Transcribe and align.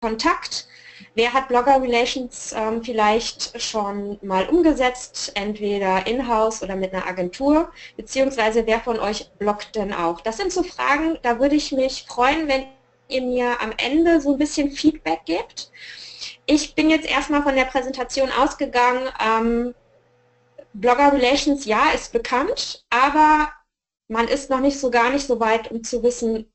Kontakt. 0.00 0.68
Wer 1.14 1.32
hat 1.32 1.48
Blogger 1.48 1.82
Relations 1.82 2.52
ähm, 2.56 2.84
vielleicht 2.84 3.60
schon 3.60 4.18
mal 4.22 4.48
umgesetzt, 4.48 5.32
entweder 5.34 6.06
in-house 6.06 6.62
oder 6.62 6.76
mit 6.76 6.92
einer 6.92 7.06
Agentur, 7.06 7.72
beziehungsweise 7.96 8.66
wer 8.66 8.80
von 8.80 9.00
euch 9.00 9.30
bloggt 9.38 9.74
denn 9.74 9.92
auch? 9.92 10.20
Das 10.20 10.36
sind 10.36 10.52
so 10.52 10.62
Fragen, 10.62 11.18
da 11.22 11.40
würde 11.40 11.56
ich 11.56 11.72
mich 11.72 12.04
freuen, 12.06 12.46
wenn 12.46 12.66
ihr 13.08 13.22
mir 13.22 13.60
am 13.60 13.72
Ende 13.76 14.20
so 14.20 14.32
ein 14.32 14.38
bisschen 14.38 14.70
Feedback 14.70 15.24
gebt. 15.24 15.72
Ich 16.46 16.74
bin 16.74 16.90
jetzt 16.90 17.08
erstmal 17.08 17.42
von 17.42 17.56
der 17.56 17.64
Präsentation 17.64 18.30
ausgegangen, 18.30 19.08
ähm, 19.20 19.74
Blogger 20.74 21.12
Relations, 21.12 21.64
ja, 21.64 21.90
ist 21.90 22.12
bekannt, 22.12 22.84
aber 22.90 23.52
man 24.08 24.28
ist 24.28 24.50
noch 24.50 24.60
nicht 24.60 24.78
so 24.78 24.90
gar 24.90 25.10
nicht 25.10 25.26
so 25.26 25.40
weit, 25.40 25.70
um 25.70 25.82
zu 25.82 26.02
wissen, 26.02 26.52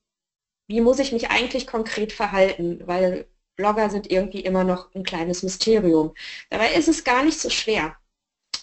wie 0.66 0.80
muss 0.80 0.98
ich 0.98 1.12
mich 1.12 1.30
eigentlich 1.30 1.66
konkret 1.66 2.12
verhalten, 2.12 2.80
weil 2.86 3.26
Blogger 3.56 3.90
sind 3.90 4.10
irgendwie 4.10 4.40
immer 4.40 4.64
noch 4.64 4.94
ein 4.94 5.04
kleines 5.04 5.42
Mysterium. 5.42 6.14
Dabei 6.50 6.72
ist 6.74 6.88
es 6.88 7.04
gar 7.04 7.24
nicht 7.24 7.38
so 7.38 7.50
schwer. 7.50 7.96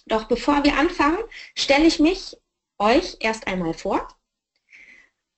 Doch 0.06 0.26
bevor 0.26 0.64
wir 0.64 0.78
anfangen, 0.78 1.20
stelle 1.56 1.86
ich 1.86 2.00
mich 2.00 2.38
euch 2.78 3.18
erst 3.20 3.48
einmal 3.48 3.74
vor. 3.74 4.08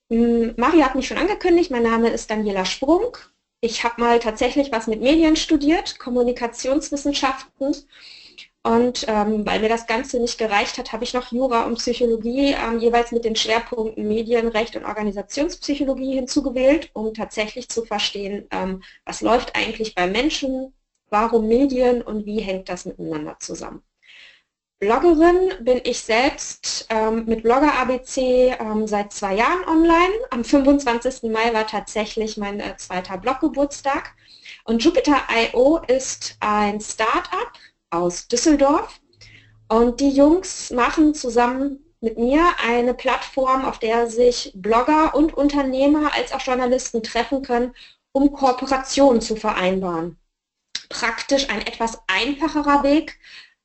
Hm, 0.09 0.53
Mario 0.57 0.83
hat 0.83 0.95
mich 0.95 1.07
schon 1.07 1.17
angekündigt, 1.17 1.71
mein 1.71 1.83
Name 1.83 2.09
ist 2.09 2.29
Daniela 2.29 2.65
Sprung. 2.65 3.17
Ich 3.61 3.83
habe 3.83 4.01
mal 4.01 4.19
tatsächlich 4.19 4.71
was 4.71 4.87
mit 4.87 5.01
Medien 5.01 5.35
studiert, 5.35 5.99
Kommunikationswissenschaften 5.99 7.75
und 8.65 9.05
ähm, 9.09 9.45
weil 9.45 9.59
mir 9.59 9.67
das 9.67 9.87
Ganze 9.87 10.19
nicht 10.19 10.37
gereicht 10.37 10.77
hat, 10.77 10.93
habe 10.93 11.03
ich 11.03 11.13
noch 11.13 11.31
Jura 11.33 11.65
und 11.65 11.79
Psychologie 11.79 12.53
ähm, 12.53 12.79
jeweils 12.79 13.11
mit 13.11 13.25
den 13.25 13.35
Schwerpunkten 13.35 14.07
Medienrecht 14.07 14.77
und 14.77 14.85
Organisationspsychologie 14.85 16.15
hinzugewählt, 16.15 16.89
um 16.93 17.13
tatsächlich 17.13 17.67
zu 17.67 17.83
verstehen, 17.83 18.47
ähm, 18.51 18.81
was 19.05 19.19
läuft 19.19 19.55
eigentlich 19.55 19.95
bei 19.95 20.07
Menschen, 20.07 20.73
warum 21.09 21.47
Medien 21.49 22.01
und 22.01 22.25
wie 22.25 22.39
hängt 22.39 22.69
das 22.69 22.85
miteinander 22.85 23.35
zusammen. 23.39 23.83
Bloggerin 24.79 25.53
bin 25.61 25.81
ich 25.83 25.99
selbst 25.99 26.87
ähm, 26.89 27.25
mit 27.25 27.43
Blogger 27.43 27.73
ABC 27.79 28.55
ähm, 28.59 28.87
seit 28.87 29.13
zwei 29.13 29.35
Jahren 29.35 29.63
online. 29.67 30.13
Am 30.29 30.43
25. 30.43 31.31
Mai 31.31 31.53
war 31.53 31.67
tatsächlich 31.67 32.37
mein 32.37 32.59
äh, 32.59 32.75
zweiter 32.77 33.17
Bloggeburtstag. 33.17 34.13
Und 34.65 34.83
Jupiter.io 34.83 35.81
ist 35.87 36.35
ein 36.41 36.81
Start-up, 36.81 37.53
aus 37.93 38.27
Düsseldorf. 38.27 38.99
Und 39.69 39.99
die 39.99 40.09
Jungs 40.09 40.71
machen 40.71 41.13
zusammen 41.13 41.79
mit 42.01 42.17
mir 42.17 42.43
eine 42.67 42.93
Plattform, 42.93 43.63
auf 43.65 43.79
der 43.79 44.07
sich 44.09 44.51
Blogger 44.55 45.15
und 45.15 45.33
Unternehmer 45.33 46.13
als 46.13 46.33
auch 46.33 46.41
Journalisten 46.41 47.01
treffen 47.01 47.41
können, 47.41 47.73
um 48.11 48.33
Kooperationen 48.33 49.21
zu 49.21 49.35
vereinbaren. 49.35 50.17
Praktisch 50.89 51.49
ein 51.49 51.65
etwas 51.65 51.99
einfacherer 52.07 52.83
Weg, 52.83 53.19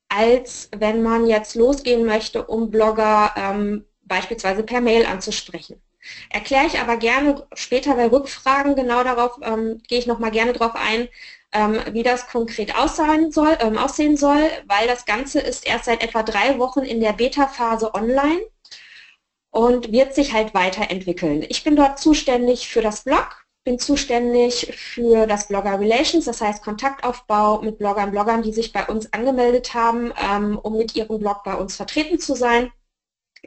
als 0.08 0.70
wenn 0.76 1.02
man 1.02 1.26
jetzt 1.26 1.56
losgehen 1.56 2.06
möchte, 2.06 2.46
um 2.46 2.70
Blogger 2.70 3.34
ähm, 3.36 3.84
beispielsweise 4.02 4.62
per 4.62 4.80
Mail 4.80 5.04
anzusprechen. 5.04 5.82
Erkläre 6.30 6.66
ich 6.66 6.78
aber 6.78 6.96
gerne 6.96 7.46
später 7.54 7.96
bei 7.96 8.06
Rückfragen, 8.06 8.76
genau 8.76 9.04
darauf 9.04 9.38
ähm, 9.42 9.82
gehe 9.86 9.98
ich 9.98 10.06
nochmal 10.06 10.30
gerne 10.30 10.52
darauf 10.52 10.74
ein, 10.74 11.08
ähm, 11.52 11.80
wie 11.92 12.02
das 12.02 12.26
konkret 12.26 12.76
aussehen 12.76 13.32
soll, 13.32 13.56
ähm, 13.60 13.78
aussehen 13.78 14.16
soll, 14.16 14.50
weil 14.66 14.86
das 14.86 15.06
Ganze 15.06 15.40
ist 15.40 15.66
erst 15.66 15.86
seit 15.86 16.02
etwa 16.02 16.22
drei 16.22 16.58
Wochen 16.58 16.80
in 16.80 17.00
der 17.00 17.12
Beta-Phase 17.12 17.94
online 17.94 18.40
und 19.50 19.92
wird 19.92 20.14
sich 20.14 20.32
halt 20.32 20.54
weiterentwickeln. 20.54 21.44
Ich 21.48 21.64
bin 21.64 21.76
dort 21.76 21.98
zuständig 21.98 22.68
für 22.68 22.82
das 22.82 23.04
Blog, 23.04 23.44
bin 23.64 23.78
zuständig 23.78 24.72
für 24.76 25.26
das 25.26 25.48
Blogger 25.48 25.80
Relations, 25.80 26.26
das 26.26 26.40
heißt 26.40 26.62
Kontaktaufbau 26.62 27.62
mit 27.62 27.78
Bloggern, 27.78 28.10
Bloggern, 28.10 28.42
die 28.42 28.52
sich 28.52 28.72
bei 28.72 28.86
uns 28.86 29.12
angemeldet 29.12 29.74
haben, 29.74 30.12
ähm, 30.18 30.58
um 30.58 30.76
mit 30.76 30.96
ihrem 30.96 31.18
Blog 31.18 31.44
bei 31.44 31.54
uns 31.54 31.76
vertreten 31.76 32.18
zu 32.18 32.34
sein 32.34 32.70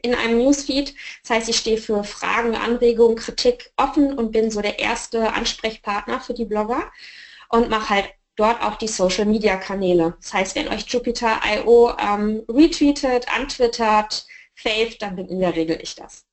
in 0.01 0.15
einem 0.15 0.39
Newsfeed. 0.39 0.95
Das 1.23 1.31
heißt, 1.31 1.49
ich 1.49 1.57
stehe 1.57 1.77
für 1.77 2.03
Fragen, 2.03 2.55
Anregungen, 2.55 3.15
Kritik 3.15 3.71
offen 3.77 4.17
und 4.17 4.31
bin 4.31 4.49
so 4.49 4.61
der 4.61 4.79
erste 4.79 5.33
Ansprechpartner 5.33 6.19
für 6.19 6.33
die 6.33 6.45
Blogger 6.45 6.91
und 7.51 7.69
mache 7.69 7.89
halt 7.89 8.13
dort 8.35 8.61
auch 8.63 8.75
die 8.75 8.87
Social 8.87 9.25
Media 9.25 9.57
Kanäle. 9.57 10.15
Das 10.21 10.33
heißt, 10.33 10.55
wenn 10.55 10.67
euch 10.69 10.87
Jupiter.io 10.87 11.95
ähm, 11.97 12.43
retweetet, 12.49 13.27
antwittert, 13.33 14.25
faved, 14.55 15.01
dann 15.01 15.15
bin 15.15 15.27
in 15.27 15.39
der 15.39 15.55
Regel 15.55 15.79
ich 15.81 15.95
das. 15.95 16.25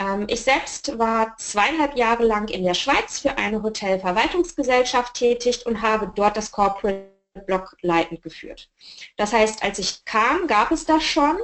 Ähm, 0.00 0.26
ich 0.28 0.40
selbst 0.40 0.98
war 0.98 1.36
zweieinhalb 1.38 1.96
Jahre 1.96 2.24
lang 2.24 2.48
in 2.48 2.64
der 2.64 2.74
Schweiz 2.74 3.18
für 3.20 3.36
eine 3.36 3.62
Hotelverwaltungsgesellschaft 3.62 5.14
tätig 5.14 5.66
und 5.66 5.82
habe 5.82 6.12
dort 6.14 6.36
das 6.36 6.50
Corporate 6.50 7.12
Blog 7.46 7.76
leitend 7.82 8.22
geführt. 8.22 8.68
Das 9.16 9.32
heißt, 9.32 9.62
als 9.62 9.78
ich 9.78 10.04
kam, 10.04 10.46
gab 10.46 10.72
es 10.72 10.86
das 10.86 11.04
schon. 11.04 11.38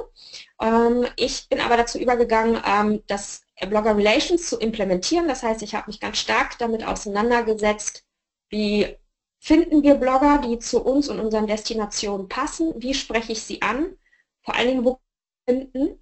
Ähm, 0.61 1.05
ich 1.15 1.47
bin 1.49 1.61
aber 1.61 1.77
dazu 1.77 1.97
übergegangen, 1.99 2.61
ähm, 2.65 3.03
das 3.07 3.43
Blogger 3.69 3.95
Relations 3.95 4.49
zu 4.49 4.57
implementieren. 4.59 5.27
Das 5.27 5.43
heißt, 5.43 5.61
ich 5.61 5.75
habe 5.75 5.87
mich 5.87 5.99
ganz 5.99 6.17
stark 6.17 6.57
damit 6.57 6.85
auseinandergesetzt, 6.85 8.04
wie 8.49 8.97
finden 9.39 9.83
wir 9.83 9.95
Blogger, 9.95 10.39
die 10.39 10.59
zu 10.59 10.83
uns 10.83 11.09
und 11.09 11.19
unseren 11.19 11.47
Destinationen 11.47 12.27
passen? 12.29 12.73
Wie 12.77 12.93
spreche 12.93 13.33
ich 13.33 13.41
sie 13.43 13.61
an? 13.61 13.97
Vor 14.43 14.55
allen 14.55 14.67
Dingen, 14.67 14.85
wo 14.85 14.99
finden? 15.47 15.99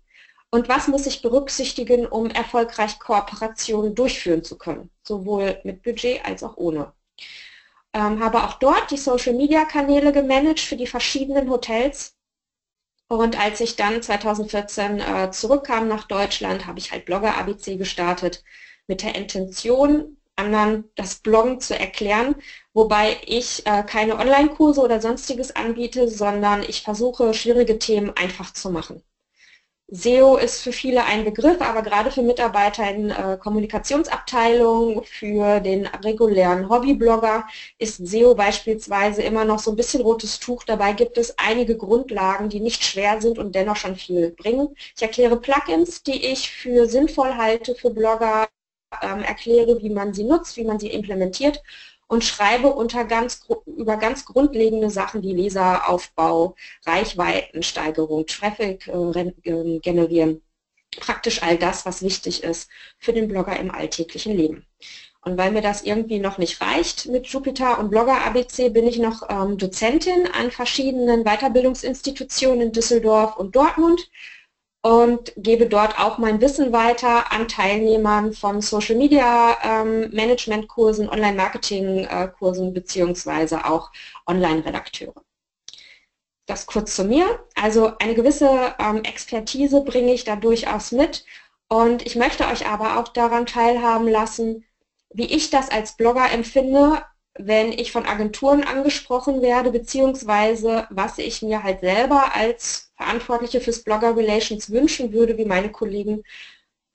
Und 0.51 0.69
was 0.69 0.87
muss 0.87 1.07
ich 1.07 1.21
berücksichtigen, 1.21 2.05
um 2.05 2.29
erfolgreich 2.29 2.99
Kooperationen 2.99 3.95
durchführen 3.95 4.43
zu 4.43 4.57
können? 4.57 4.91
Sowohl 5.03 5.59
mit 5.63 5.81
Budget 5.83 6.23
als 6.25 6.43
auch 6.43 6.57
ohne. 6.57 6.93
Ähm, 7.93 8.23
habe 8.23 8.43
auch 8.43 8.53
dort 8.53 8.91
die 8.91 8.97
Social-Media-Kanäle 8.97 10.11
gemanagt 10.11 10.59
für 10.59 10.75
die 10.75 10.87
verschiedenen 10.87 11.49
Hotels. 11.49 12.15
Und 13.07 13.39
als 13.39 13.61
ich 13.61 13.75
dann 13.75 14.01
2014 14.01 14.99
äh, 14.99 15.31
zurückkam 15.31 15.87
nach 15.87 16.05
Deutschland, 16.05 16.65
habe 16.65 16.79
ich 16.79 16.91
halt 16.91 17.05
Blogger 17.05 17.37
ABC 17.37 17.77
gestartet 17.77 18.43
mit 18.87 19.01
der 19.03 19.15
Intention, 19.15 20.17
anderen 20.35 20.89
das 20.95 21.15
Bloggen 21.15 21.59
zu 21.59 21.77
erklären, 21.77 22.35
wobei 22.73 23.17
ich 23.25 23.65
äh, 23.65 23.83
keine 23.83 24.17
Online-Kurse 24.17 24.81
oder 24.81 25.01
sonstiges 25.01 25.55
anbiete, 25.55 26.07
sondern 26.09 26.63
ich 26.63 26.81
versuche, 26.81 27.33
schwierige 27.33 27.79
Themen 27.79 28.11
einfach 28.17 28.53
zu 28.53 28.69
machen. 28.71 29.03
SEO 29.95 30.37
ist 30.37 30.61
für 30.61 30.71
viele 30.71 31.03
ein 31.05 31.23
Begriff, 31.23 31.61
aber 31.61 31.83
gerade 31.83 32.09
für 32.09 32.23
Mitarbeiter 32.23 32.89
in 32.89 33.11
äh, 33.11 33.37
Kommunikationsabteilungen, 33.39 35.03
für 35.03 35.59
den 35.59 35.85
regulären 35.85 36.67
Hobbyblogger 36.67 37.45
ist 37.77 37.97
SEO 38.07 38.33
beispielsweise 38.33 39.21
immer 39.21 39.45
noch 39.45 39.59
so 39.59 39.69
ein 39.71 39.75
bisschen 39.75 40.01
rotes 40.01 40.39
Tuch. 40.39 40.63
Dabei 40.63 40.93
gibt 40.93 41.19
es 41.19 41.37
einige 41.37 41.77
Grundlagen, 41.77 42.49
die 42.49 42.59
nicht 42.59 42.83
schwer 42.83 43.21
sind 43.21 43.37
und 43.37 43.53
dennoch 43.53 43.75
schon 43.75 43.95
viel 43.95 44.31
bringen. 44.31 44.69
Ich 44.95 45.03
erkläre 45.03 45.37
Plugins, 45.39 46.01
die 46.01 46.25
ich 46.25 46.49
für 46.49 46.87
sinnvoll 46.87 47.35
halte 47.35 47.75
für 47.75 47.91
Blogger, 47.91 48.47
ähm, 49.01 49.23
erkläre, 49.23 49.81
wie 49.81 49.89
man 49.89 50.13
sie 50.13 50.23
nutzt, 50.23 50.57
wie 50.57 50.63
man 50.63 50.79
sie 50.79 50.89
implementiert 50.89 51.61
und 52.07 52.23
schreibe 52.23 52.67
unter 52.67 53.05
ganz, 53.05 53.47
über 53.65 53.97
ganz 53.97 54.25
grundlegende 54.25 54.89
Sachen 54.89 55.23
wie 55.23 55.33
Leseraufbau, 55.33 56.55
Reichweitensteigerung, 56.85 58.27
Traffic 58.27 58.87
äh, 58.87 59.31
ähm, 59.45 59.81
generieren. 59.81 60.41
Praktisch 60.99 61.41
all 61.41 61.57
das, 61.57 61.85
was 61.87 62.03
wichtig 62.03 62.43
ist 62.43 62.69
für 62.99 63.13
den 63.13 63.27
Blogger 63.27 63.59
im 63.59 63.71
alltäglichen 63.71 64.37
Leben. 64.37 64.65
Und 65.21 65.37
weil 65.37 65.51
mir 65.51 65.61
das 65.61 65.83
irgendwie 65.83 66.19
noch 66.19 66.37
nicht 66.37 66.61
reicht 66.61 67.07
mit 67.07 67.27
Jupyter 67.27 67.79
und 67.79 67.89
Blogger 67.89 68.25
ABC, 68.25 68.69
bin 68.69 68.85
ich 68.85 68.99
noch 68.99 69.27
ähm, 69.29 69.57
Dozentin 69.57 70.27
an 70.27 70.51
verschiedenen 70.51 71.23
Weiterbildungsinstitutionen 71.23 72.61
in 72.61 72.71
Düsseldorf 72.73 73.37
und 73.37 73.55
Dortmund 73.55 74.07
und 74.83 75.33
gebe 75.37 75.67
dort 75.67 75.97
auch 75.99 76.17
mein 76.17 76.41
Wissen 76.41 76.73
weiter 76.73 77.31
an 77.31 77.47
Teilnehmern 77.47 78.33
von 78.33 78.61
Social 78.61 78.95
Media 78.95 79.57
ähm, 79.63 80.09
Management 80.11 80.67
Kursen, 80.67 81.09
Online 81.09 81.37
Marketing 81.37 82.07
Kursen 82.37 82.73
beziehungsweise 82.73 83.65
auch 83.65 83.91
Online 84.27 84.63
Redakteure. 84.65 85.15
Das 86.45 86.65
kurz 86.65 86.95
zu 86.95 87.05
mir. 87.05 87.47
Also 87.55 87.93
eine 87.99 88.13
gewisse 88.13 88.75
ähm, 88.77 89.03
Expertise 89.03 89.81
bringe 89.81 90.13
ich 90.13 90.25
da 90.25 90.35
durchaus 90.35 90.91
mit 90.91 91.25
und 91.69 92.05
ich 92.05 92.15
möchte 92.15 92.45
euch 92.47 92.67
aber 92.67 92.99
auch 92.99 93.07
daran 93.07 93.45
teilhaben 93.45 94.07
lassen, 94.07 94.65
wie 95.13 95.25
ich 95.25 95.49
das 95.49 95.69
als 95.69 95.95
Blogger 95.95 96.31
empfinde, 96.31 97.03
wenn 97.35 97.71
ich 97.71 97.91
von 97.91 98.05
Agenturen 98.05 98.63
angesprochen 98.63 99.41
werde, 99.41 99.71
beziehungsweise 99.71 100.87
was 100.89 101.17
ich 101.17 101.41
mir 101.41 101.63
halt 101.63 101.79
selber 101.79 102.35
als 102.35 102.92
Verantwortliche 103.03 103.59
fürs 103.59 103.83
Blogger 103.83 104.15
Relations 104.15 104.69
wünschen 104.69 105.11
würde, 105.11 105.37
wie 105.37 105.45
meine 105.45 105.71
Kollegen 105.71 106.23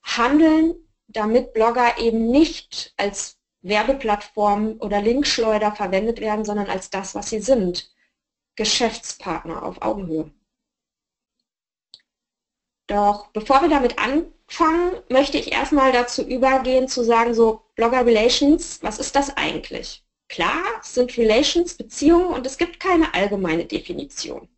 handeln, 0.01 0.75
damit 1.07 1.53
Blogger 1.53 1.99
eben 1.99 2.31
nicht 2.31 2.93
als 2.97 3.37
Werbeplattform 3.61 4.77
oder 4.79 5.01
Linkschleuder 5.01 5.71
verwendet 5.73 6.19
werden, 6.19 6.45
sondern 6.45 6.67
als 6.67 6.89
das, 6.89 7.13
was 7.13 7.29
sie 7.29 7.41
sind. 7.41 7.91
Geschäftspartner 8.55 9.63
auf 9.63 9.81
Augenhöhe. 9.81 10.31
Doch 12.87 13.27
bevor 13.27 13.61
wir 13.61 13.69
damit 13.69 13.99
anfangen, 13.99 14.93
möchte 15.09 15.37
ich 15.37 15.51
erstmal 15.51 15.91
dazu 15.91 16.23
übergehen 16.23 16.87
zu 16.87 17.03
sagen, 17.03 17.35
so 17.35 17.61
Blogger 17.75 18.03
Relations, 18.03 18.81
was 18.81 18.97
ist 18.97 19.15
das 19.15 19.37
eigentlich? 19.37 20.03
Klar, 20.27 20.63
es 20.81 20.95
sind 20.95 21.15
Relations, 21.17 21.75
Beziehungen 21.75 22.33
und 22.33 22.47
es 22.47 22.57
gibt 22.57 22.79
keine 22.79 23.13
allgemeine 23.13 23.65
Definition. 23.65 24.49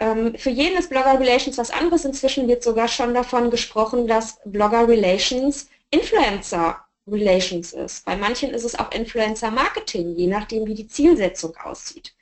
Ähm, 0.00 0.34
für 0.36 0.50
jeden 0.50 0.78
ist 0.78 0.90
Blogger 0.90 1.20
Relations 1.20 1.58
was 1.58 1.70
anderes. 1.70 2.04
Inzwischen 2.04 2.48
wird 2.48 2.62
sogar 2.62 2.88
schon 2.88 3.14
davon 3.14 3.50
gesprochen, 3.50 4.08
dass 4.08 4.38
Blogger 4.44 4.88
Relations 4.88 5.68
Influencer 5.90 6.84
Relations 7.06 7.72
ist. 7.72 8.04
Bei 8.04 8.16
manchen 8.16 8.50
ist 8.50 8.64
es 8.64 8.78
auch 8.78 8.90
Influencer 8.92 9.50
Marketing, 9.50 10.16
je 10.16 10.26
nachdem, 10.26 10.66
wie 10.66 10.74
die 10.74 10.88
Zielsetzung 10.88 11.56
aussieht. 11.56 12.14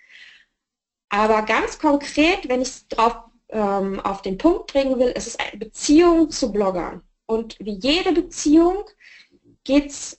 Aber 1.08 1.42
ganz 1.42 1.78
konkret, 1.78 2.48
wenn 2.48 2.62
ich 2.62 2.68
es 2.68 2.88
drauf 2.88 3.16
ähm, 3.50 4.00
auf 4.00 4.22
den 4.22 4.38
Punkt 4.38 4.72
bringen 4.72 4.98
will, 4.98 5.08
ist 5.08 5.26
es 5.26 5.38
eine 5.38 5.58
Beziehung 5.58 6.30
zu 6.30 6.52
Bloggern. 6.52 7.02
Und 7.26 7.56
wie 7.60 7.78
jede 7.78 8.12
Beziehung 8.12 8.84
geht 9.64 9.90
es 9.90 10.17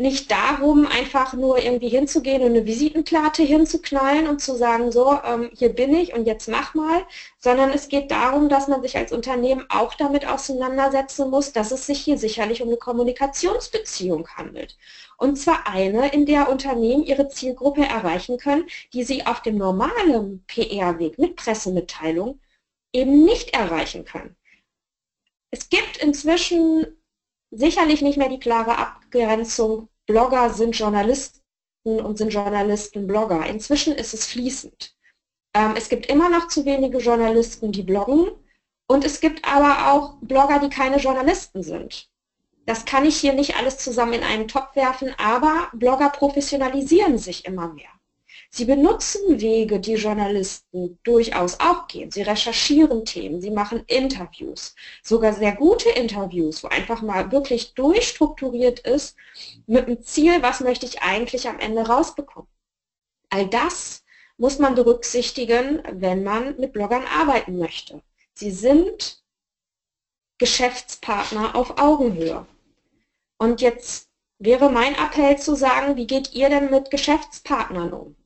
nicht 0.00 0.30
darum, 0.30 0.86
einfach 0.86 1.34
nur 1.34 1.58
irgendwie 1.58 1.90
hinzugehen 1.90 2.42
und 2.42 2.48
eine 2.48 2.64
Visitenkarte 2.64 3.42
hinzuknallen 3.42 4.26
und 4.26 4.40
zu 4.40 4.56
sagen, 4.56 4.90
so, 4.90 5.18
ähm, 5.22 5.50
hier 5.54 5.68
bin 5.74 5.94
ich 5.94 6.14
und 6.14 6.26
jetzt 6.26 6.48
mach 6.48 6.74
mal, 6.74 7.04
sondern 7.38 7.70
es 7.70 7.88
geht 7.88 8.10
darum, 8.10 8.48
dass 8.48 8.66
man 8.66 8.80
sich 8.80 8.96
als 8.96 9.12
Unternehmen 9.12 9.66
auch 9.68 9.92
damit 9.92 10.26
auseinandersetzen 10.26 11.28
muss, 11.28 11.52
dass 11.52 11.70
es 11.70 11.86
sich 11.86 12.00
hier 12.00 12.16
sicherlich 12.16 12.62
um 12.62 12.68
eine 12.68 12.78
Kommunikationsbeziehung 12.78 14.26
handelt. 14.36 14.78
Und 15.18 15.36
zwar 15.36 15.66
eine, 15.68 16.08
in 16.08 16.24
der 16.24 16.48
Unternehmen 16.48 17.04
ihre 17.04 17.28
Zielgruppe 17.28 17.82
erreichen 17.82 18.38
können, 18.38 18.64
die 18.94 19.04
sie 19.04 19.26
auf 19.26 19.42
dem 19.42 19.58
normalen 19.58 20.42
PR-Weg 20.46 21.18
mit 21.18 21.36
Pressemitteilung 21.36 22.40
eben 22.94 23.24
nicht 23.24 23.52
erreichen 23.52 24.06
können. 24.06 24.34
Es 25.50 25.68
gibt 25.68 25.98
inzwischen 25.98 26.86
sicherlich 27.50 28.00
nicht 28.00 28.16
mehr 28.16 28.30
die 28.30 28.40
klare 28.40 28.78
Abgrenzung, 28.78 29.89
Blogger 30.10 30.50
sind 30.50 30.76
Journalisten 30.76 31.40
und 31.84 32.18
sind 32.18 32.32
Journalisten 32.32 33.06
Blogger. 33.06 33.46
Inzwischen 33.46 33.94
ist 33.94 34.12
es 34.12 34.26
fließend. 34.26 34.96
Ähm, 35.54 35.74
es 35.76 35.88
gibt 35.88 36.06
immer 36.06 36.28
noch 36.28 36.48
zu 36.48 36.64
wenige 36.64 36.98
Journalisten, 36.98 37.70
die 37.70 37.84
bloggen 37.84 38.28
und 38.88 39.04
es 39.04 39.20
gibt 39.20 39.44
aber 39.44 39.92
auch 39.92 40.16
Blogger, 40.20 40.58
die 40.58 40.68
keine 40.68 40.96
Journalisten 40.96 41.62
sind. 41.62 42.10
Das 42.66 42.84
kann 42.84 43.04
ich 43.04 43.18
hier 43.18 43.34
nicht 43.34 43.56
alles 43.56 43.78
zusammen 43.78 44.14
in 44.14 44.24
einen 44.24 44.48
Topf 44.48 44.74
werfen, 44.74 45.14
aber 45.16 45.68
Blogger 45.74 46.08
professionalisieren 46.08 47.16
sich 47.16 47.44
immer 47.44 47.68
mehr. 47.68 47.99
Sie 48.52 48.64
benutzen 48.64 49.40
Wege, 49.40 49.78
die 49.78 49.94
Journalisten 49.94 50.98
durchaus 51.04 51.60
auch 51.60 51.86
gehen. 51.86 52.10
Sie 52.10 52.22
recherchieren 52.22 53.04
Themen, 53.04 53.40
sie 53.40 53.52
machen 53.52 53.84
Interviews, 53.86 54.74
sogar 55.04 55.34
sehr 55.34 55.52
gute 55.52 55.88
Interviews, 55.90 56.64
wo 56.64 56.68
einfach 56.68 57.00
mal 57.00 57.30
wirklich 57.30 57.74
durchstrukturiert 57.74 58.80
ist 58.80 59.16
mit 59.66 59.86
dem 59.86 60.02
Ziel, 60.02 60.42
was 60.42 60.58
möchte 60.58 60.84
ich 60.84 61.00
eigentlich 61.00 61.48
am 61.48 61.60
Ende 61.60 61.86
rausbekommen. 61.86 62.50
All 63.28 63.46
das 63.46 64.02
muss 64.36 64.58
man 64.58 64.74
berücksichtigen, 64.74 65.82
wenn 65.92 66.24
man 66.24 66.56
mit 66.56 66.72
Bloggern 66.72 67.04
arbeiten 67.06 67.56
möchte. 67.56 68.02
Sie 68.34 68.50
sind 68.50 69.22
Geschäftspartner 70.38 71.54
auf 71.54 71.78
Augenhöhe. 71.78 72.46
Und 73.38 73.60
jetzt 73.60 74.08
wäre 74.38 74.70
mein 74.70 74.96
Appell 74.96 75.38
zu 75.38 75.54
sagen, 75.54 75.94
wie 75.94 76.08
geht 76.08 76.32
ihr 76.32 76.48
denn 76.48 76.70
mit 76.70 76.90
Geschäftspartnern 76.90 77.92
um? 77.92 78.16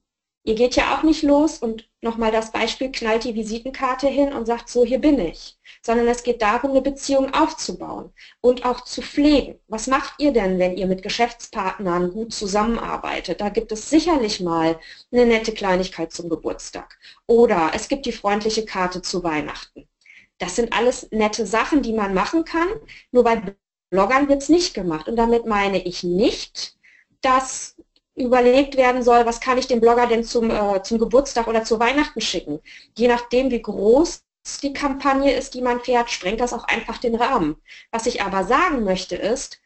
Ihr 0.47 0.55
geht 0.57 0.77
ja 0.77 0.95
auch 0.95 1.03
nicht 1.03 1.23
los 1.23 1.59
und 1.59 1.89
nochmal 2.03 2.31
das 2.31 2.53
Beispiel, 2.53 2.93
knallt 2.93 3.25
die 3.25 3.35
Visitenkarte 3.35 4.09
hin 4.09 4.35
und 4.35 4.45
sagt, 4.45 4.69
so 4.69 4.85
hier 4.85 4.99
bin 4.99 5.19
ich, 5.19 5.57
sondern 5.83 6.07
es 6.07 6.23
geht 6.23 6.43
darum, 6.43 6.73
eine 6.73 6.83
Beziehung 6.83 7.33
aufzubauen 7.33 8.13
und 8.43 8.67
auch 8.67 8.83
zu 8.83 9.01
pflegen. 9.01 9.59
Was 9.69 9.87
macht 9.87 10.15
ihr 10.19 10.33
denn, 10.33 10.59
wenn 10.59 10.77
ihr 10.77 10.87
mit 10.87 11.03
Geschäftspartnern 11.03 12.11
gut 12.11 12.35
zusammenarbeitet? 12.35 13.41
Da 13.41 13.49
gibt 13.49 13.73
es 13.73 13.89
sicherlich 13.89 14.41
mal 14.41 14.79
eine 15.11 15.25
nette 15.25 15.53
Kleinigkeit 15.53 16.13
zum 16.13 16.29
Geburtstag 16.29 16.99
oder 17.27 17.71
es 17.75 17.89
gibt 17.89 18.05
die 18.05 18.13
freundliche 18.13 18.67
Karte 18.67 19.01
zu 19.01 19.25
Weihnachten. 19.25 19.89
Das 20.37 20.57
sind 20.57 20.75
alles 20.75 21.09
nette 21.11 21.47
Sachen, 21.47 21.81
die 21.81 21.95
man 21.95 22.13
machen 22.13 22.45
kann, 22.45 22.69
nur 23.13 23.25
bei 23.25 23.41
Bloggern 23.89 24.29
wird 24.29 24.43
es 24.43 24.51
nicht 24.51 24.75
gemacht. 24.75 25.09
Und 25.09 25.17
damit 25.17 25.47
meine 25.47 25.83
ich 25.83 26.03
nicht, 26.03 26.77
dass 27.23 27.74
überlegt 28.17 28.77
werden 28.77 29.03
soll, 29.03 29.27
was 29.27 29.41
kann 29.41 29.59
ich 29.59 29.67
dem 29.67 29.81
Blogger 29.81 30.07
denn 30.07 30.25
zum, 30.25 30.51
äh, 30.51 30.83
zum 30.83 30.99
Geburtstag 30.99 31.49
oder 31.49 31.65
zu 31.65 31.81
Weihnachten 31.81 32.21
schicken. 32.21 32.61
Je 32.97 33.09
nachdem, 33.09 33.51
wie 33.51 33.63
groß 33.63 34.23
die 34.63 34.73
Kampagne 34.73 35.33
ist, 35.35 35.55
die 35.55 35.63
man 35.63 35.81
fährt, 35.81 36.11
sprengt 36.11 36.41
das 36.41 36.53
auch 36.53 36.65
einfach 36.65 36.99
den 36.99 37.15
Rahmen. 37.15 37.57
Was 37.91 38.07
ich 38.07 38.23
aber 38.23 38.45
sagen 38.45 38.85
möchte 38.85 39.17
ist, 39.17 39.61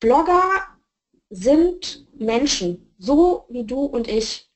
Blogger 0.00 0.42
sind 1.30 2.06
Menschen, 2.14 2.92
so 2.98 3.46
wie 3.48 3.64
du 3.64 3.84
und 3.84 4.08
ich. 4.08 4.50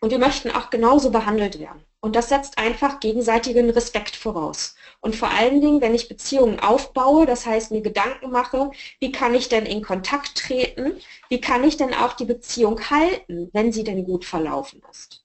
Und 0.00 0.10
wir 0.10 0.18
möchten 0.18 0.50
auch 0.50 0.70
genauso 0.70 1.10
behandelt 1.10 1.58
werden. 1.58 1.84
Und 2.00 2.16
das 2.16 2.28
setzt 2.28 2.58
einfach 2.58 3.00
gegenseitigen 3.00 3.70
Respekt 3.70 4.16
voraus. 4.16 4.74
Und 5.02 5.16
vor 5.16 5.30
allen 5.30 5.60
Dingen, 5.60 5.80
wenn 5.80 5.96
ich 5.96 6.08
Beziehungen 6.08 6.60
aufbaue, 6.60 7.26
das 7.26 7.44
heißt 7.44 7.72
mir 7.72 7.82
Gedanken 7.82 8.30
mache, 8.30 8.70
wie 9.00 9.10
kann 9.10 9.34
ich 9.34 9.48
denn 9.48 9.66
in 9.66 9.82
Kontakt 9.82 10.36
treten, 10.38 10.94
wie 11.28 11.40
kann 11.40 11.64
ich 11.64 11.76
denn 11.76 11.92
auch 11.92 12.12
die 12.12 12.24
Beziehung 12.24 12.80
halten, 12.88 13.50
wenn 13.52 13.72
sie 13.72 13.82
denn 13.82 14.04
gut 14.04 14.24
verlaufen 14.24 14.80
ist. 14.92 15.24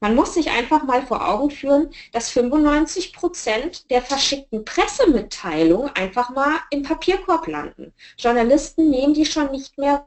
Man 0.00 0.14
muss 0.14 0.34
sich 0.34 0.50
einfach 0.50 0.84
mal 0.84 1.04
vor 1.06 1.26
Augen 1.26 1.50
führen, 1.50 1.90
dass 2.12 2.28
95 2.28 3.14
Prozent 3.14 3.90
der 3.90 4.02
verschickten 4.02 4.66
Pressemitteilungen 4.66 5.88
einfach 5.96 6.28
mal 6.30 6.58
im 6.70 6.82
Papierkorb 6.82 7.46
landen. 7.46 7.94
Journalisten 8.18 8.90
nehmen 8.90 9.14
die 9.14 9.24
schon 9.24 9.50
nicht 9.50 9.78
mehr. 9.78 10.06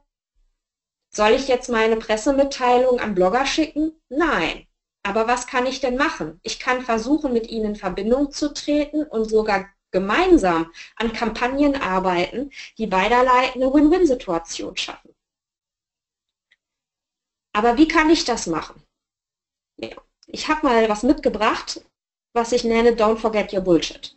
Soll 1.09 1.31
ich 1.31 1.47
jetzt 1.47 1.69
meine 1.69 1.95
Pressemitteilung 1.97 2.99
an 2.99 3.15
Blogger 3.15 3.47
schicken? 3.47 3.99
Nein. 4.09 4.68
Aber 5.03 5.27
was 5.27 5.47
kann 5.47 5.65
ich 5.65 5.79
denn 5.79 5.95
machen? 5.95 6.39
Ich 6.43 6.59
kann 6.59 6.81
versuchen, 6.81 7.33
mit 7.33 7.49
ihnen 7.49 7.71
in 7.71 7.75
Verbindung 7.75 8.31
zu 8.31 8.53
treten 8.53 9.03
und 9.03 9.25
sogar 9.25 9.69
gemeinsam 9.91 10.71
an 10.97 11.13
Kampagnen 11.13 11.75
arbeiten, 11.81 12.51
die 12.77 12.87
beiderlei 12.87 13.53
eine 13.53 13.73
Win-Win-Situation 13.73 14.77
schaffen. 14.77 15.15
Aber 17.53 17.77
wie 17.77 17.87
kann 17.87 18.09
ich 18.09 18.25
das 18.25 18.47
machen? 18.47 18.83
Ja. 19.77 19.95
Ich 20.27 20.47
habe 20.47 20.67
mal 20.67 20.87
was 20.89 21.01
mitgebracht, 21.01 21.83
was 22.33 22.51
ich 22.51 22.63
nenne 22.63 22.91
Don't 22.91 23.17
Forget 23.17 23.51
Your 23.51 23.61
Bullshit. 23.61 24.15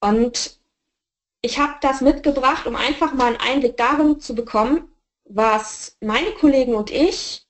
Und 0.00 0.60
ich 1.42 1.58
habe 1.58 1.74
das 1.80 2.00
mitgebracht, 2.00 2.66
um 2.66 2.76
einfach 2.76 3.12
mal 3.14 3.28
einen 3.28 3.40
Einblick 3.40 3.76
darin 3.76 4.20
zu 4.20 4.34
bekommen, 4.36 4.94
was 5.24 5.96
meine 6.00 6.30
Kollegen 6.32 6.74
und 6.76 6.90
ich 6.90 7.45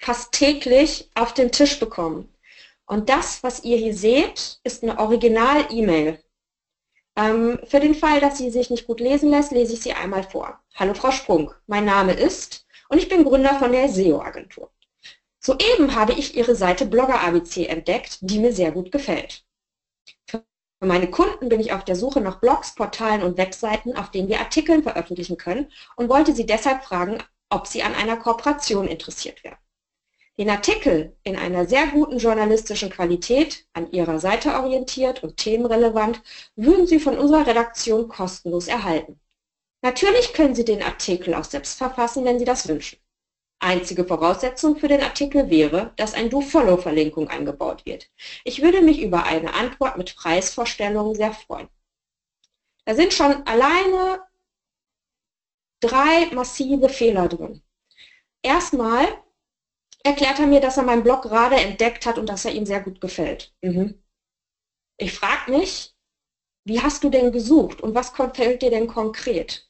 fast 0.00 0.32
täglich 0.32 1.10
auf 1.14 1.34
den 1.34 1.52
Tisch 1.52 1.78
bekommen. 1.78 2.32
Und 2.86 3.08
das, 3.08 3.42
was 3.42 3.62
ihr 3.62 3.76
hier 3.76 3.94
seht, 3.94 4.58
ist 4.64 4.82
eine 4.82 4.98
Original-E-Mail. 4.98 6.18
Ähm, 7.16 7.60
für 7.64 7.80
den 7.80 7.94
Fall, 7.94 8.20
dass 8.20 8.38
sie 8.38 8.50
sich 8.50 8.70
nicht 8.70 8.86
gut 8.86 8.98
lesen 9.00 9.30
lässt, 9.30 9.52
lese 9.52 9.74
ich 9.74 9.82
sie 9.82 9.92
einmal 9.92 10.24
vor. 10.24 10.58
Hallo 10.74 10.94
Frau 10.94 11.10
Sprung, 11.10 11.52
mein 11.66 11.84
Name 11.84 12.14
ist 12.14 12.66
und 12.88 12.98
ich 12.98 13.08
bin 13.08 13.24
Gründer 13.24 13.58
von 13.58 13.72
der 13.72 13.88
SEO-Agentur. 13.88 14.70
Soeben 15.38 15.94
habe 15.94 16.12
ich 16.12 16.36
Ihre 16.36 16.54
Seite 16.54 16.86
Blogger 16.86 17.20
ABC 17.20 17.66
entdeckt, 17.66 18.18
die 18.20 18.38
mir 18.38 18.52
sehr 18.52 18.72
gut 18.72 18.92
gefällt. 18.92 19.44
Für 20.26 20.42
meine 20.80 21.10
Kunden 21.10 21.48
bin 21.48 21.60
ich 21.60 21.72
auf 21.72 21.84
der 21.84 21.96
Suche 21.96 22.20
nach 22.20 22.40
Blogs, 22.40 22.74
Portalen 22.74 23.22
und 23.22 23.36
Webseiten, 23.36 23.96
auf 23.96 24.10
denen 24.10 24.28
wir 24.28 24.40
Artikel 24.40 24.82
veröffentlichen 24.82 25.36
können 25.36 25.70
und 25.96 26.08
wollte 26.08 26.34
Sie 26.34 26.46
deshalb 26.46 26.84
fragen, 26.84 27.18
ob 27.50 27.66
Sie 27.66 27.82
an 27.82 27.94
einer 27.94 28.16
Kooperation 28.16 28.88
interessiert 28.88 29.44
wären. 29.44 29.58
Den 30.40 30.48
Artikel 30.48 31.14
in 31.22 31.36
einer 31.36 31.66
sehr 31.66 31.88
guten 31.88 32.16
journalistischen 32.16 32.88
Qualität, 32.88 33.66
an 33.74 33.92
Ihrer 33.92 34.18
Seite 34.18 34.54
orientiert 34.54 35.22
und 35.22 35.36
themenrelevant, 35.36 36.22
würden 36.56 36.86
Sie 36.86 36.98
von 36.98 37.18
unserer 37.18 37.46
Redaktion 37.46 38.08
kostenlos 38.08 38.66
erhalten. 38.66 39.20
Natürlich 39.82 40.32
können 40.32 40.54
Sie 40.54 40.64
den 40.64 40.82
Artikel 40.82 41.34
auch 41.34 41.44
selbst 41.44 41.76
verfassen, 41.76 42.24
wenn 42.24 42.38
Sie 42.38 42.46
das 42.46 42.66
wünschen. 42.66 42.98
Einzige 43.58 44.06
Voraussetzung 44.06 44.76
für 44.76 44.88
den 44.88 45.02
Artikel 45.02 45.50
wäre, 45.50 45.92
dass 45.96 46.14
ein 46.14 46.30
Do-Follow-Verlinkung 46.30 47.28
eingebaut 47.28 47.84
wird. 47.84 48.10
Ich 48.44 48.62
würde 48.62 48.80
mich 48.80 49.02
über 49.02 49.24
eine 49.24 49.52
Antwort 49.52 49.98
mit 49.98 50.16
Preisvorstellungen 50.16 51.16
sehr 51.16 51.34
freuen. 51.34 51.68
Da 52.86 52.94
sind 52.94 53.12
schon 53.12 53.46
alleine 53.46 54.22
drei 55.80 56.30
massive 56.32 56.88
Fehler 56.88 57.28
drin. 57.28 57.62
Erstmal 58.40 59.06
erklärt 60.02 60.38
er 60.38 60.46
mir, 60.46 60.60
dass 60.60 60.76
er 60.76 60.82
meinen 60.82 61.02
Blog 61.02 61.22
gerade 61.22 61.56
entdeckt 61.56 62.06
hat 62.06 62.18
und 62.18 62.28
dass 62.28 62.44
er 62.44 62.52
ihm 62.52 62.66
sehr 62.66 62.80
gut 62.80 63.00
gefällt. 63.00 63.54
Mhm. 63.62 64.02
Ich 64.98 65.12
frage 65.12 65.50
mich, 65.50 65.94
wie 66.64 66.80
hast 66.80 67.04
du 67.04 67.10
denn 67.10 67.32
gesucht 67.32 67.80
und 67.80 67.94
was 67.94 68.12
gefällt 68.12 68.62
dir 68.62 68.70
denn 68.70 68.86
konkret? 68.86 69.68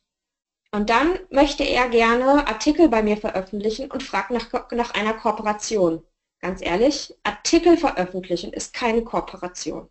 Und 0.72 0.90
dann 0.90 1.18
möchte 1.30 1.64
er 1.64 1.88
gerne 1.88 2.46
Artikel 2.46 2.88
bei 2.88 3.02
mir 3.02 3.16
veröffentlichen 3.16 3.90
und 3.90 4.02
fragt 4.02 4.30
nach, 4.30 4.70
nach 4.70 4.94
einer 4.94 5.14
Kooperation. 5.14 6.04
Ganz 6.40 6.62
ehrlich, 6.62 7.14
Artikel 7.22 7.76
veröffentlichen 7.76 8.52
ist 8.52 8.72
keine 8.72 9.02
Kooperation. 9.02 9.90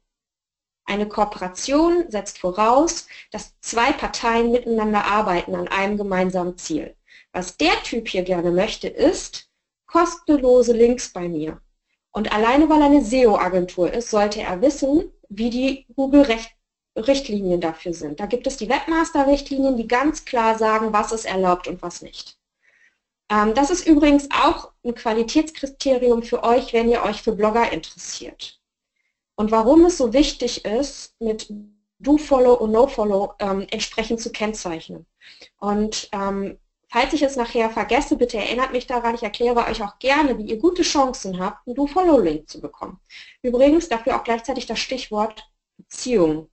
Eine 0.86 1.08
Kooperation 1.08 2.10
setzt 2.10 2.40
voraus, 2.40 3.08
dass 3.32 3.60
zwei 3.62 3.92
Parteien 3.92 4.52
miteinander 4.52 5.06
arbeiten 5.06 5.54
an 5.54 5.68
einem 5.68 5.98
gemeinsamen 5.98 6.58
Ziel. 6.58 6.96
Was 7.32 7.58
der 7.58 7.84
Typ 7.84 8.08
hier 8.08 8.24
gerne 8.24 8.52
möchte, 8.52 8.88
ist 8.88 9.49
kostenlose 9.92 10.74
Links 10.74 11.12
bei 11.12 11.28
mir. 11.28 11.60
Und 12.12 12.32
alleine 12.32 12.70
weil 12.70 12.82
er 12.82 12.88
eine 12.88 13.04
SEO-Agentur 13.04 13.92
ist, 13.94 14.10
sollte 14.10 14.42
er 14.42 14.62
wissen, 14.62 15.12
wie 15.30 15.50
die 15.50 15.86
Google-Richtlinien 15.96 17.62
dafür 17.62 17.94
sind. 17.94 18.20
Da 18.20 18.26
gibt 18.26 18.48
es 18.48 18.58
die 18.58 18.70
Webmaster-Richtlinien, 18.70 19.78
die 19.78 19.88
ganz 19.88 20.26
klar 20.26 20.58
sagen, 20.58 20.92
was 20.92 21.12
ist 21.12 21.26
erlaubt 21.26 21.68
und 21.68 21.82
was 21.82 22.02
nicht. 22.02 22.38
Ähm, 23.30 23.54
das 23.54 23.70
ist 23.70 23.86
übrigens 23.86 24.28
auch 24.32 24.72
ein 24.84 24.96
Qualitätskriterium 24.96 26.24
für 26.24 26.44
euch, 26.44 26.74
wenn 26.74 26.90
ihr 26.90 27.04
euch 27.04 27.22
für 27.22 27.34
Blogger 27.34 27.72
interessiert. 27.72 28.60
Und 29.36 29.52
warum 29.52 29.86
es 29.86 29.98
so 29.98 30.14
wichtig 30.14 30.66
ist, 30.66 31.16
mit 31.20 31.48
Do-Follow 32.00 32.56
und 32.56 32.72
No-Follow 32.72 33.36
ähm, 33.40 33.68
entsprechend 33.70 34.20
zu 34.20 34.32
kennzeichnen. 34.32 35.06
Und 35.60 36.10
ähm, 36.12 36.58
falls 36.90 37.14
ich 37.14 37.22
es 37.22 37.36
nachher 37.36 37.70
vergesse, 37.70 38.18
bitte 38.18 38.38
erinnert 38.38 38.72
mich 38.72 38.88
daran, 38.88 39.16
ich 39.16 39.24
erkläre 39.24 39.66
euch 39.68 39.82
auch 39.84 40.00
gerne, 40.00 40.38
wie 40.38 40.44
ihr 40.44 40.58
gute 40.58 40.82
Chancen 40.82 41.40
habt, 41.40 41.66
einen 41.68 41.76
Do-Follow-Link 41.76 42.50
zu 42.50 42.60
bekommen. 42.60 43.00
Übrigens 43.42 43.90
dafür 43.90 44.16
auch 44.16 44.24
gleichzeitig 44.24 44.66
das 44.66 44.80
Stichwort 44.80 45.50
Beziehung. 45.78 46.50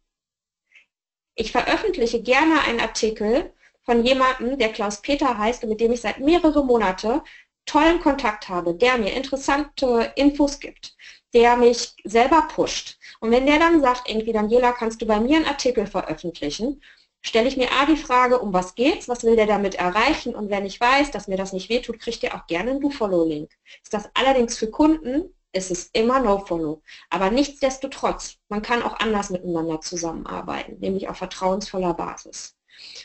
Ich 1.35 1.53
veröffentliche 1.53 2.23
gerne 2.23 2.61
einen 2.63 2.81
Artikel 2.81 3.53
von 3.85 4.05
jemandem, 4.05 4.59
der 4.59 4.73
Klaus-Peter 4.73 5.37
heißt 5.37 5.63
und 5.65 5.71
mit 5.71 5.81
dem 5.81 5.93
ich 5.93 6.01
seit 6.01 6.21
mehreren 6.21 6.67
Monaten 6.67 7.21
tollen 7.67 8.01
Kontakt 8.01 8.49
habe, 8.49 8.75
der 8.75 8.97
mir 8.99 9.13
interessante 9.13 10.13
Infos 10.17 10.61
gibt 10.61 10.97
der 11.37 11.57
mich 11.57 11.95
selber 12.05 12.49
pusht. 12.49 12.99
Und 13.21 13.31
wenn 13.31 13.45
der 13.45 13.59
dann 13.59 13.83
sagt, 13.83 14.09
irgendwie, 14.09 14.33
Daniela, 14.33 14.73
kannst 14.73 15.03
du 15.03 15.07
bei 15.07 15.21
mir 15.21 15.37
einen 15.37 15.45
Artikel 15.45 15.87
veröffentlichen, 15.87 16.81
stelle 17.27 17.49
ich 17.49 17.57
mir 17.57 17.73
A 17.73 17.87
die 17.87 17.97
Frage, 17.97 18.39
um 18.39 18.53
was 18.53 18.75
geht's, 18.75 19.09
was 19.09 19.25
will 19.25 19.37
der 19.37 19.47
damit 19.47 19.75
erreichen 19.75 20.35
und 20.35 20.49
wenn 20.51 20.65
ich 20.65 20.81
weiß, 20.81 21.11
dass 21.11 21.29
mir 21.29 21.37
das 21.37 21.53
nicht 21.53 21.69
wehtut, 21.69 21.99
kriegt 21.99 22.23
ihr 22.23 22.35
auch 22.35 22.47
gerne 22.47 22.71
einen 22.71 22.81
Do-Follow-Link. 22.81 23.51
Ist 23.83 23.93
das 23.93 24.09
allerdings 24.15 24.57
für 24.57 24.71
Kunden, 24.71 25.35
ist 25.53 25.71
es 25.71 25.87
immer 25.93 26.21
No-Follow. 26.21 26.83
Aber 27.11 27.31
nichtsdestotrotz, 27.31 28.37
man 28.49 28.63
kann 28.63 28.83
auch 28.83 28.99
anders 29.01 29.31
miteinander 29.31 29.81
zusammenarbeiten, 29.81 30.79
nämlich 30.81 31.09
auf 31.09 31.17
vertrauensvoller 31.17 31.95
Basis. 31.95 32.55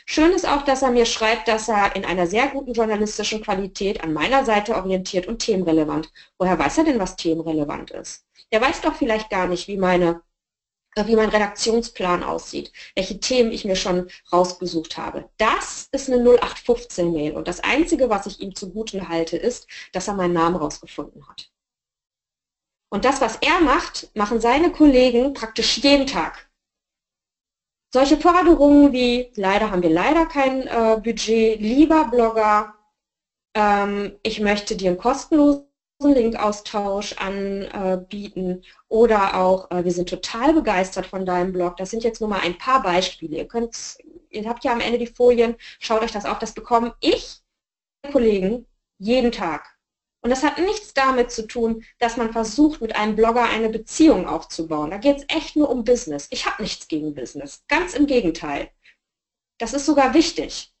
Schön 0.04 0.32
ist 0.32 0.46
auch, 0.46 0.62
dass 0.62 0.82
er 0.82 0.90
mir 0.90 1.06
schreibt, 1.06 1.48
dass 1.48 1.68
er 1.68 1.96
in 1.96 2.04
einer 2.04 2.26
sehr 2.26 2.48
guten 2.48 2.74
journalistischen 2.74 3.42
Qualität 3.42 4.04
an 4.04 4.12
meiner 4.12 4.44
Seite 4.44 4.76
orientiert 4.76 5.26
und 5.26 5.38
themenrelevant. 5.38 6.12
Woher 6.38 6.58
weiß 6.58 6.78
er 6.78 6.84
denn, 6.84 6.98
was 7.00 7.16
themenrelevant 7.16 7.90
ist? 7.90 8.24
Der 8.52 8.60
weiß 8.60 8.82
doch 8.82 8.94
vielleicht 8.94 9.30
gar 9.30 9.46
nicht, 9.48 9.68
wie 9.68 9.78
meine 9.78 10.20
wie 10.96 11.16
mein 11.16 11.30
Redaktionsplan 11.30 12.22
aussieht, 12.22 12.72
welche 12.94 13.18
Themen 13.18 13.52
ich 13.52 13.64
mir 13.64 13.76
schon 13.76 14.08
rausgesucht 14.32 14.96
habe. 14.98 15.28
Das 15.38 15.88
ist 15.92 16.10
eine 16.10 16.22
0815-Mail 16.22 17.32
und 17.32 17.48
das 17.48 17.60
Einzige, 17.60 18.10
was 18.10 18.26
ich 18.26 18.40
ihm 18.40 18.54
zugute 18.54 19.08
halte, 19.08 19.36
ist, 19.36 19.66
dass 19.92 20.08
er 20.08 20.14
meinen 20.14 20.34
Namen 20.34 20.56
rausgefunden 20.56 21.26
hat. 21.28 21.50
Und 22.90 23.06
das, 23.06 23.22
was 23.22 23.36
er 23.36 23.60
macht, 23.60 24.14
machen 24.14 24.40
seine 24.40 24.70
Kollegen 24.70 25.32
praktisch 25.32 25.78
jeden 25.78 26.06
Tag. 26.06 26.50
Solche 27.90 28.18
Forderungen 28.18 28.92
wie, 28.92 29.30
leider 29.34 29.70
haben 29.70 29.82
wir 29.82 29.90
leider 29.90 30.26
kein 30.26 30.66
äh, 30.66 31.00
Budget, 31.02 31.60
lieber 31.60 32.06
Blogger, 32.06 32.74
ähm, 33.54 34.18
ich 34.22 34.40
möchte 34.40 34.76
dir 34.76 34.90
einen 34.90 34.98
kostenlosen 34.98 35.71
Linkaustausch 36.08 37.14
anbieten 37.14 38.62
oder 38.88 39.36
auch, 39.36 39.70
äh, 39.70 39.84
wir 39.84 39.92
sind 39.92 40.08
total 40.08 40.52
begeistert 40.54 41.06
von 41.06 41.24
deinem 41.24 41.52
Blog. 41.52 41.76
Das 41.76 41.90
sind 41.90 42.04
jetzt 42.04 42.20
nur 42.20 42.30
mal 42.30 42.40
ein 42.40 42.58
paar 42.58 42.82
Beispiele. 42.82 43.36
Ihr, 43.36 43.48
könnt, 43.48 43.98
ihr 44.30 44.48
habt 44.48 44.64
ja 44.64 44.72
am 44.72 44.80
Ende 44.80 44.98
die 44.98 45.06
Folien, 45.06 45.56
schaut 45.78 46.02
euch 46.02 46.12
das 46.12 46.24
auf. 46.24 46.38
Das 46.38 46.52
bekommen 46.54 46.92
ich, 47.00 47.40
Kollegen, 48.10 48.66
jeden 48.98 49.32
Tag. 49.32 49.72
Und 50.22 50.30
das 50.30 50.44
hat 50.44 50.58
nichts 50.58 50.94
damit 50.94 51.32
zu 51.32 51.46
tun, 51.46 51.84
dass 51.98 52.16
man 52.16 52.32
versucht, 52.32 52.80
mit 52.80 52.94
einem 52.94 53.16
Blogger 53.16 53.42
eine 53.42 53.68
Beziehung 53.68 54.26
aufzubauen. 54.26 54.90
Da 54.90 54.98
geht 54.98 55.18
es 55.18 55.24
echt 55.28 55.56
nur 55.56 55.68
um 55.68 55.82
Business. 55.82 56.28
Ich 56.30 56.46
habe 56.46 56.62
nichts 56.62 56.86
gegen 56.86 57.14
Business. 57.14 57.64
Ganz 57.66 57.94
im 57.94 58.06
Gegenteil. 58.06 58.70
Das 59.58 59.74
ist 59.74 59.84
sogar 59.84 60.14
wichtig. 60.14 60.72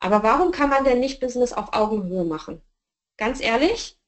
Aber 0.00 0.22
warum 0.22 0.52
kann 0.52 0.68
man 0.68 0.84
denn 0.84 1.00
nicht 1.00 1.20
Business 1.20 1.54
auf 1.54 1.72
Augenhöhe 1.72 2.24
machen? 2.24 2.60
Ganz 3.16 3.40
ehrlich, 3.40 3.98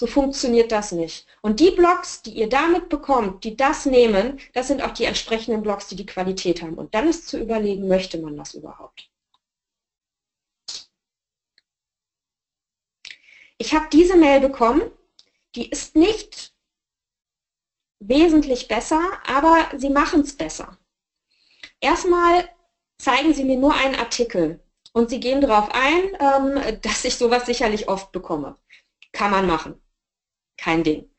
so 0.00 0.06
funktioniert 0.06 0.72
das 0.72 0.92
nicht. 0.92 1.26
Und 1.42 1.60
die 1.60 1.70
Blogs, 1.70 2.22
die 2.22 2.32
ihr 2.32 2.48
damit 2.48 2.88
bekommt, 2.88 3.44
die 3.44 3.56
das 3.56 3.86
nehmen, 3.86 4.40
das 4.54 4.66
sind 4.68 4.82
auch 4.82 4.92
die 4.92 5.04
entsprechenden 5.04 5.62
Blogs, 5.62 5.86
die 5.88 5.96
die 5.96 6.06
Qualität 6.06 6.62
haben. 6.62 6.74
Und 6.74 6.94
dann 6.94 7.08
ist 7.08 7.28
zu 7.28 7.38
überlegen, 7.38 7.86
möchte 7.86 8.18
man 8.18 8.36
das 8.36 8.54
überhaupt? 8.54 9.10
ich 13.60 13.74
habe 13.74 13.88
diese 13.92 14.16
Mail 14.16 14.40
bekommen, 14.40 14.90
die 15.54 15.68
ist 15.68 15.94
nicht 15.94 16.54
wesentlich 18.02 18.68
besser, 18.68 19.02
aber 19.26 19.68
sie 19.76 19.90
machen 19.90 20.22
es 20.22 20.34
besser. 20.34 20.78
Erstmal 21.78 22.48
zeigen 22.98 23.34
sie 23.34 23.44
mir 23.44 23.58
nur 23.58 23.74
einen 23.74 23.96
Artikel 23.96 24.64
und 24.94 25.10
sie 25.10 25.20
gehen 25.20 25.42
darauf 25.42 25.68
ein, 25.72 26.02
ähm, 26.20 26.80
dass 26.80 27.04
ich 27.04 27.16
sowas 27.16 27.44
sicherlich 27.44 27.86
oft 27.86 28.12
bekomme. 28.12 28.56
Kann 29.12 29.30
man 29.30 29.46
machen. 29.46 29.78
Kein 30.60 30.84
Ding. 30.84 31.10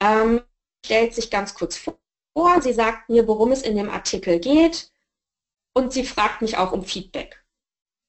Ähm, 0.00 0.42
stellt 0.84 1.14
sich 1.14 1.30
ganz 1.30 1.54
kurz 1.54 1.76
vor, 1.78 2.62
sie 2.62 2.74
sagt 2.74 3.08
mir, 3.08 3.26
worum 3.26 3.50
es 3.50 3.62
in 3.62 3.76
dem 3.76 3.88
Artikel 3.88 4.38
geht 4.38 4.92
und 5.72 5.92
sie 5.92 6.04
fragt 6.04 6.42
mich 6.42 6.58
auch 6.58 6.72
um 6.72 6.84
Feedback. 6.84 7.42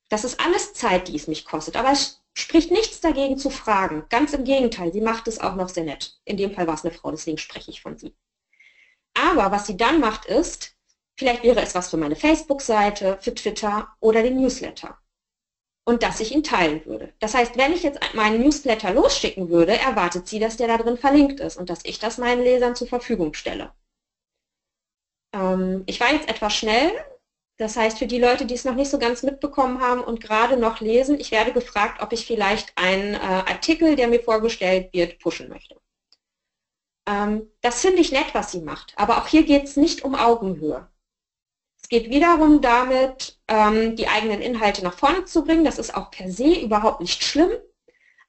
Das 0.10 0.26
ist 0.26 0.42
alles 0.42 0.74
Zeit, 0.74 1.08
die 1.08 1.16
es 1.16 1.28
mich 1.28 1.46
kostet, 1.46 1.78
aber 1.78 1.92
es 1.92 2.22
spricht 2.34 2.72
nichts 2.72 3.00
dagegen 3.00 3.38
zu 3.38 3.50
fragen. 3.50 4.06
Ganz 4.10 4.34
im 4.34 4.44
Gegenteil, 4.44 4.92
sie 4.92 5.00
macht 5.00 5.30
es 5.30 5.40
auch 5.40 5.56
noch 5.56 5.70
sehr 5.70 5.86
nett. 5.86 6.20
In 6.26 6.36
dem 6.36 6.54
Fall 6.54 6.68
war 6.68 6.74
es 6.74 6.84
eine 6.84 6.94
Frau, 6.94 7.12
deswegen 7.12 7.38
spreche 7.38 7.72
ich 7.72 7.82
von 7.82 7.98
sie. 7.98 8.14
Aber 9.14 9.52
was 9.52 9.68
sie 9.68 9.78
dann 9.78 10.02
macht 10.02 10.26
ist, 10.26 10.76
vielleicht 11.18 11.44
wäre 11.44 11.62
es 11.62 11.74
was 11.74 11.90
für 11.90 11.98
meine 11.98 12.18
Facebook-Seite, 12.18 13.18
für 13.22 13.34
Twitter 13.34 13.96
oder 14.02 14.24
den 14.24 14.42
Newsletter. 14.42 15.01
Und 15.92 16.04
dass 16.04 16.22
ich 16.22 16.32
ihn 16.32 16.42
teilen 16.42 16.86
würde. 16.86 17.12
Das 17.20 17.34
heißt, 17.34 17.58
wenn 17.58 17.74
ich 17.74 17.84
jetzt 17.84 18.00
meinen 18.14 18.40
Newsletter 18.40 18.94
losschicken 18.94 19.50
würde, 19.50 19.78
erwartet 19.78 20.26
sie, 20.26 20.40
dass 20.40 20.56
der 20.56 20.70
da 20.70 20.78
drin 20.78 20.98
verlinkt 20.98 21.42
ist 21.42 21.58
und 21.58 21.70
dass 21.70 21.84
ich 21.84 22.00
das 22.00 22.18
meinen 22.18 22.42
Lesern 22.42 22.78
zur 22.78 22.88
Verfügung 22.88 23.34
stelle. 23.34 23.74
Ähm, 25.36 25.84
ich 25.88 26.00
war 26.00 26.14
jetzt 26.14 26.30
etwas 26.30 26.56
schnell, 26.56 26.94
das 27.58 27.76
heißt, 27.76 28.00
für 28.00 28.08
die 28.08 28.20
Leute, 28.20 28.46
die 28.46 28.54
es 28.54 28.64
noch 28.64 28.76
nicht 28.76 28.90
so 28.90 29.00
ganz 29.00 29.22
mitbekommen 29.22 29.82
haben 29.82 30.02
und 30.02 30.22
gerade 30.22 30.56
noch 30.56 30.80
lesen, 30.80 31.20
ich 31.20 31.32
werde 31.32 31.52
gefragt, 31.52 32.02
ob 32.02 32.14
ich 32.14 32.26
vielleicht 32.26 32.72
einen 32.78 33.16
äh, 33.16 33.18
Artikel, 33.18 33.98
der 33.98 34.08
mir 34.08 34.24
vorgestellt 34.24 34.94
wird, 34.94 35.20
pushen 35.20 35.50
möchte. 35.50 35.76
Ähm, 37.06 37.52
das 37.60 37.82
finde 37.82 38.00
ich 38.00 38.14
nett, 38.14 38.34
was 38.34 38.54
sie 38.54 38.62
macht. 38.62 38.94
Aber 38.96 39.18
auch 39.18 39.28
hier 39.28 39.44
geht 39.44 39.66
es 39.66 39.76
nicht 39.76 40.06
um 40.06 40.16
Augenhöhe. 40.16 40.90
Es 41.84 41.90
geht 41.90 42.10
wiederum 42.10 42.62
damit, 42.62 43.40
ähm, 43.48 43.96
die 43.96 44.08
eigenen 44.08 44.42
Inhalte 44.42 44.84
nach 44.84 44.98
vorne 44.98 45.26
zu 45.26 45.44
bringen. 45.44 45.66
Das 45.66 45.80
ist 45.80 45.96
auch 45.96 46.12
per 46.12 46.32
se 46.32 46.54
überhaupt 46.60 47.02
nicht 47.02 47.24
schlimm. 47.24 47.52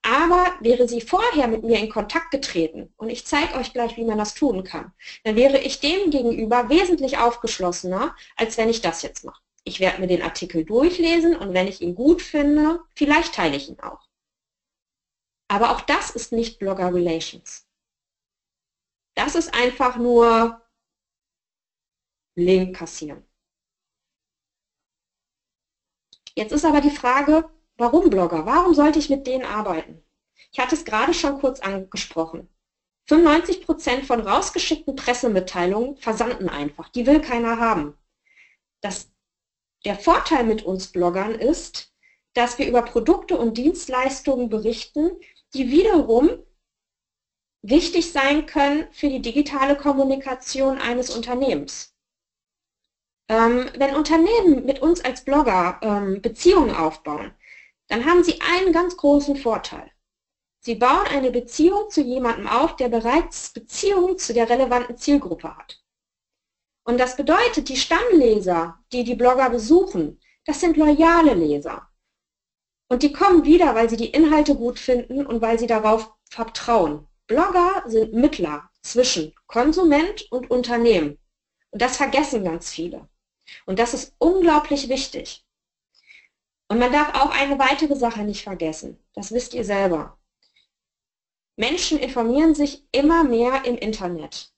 Aber 0.02 0.52
wäre 0.60 0.88
sie 0.88 1.00
vorher 1.00 1.46
mit 1.46 1.62
mir 1.62 1.78
in 1.78 1.88
Kontakt 1.88 2.32
getreten, 2.32 2.92
und 2.96 3.08
ich 3.08 3.24
zeige 3.24 3.54
euch 3.54 3.72
gleich, 3.72 3.96
wie 3.96 4.04
man 4.04 4.18
das 4.18 4.34
tun 4.34 4.64
kann, 4.64 4.92
dann 5.22 5.36
wäre 5.36 5.58
ich 5.58 5.78
dem 5.78 6.10
gegenüber 6.10 6.68
wesentlich 6.68 7.18
aufgeschlossener, 7.18 8.16
als 8.36 8.58
wenn 8.58 8.68
ich 8.68 8.80
das 8.80 9.02
jetzt 9.02 9.24
mache. 9.24 9.40
Ich 9.62 9.78
werde 9.78 10.00
mir 10.00 10.08
den 10.08 10.22
Artikel 10.22 10.64
durchlesen 10.64 11.36
und 11.36 11.54
wenn 11.54 11.68
ich 11.68 11.80
ihn 11.80 11.94
gut 11.94 12.20
finde, 12.20 12.80
vielleicht 12.96 13.34
teile 13.34 13.56
ich 13.56 13.68
ihn 13.68 13.78
auch. 13.78 14.08
Aber 15.48 15.70
auch 15.70 15.82
das 15.82 16.10
ist 16.10 16.32
nicht 16.32 16.58
Blogger 16.58 16.92
Relations. 16.92 17.64
Das 19.14 19.36
ist 19.36 19.54
einfach 19.54 19.96
nur 19.96 20.60
Link 22.34 22.76
kassieren. 22.76 23.24
Jetzt 26.34 26.52
ist 26.52 26.64
aber 26.64 26.80
die 26.80 26.90
Frage, 26.90 27.48
Warum 27.76 28.10
Blogger? 28.10 28.46
Warum 28.46 28.74
sollte 28.74 28.98
ich 28.98 29.10
mit 29.10 29.26
denen 29.26 29.44
arbeiten? 29.44 30.02
Ich 30.52 30.60
hatte 30.60 30.74
es 30.74 30.84
gerade 30.84 31.14
schon 31.14 31.40
kurz 31.40 31.60
angesprochen. 31.60 32.48
95% 33.08 34.04
von 34.04 34.20
rausgeschickten 34.20 34.94
Pressemitteilungen 34.94 35.96
versanden 35.96 36.48
einfach. 36.48 36.88
Die 36.90 37.06
will 37.06 37.20
keiner 37.20 37.58
haben. 37.58 37.98
Das, 38.80 39.10
der 39.84 39.96
Vorteil 39.96 40.44
mit 40.44 40.62
uns 40.62 40.88
Bloggern 40.92 41.34
ist, 41.34 41.92
dass 42.34 42.58
wir 42.58 42.68
über 42.68 42.82
Produkte 42.82 43.36
und 43.36 43.58
Dienstleistungen 43.58 44.48
berichten, 44.48 45.10
die 45.54 45.70
wiederum 45.70 46.30
wichtig 47.62 48.12
sein 48.12 48.46
können 48.46 48.86
für 48.92 49.08
die 49.08 49.22
digitale 49.22 49.76
Kommunikation 49.76 50.78
eines 50.78 51.10
Unternehmens. 51.10 51.91
Ähm, 53.28 53.70
wenn 53.76 53.94
Unternehmen 53.94 54.64
mit 54.64 54.82
uns 54.82 55.04
als 55.04 55.24
Blogger 55.24 55.78
ähm, 55.82 56.20
Beziehungen 56.20 56.74
aufbauen, 56.74 57.32
dann 57.88 58.04
haben 58.04 58.24
Sie 58.24 58.40
einen 58.40 58.72
ganz 58.72 58.96
großen 58.96 59.36
Vorteil. 59.36 59.90
Sie 60.60 60.76
bauen 60.76 61.06
eine 61.08 61.30
Beziehung 61.30 61.90
zu 61.90 62.02
jemandem 62.02 62.46
auf, 62.46 62.76
der 62.76 62.88
bereits 62.88 63.52
Beziehungen 63.52 64.18
zu 64.18 64.32
der 64.32 64.48
relevanten 64.48 64.96
Zielgruppe 64.96 65.56
hat. 65.56 65.82
Und 66.84 66.98
das 66.98 67.16
bedeutet, 67.16 67.68
die 67.68 67.76
Stammleser, 67.76 68.78
die 68.92 69.04
die 69.04 69.14
Blogger 69.14 69.50
besuchen, 69.50 70.20
das 70.44 70.60
sind 70.60 70.76
loyale 70.76 71.34
Leser. 71.34 71.88
Und 72.88 73.02
die 73.02 73.12
kommen 73.12 73.44
wieder, 73.44 73.74
weil 73.74 73.88
sie 73.88 73.96
die 73.96 74.10
Inhalte 74.10 74.54
gut 74.54 74.78
finden 74.78 75.24
und 75.24 75.40
weil 75.40 75.58
sie 75.58 75.66
darauf 75.66 76.12
vertrauen. 76.28 77.08
Blogger 77.26 77.82
sind 77.86 78.12
Mittler 78.12 78.68
zwischen 78.82 79.34
Konsument 79.46 80.30
und 80.30 80.50
Unternehmen. 80.50 81.18
Und 81.70 81.80
das 81.80 81.96
vergessen 81.96 82.44
ganz 82.44 82.70
viele. 82.70 83.08
Und 83.66 83.78
das 83.78 83.94
ist 83.94 84.14
unglaublich 84.18 84.88
wichtig. 84.88 85.44
Und 86.68 86.78
man 86.78 86.92
darf 86.92 87.14
auch 87.14 87.30
eine 87.30 87.58
weitere 87.58 87.96
Sache 87.96 88.22
nicht 88.22 88.42
vergessen. 88.42 88.98
Das 89.14 89.32
wisst 89.32 89.54
ihr 89.54 89.64
selber. 89.64 90.18
Menschen 91.56 91.98
informieren 91.98 92.54
sich 92.54 92.86
immer 92.92 93.24
mehr 93.24 93.64
im 93.64 93.76
Internet. 93.76 94.52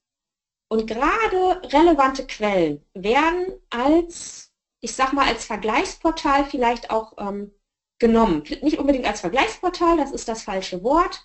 Und 0.69 0.87
gerade 0.87 1.61
relevante 1.73 2.27
Quellen 2.27 2.85
werden 2.95 3.61
als, 3.71 4.53
ich 4.81 4.95
sag 4.95 5.13
mal, 5.13 5.27
als 5.27 5.45
Vergleichsportal 5.45 6.45
vielleicht 6.45 6.91
auch 6.91 7.15
ähm, 7.19 7.53
genommen. 7.99 8.45
Nicht 8.63 8.79
unbedingt 8.79 9.07
als 9.07 9.21
Vergleichsportal, 9.21 9.97
das 9.97 10.13
ist 10.13 10.29
das 10.29 10.43
falsche 10.43 10.83
Wort, 10.83 11.25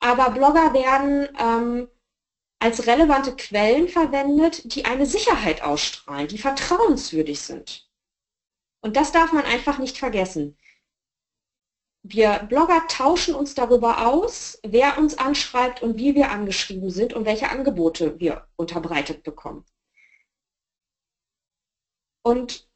aber 0.00 0.30
Blogger 0.30 0.72
werden 0.72 1.28
ähm, 1.38 1.88
als 2.60 2.86
relevante 2.86 3.34
Quellen 3.34 3.88
verwendet, 3.88 4.74
die 4.74 4.84
eine 4.84 5.06
Sicherheit 5.06 5.62
ausstrahlen, 5.62 6.28
die 6.28 6.38
vertrauenswürdig 6.38 7.40
sind. 7.40 7.90
Und 8.82 8.96
das 8.96 9.12
darf 9.12 9.32
man 9.32 9.44
einfach 9.44 9.78
nicht 9.78 9.98
vergessen. 9.98 10.56
Wir 12.02 12.38
Blogger 12.48 12.86
tauschen 12.88 13.34
uns 13.34 13.54
darüber 13.54 14.06
aus, 14.06 14.58
wer 14.62 14.98
uns 14.98 15.18
anschreibt 15.18 15.82
und 15.82 15.98
wie 15.98 16.14
wir 16.14 16.30
angeschrieben 16.30 16.90
sind 16.90 17.12
und 17.12 17.26
welche 17.26 17.50
Angebote 17.50 18.18
wir 18.20 18.46
unterbreitet 18.56 19.22
bekommen. 19.22 19.66
Und 22.22 22.68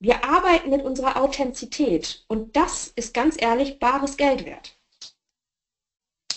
wir 0.00 0.24
arbeiten 0.24 0.70
mit 0.70 0.82
unserer 0.82 1.20
Authentizität 1.20 2.24
und 2.28 2.56
das 2.56 2.88
ist 2.88 3.12
ganz 3.12 3.40
ehrlich 3.40 3.78
bares 3.78 4.16
Geld 4.16 4.44
wert. 4.44 4.79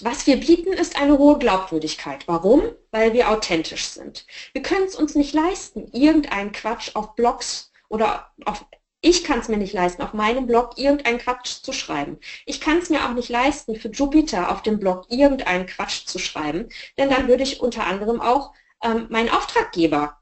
Was 0.01 0.27
wir 0.27 0.38
bieten, 0.38 0.73
ist 0.73 0.95
eine 1.00 1.17
hohe 1.17 1.38
Glaubwürdigkeit. 1.38 2.27
Warum? 2.27 2.63
Weil 2.91 3.13
wir 3.13 3.29
authentisch 3.29 3.85
sind. 3.85 4.25
Wir 4.53 4.62
können 4.62 4.85
es 4.85 4.95
uns 4.95 5.15
nicht 5.15 5.33
leisten, 5.33 5.88
irgendeinen 5.91 6.51
Quatsch 6.51 6.95
auf 6.95 7.15
Blogs 7.15 7.71
oder 7.89 8.31
auf 8.45 8.65
ich 9.05 9.25
kann 9.25 9.39
es 9.39 9.50
mir 9.50 9.57
nicht 9.57 9.73
leisten, 9.73 10.01
auf 10.01 10.13
meinem 10.13 10.47
Blog 10.47 10.77
irgendeinen 10.77 11.17
Quatsch 11.17 11.62
zu 11.62 11.73
schreiben. 11.73 12.19
Ich 12.45 12.62
kann 12.62 12.77
es 12.77 12.89
mir 12.89 13.03
auch 13.05 13.13
nicht 13.13 13.27
leisten, 13.27 13.75
für 13.75 13.89
Jupiter 13.89 14.50
auf 14.50 14.62
dem 14.62 14.79
Blog 14.79 15.07
irgendeinen 15.09 15.65
Quatsch 15.65 16.05
zu 16.05 16.19
schreiben, 16.19 16.69
denn 16.97 17.09
dann 17.09 17.27
würde 17.27 17.43
ich 17.43 17.59
unter 17.59 17.85
anderem 17.85 18.21
auch 18.21 18.53
ähm, 18.81 19.07
meinen 19.09 19.27
Auftraggeber 19.27 20.21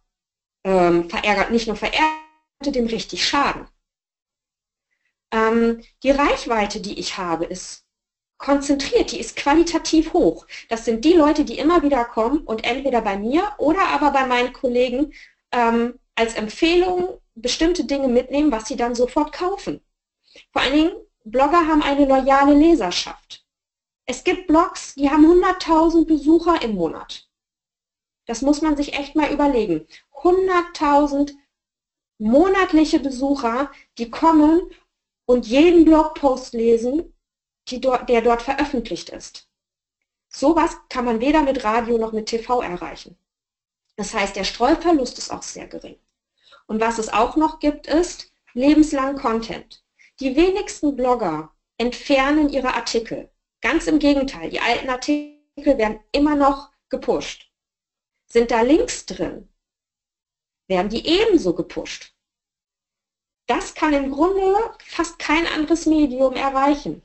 ähm, 0.63 1.11
verärgert, 1.11 1.51
nicht 1.51 1.67
nur 1.67 1.75
verärgern, 1.75 2.09
dem 2.65 2.87
richtig 2.87 3.27
schaden. 3.27 3.67
Ähm, 5.31 5.83
die 6.01 6.11
Reichweite, 6.11 6.81
die 6.81 6.99
ich 6.99 7.17
habe, 7.17 7.45
ist 7.45 7.85
konzentriert, 8.41 9.12
die 9.12 9.19
ist 9.19 9.36
qualitativ 9.36 10.13
hoch. 10.13 10.45
Das 10.67 10.83
sind 10.83 11.05
die 11.05 11.13
Leute, 11.13 11.45
die 11.45 11.60
immer 11.60 11.83
wieder 11.83 12.03
kommen 12.03 12.39
und 12.39 12.65
entweder 12.65 13.01
bei 13.01 13.17
mir 13.17 13.43
oder 13.57 13.88
aber 13.88 14.12
bei 14.12 14.25
meinen 14.25 14.51
Kollegen 14.51 15.13
ähm, 15.51 16.00
als 16.15 16.33
Empfehlung 16.33 17.19
bestimmte 17.36 17.86
Dinge 17.86 18.07
mitnehmen, 18.07 18.51
was 18.51 18.67
sie 18.67 18.75
dann 18.75 18.95
sofort 18.95 19.31
kaufen. 19.31 19.79
Vor 20.51 20.62
allen 20.62 20.74
Dingen, 20.74 20.91
Blogger 21.24 21.67
haben 21.67 21.83
eine 21.83 22.05
loyale 22.05 22.53
Leserschaft. 22.53 23.45
Es 24.05 24.24
gibt 24.24 24.48
Blogs, 24.48 24.95
die 24.95 25.10
haben 25.10 25.25
100.000 25.25 26.05
Besucher 26.05 26.62
im 26.63 26.75
Monat. 26.75 27.29
Das 28.25 28.41
muss 28.41 28.62
man 28.62 28.75
sich 28.75 28.93
echt 28.93 29.15
mal 29.15 29.31
überlegen. 29.31 29.88
100.000 30.15 31.33
monatliche 32.17 33.00
Besucher, 33.00 33.71
die 33.98 34.10
kommen 34.10 34.62
und 35.25 35.48
jeden 35.48 35.86
Blogpost 35.86 36.53
lesen, 36.53 37.13
dort, 37.79 38.09
der 38.09 38.21
dort 38.21 38.41
veröffentlicht 38.41 39.10
ist. 39.10 39.47
Sowas 40.27 40.77
kann 40.89 41.05
man 41.05 41.19
weder 41.19 41.43
mit 41.43 41.63
Radio 41.63 41.97
noch 41.97 42.12
mit 42.12 42.27
TV 42.27 42.62
erreichen. 42.62 43.17
Das 43.95 44.13
heißt, 44.13 44.36
der 44.36 44.43
Streuverlust 44.43 45.17
ist 45.17 45.31
auch 45.31 45.43
sehr 45.43 45.67
gering. 45.67 45.99
Und 46.67 46.79
was 46.79 46.97
es 46.97 47.10
auch 47.10 47.36
noch 47.36 47.60
gibt, 47.60 47.88
ist 47.88 48.31
lebenslang 48.53 49.17
Content. 49.17 49.84
Die 50.19 50.36
wenigsten 50.36 50.95
Blogger 50.95 51.51
entfernen 51.77 52.49
ihre 52.49 52.73
Artikel. 52.73 53.29
Ganz 53.62 53.88
im 53.88 53.99
Gegenteil, 53.99 54.49
die 54.49 54.60
alten 54.60 54.89
Artikel 54.89 55.38
werden 55.77 55.99
immer 56.12 56.36
noch 56.36 56.71
gepusht. 56.89 57.51
Sind 58.25 58.51
da 58.51 58.62
Links 58.62 59.05
drin, 59.05 59.49
werden 60.67 60.89
die 60.89 61.05
ebenso 61.05 61.53
gepusht. 61.53 62.15
Das 63.47 63.73
kann 63.73 63.93
im 63.93 64.12
Grunde 64.12 64.55
fast 64.86 65.19
kein 65.19 65.45
anderes 65.45 65.86
Medium 65.86 66.36
erreichen. 66.36 67.01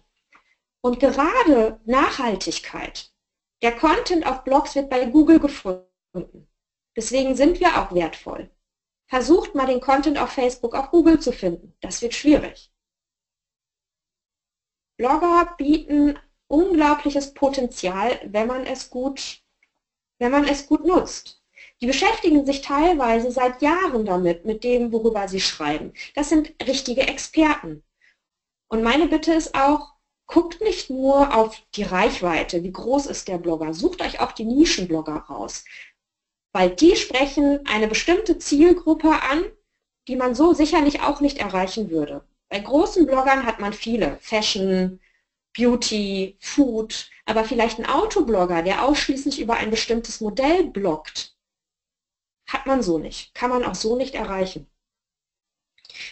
Und 0.86 1.00
gerade 1.00 1.80
Nachhaltigkeit, 1.84 3.12
der 3.60 3.74
Content 3.74 4.24
auf 4.24 4.44
Blogs 4.44 4.76
wird 4.76 4.88
bei 4.88 5.04
Google 5.06 5.40
gefunden. 5.40 6.46
Deswegen 6.94 7.34
sind 7.34 7.58
wir 7.58 7.76
auch 7.76 7.92
wertvoll. 7.92 8.54
Versucht 9.08 9.56
mal 9.56 9.66
den 9.66 9.80
Content 9.80 10.16
auf 10.16 10.30
Facebook, 10.30 10.76
auf 10.76 10.92
Google 10.92 11.18
zu 11.18 11.32
finden. 11.32 11.76
Das 11.80 12.02
wird 12.02 12.14
schwierig. 12.14 12.72
Blogger 14.96 15.56
bieten 15.58 16.20
unglaubliches 16.46 17.34
Potenzial, 17.34 18.20
wenn 18.24 18.46
man 18.46 18.64
es 18.64 18.88
gut, 18.88 19.42
wenn 20.20 20.30
man 20.30 20.44
es 20.44 20.68
gut 20.68 20.86
nutzt. 20.86 21.42
Die 21.80 21.88
beschäftigen 21.88 22.46
sich 22.46 22.60
teilweise 22.60 23.32
seit 23.32 23.60
Jahren 23.60 24.04
damit, 24.04 24.44
mit 24.44 24.62
dem, 24.62 24.92
worüber 24.92 25.26
sie 25.26 25.40
schreiben. 25.40 25.94
Das 26.14 26.28
sind 26.28 26.54
richtige 26.64 27.08
Experten. 27.08 27.82
Und 28.68 28.84
meine 28.84 29.08
Bitte 29.08 29.34
ist 29.34 29.52
auch, 29.56 29.95
guckt 30.26 30.60
nicht 30.60 30.90
nur 30.90 31.34
auf 31.34 31.60
die 31.74 31.84
Reichweite, 31.84 32.62
wie 32.62 32.72
groß 32.72 33.06
ist 33.06 33.28
der 33.28 33.38
Blogger, 33.38 33.72
sucht 33.74 34.02
euch 34.02 34.20
auch 34.20 34.32
die 34.32 34.44
Nischenblogger 34.44 35.16
raus. 35.16 35.64
Weil 36.52 36.70
die 36.70 36.96
sprechen 36.96 37.60
eine 37.66 37.86
bestimmte 37.86 38.38
Zielgruppe 38.38 39.22
an, 39.22 39.44
die 40.08 40.16
man 40.16 40.34
so 40.34 40.52
sicherlich 40.52 41.00
auch 41.00 41.20
nicht 41.20 41.38
erreichen 41.38 41.90
würde. 41.90 42.24
Bei 42.48 42.60
großen 42.60 43.06
Bloggern 43.06 43.44
hat 43.44 43.60
man 43.60 43.72
viele, 43.72 44.18
Fashion, 44.20 45.00
Beauty, 45.56 46.36
Food, 46.40 47.10
aber 47.24 47.44
vielleicht 47.44 47.78
ein 47.78 47.86
Autoblogger, 47.86 48.62
der 48.62 48.84
ausschließlich 48.84 49.40
über 49.40 49.54
ein 49.54 49.70
bestimmtes 49.70 50.20
Modell 50.20 50.64
bloggt, 50.64 51.36
hat 52.46 52.66
man 52.66 52.82
so 52.82 52.98
nicht, 52.98 53.34
kann 53.34 53.50
man 53.50 53.64
auch 53.64 53.74
so 53.74 53.96
nicht 53.96 54.14
erreichen. 54.14 54.68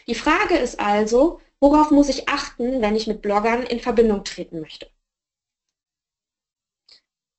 Die 0.07 0.15
Frage 0.15 0.57
ist 0.57 0.81
also, 0.81 1.41
worauf 1.65 1.91
muss 1.91 2.11
ich 2.11 2.29
achten, 2.29 2.83
wenn 2.83 2.95
ich 2.95 3.07
mit 3.07 3.23
Bloggern 3.23 3.63
in 3.63 3.81
Verbindung 3.81 4.23
treten 4.23 4.61
möchte? 4.61 4.91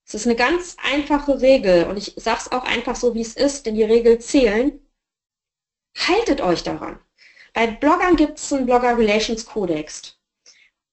Es 0.08 0.16
ist 0.16 0.26
eine 0.26 0.36
ganz 0.36 0.78
einfache 0.84 1.42
Regel 1.42 1.86
und 1.86 1.98
ich 1.98 2.14
sage 2.18 2.40
es 2.42 2.52
auch 2.52 2.64
einfach 2.64 2.96
so, 2.96 3.14
wie 3.14 3.22
es 3.22 3.36
ist, 3.36 3.66
denn 3.66 3.76
die 3.76 3.84
Regeln 3.84 4.20
zählen. 4.20 4.80
Haltet 5.96 6.42
euch 6.42 6.64
daran. 6.64 7.00
Bei 7.54 7.68
Bloggern 7.68 8.16
gibt 8.16 8.40
es 8.40 8.52
einen 8.52 8.66
Blogger 8.66 8.98
Relations 8.98 9.46
Codex 9.46 10.20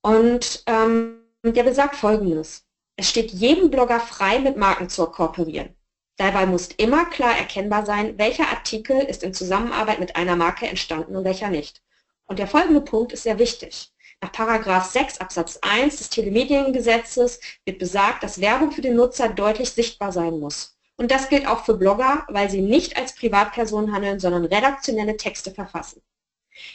und 0.03 0.63
ähm, 0.67 1.25
der 1.43 1.63
besagt 1.63 1.97
folgendes. 1.97 2.67
Es 2.97 3.09
steht 3.09 3.33
jedem 3.33 3.71
Blogger 3.71 4.01
frei, 4.01 4.41
mit 4.41 4.59
Marken 4.59 4.91
zu 4.91 5.07
kooperieren. 5.07 5.75
Dabei 6.19 6.45
muss 6.45 6.69
immer 6.69 7.07
klar 7.07 7.37
erkennbar 7.37 7.87
sein, 7.87 8.19
welcher 8.19 8.49
Artikel 8.49 8.99
ist 8.99 9.23
in 9.23 9.33
Zusammenarbeit 9.33 10.01
mit 10.01 10.17
einer 10.17 10.37
Marke 10.37 10.67
entstanden 10.67 11.17
und 11.17 11.25
welcher 11.25 11.49
nicht. 11.49 11.83
Und 12.27 12.39
der 12.39 12.47
folgende 12.47 12.81
Punkt 12.81 13.13
ist 13.13 13.25
sehr 13.25 13.39
wichtig. 13.39 13.93
Nach 14.21 14.85
6 14.85 15.21
Absatz 15.21 15.59
1 15.63 15.97
des 15.97 16.11
Telemediengesetzes 16.11 17.41
wird 17.65 17.79
besagt, 17.79 18.23
dass 18.23 18.41
Werbung 18.41 18.71
für 18.71 18.81
den 18.81 18.95
Nutzer 18.95 19.29
deutlich 19.29 19.71
sichtbar 19.71 20.13
sein 20.13 20.39
muss. 20.39 20.79
Und 20.97 21.11
das 21.11 21.29
gilt 21.29 21.47
auch 21.49 21.65
für 21.65 21.75
Blogger, 21.75 22.25
weil 22.29 22.49
sie 22.49 22.61
nicht 22.61 22.97
als 22.97 23.15
Privatpersonen 23.17 23.93
handeln, 23.93 24.21
sondern 24.21 24.45
redaktionelle 24.45 25.17
Texte 25.17 25.51
verfassen. 25.51 26.03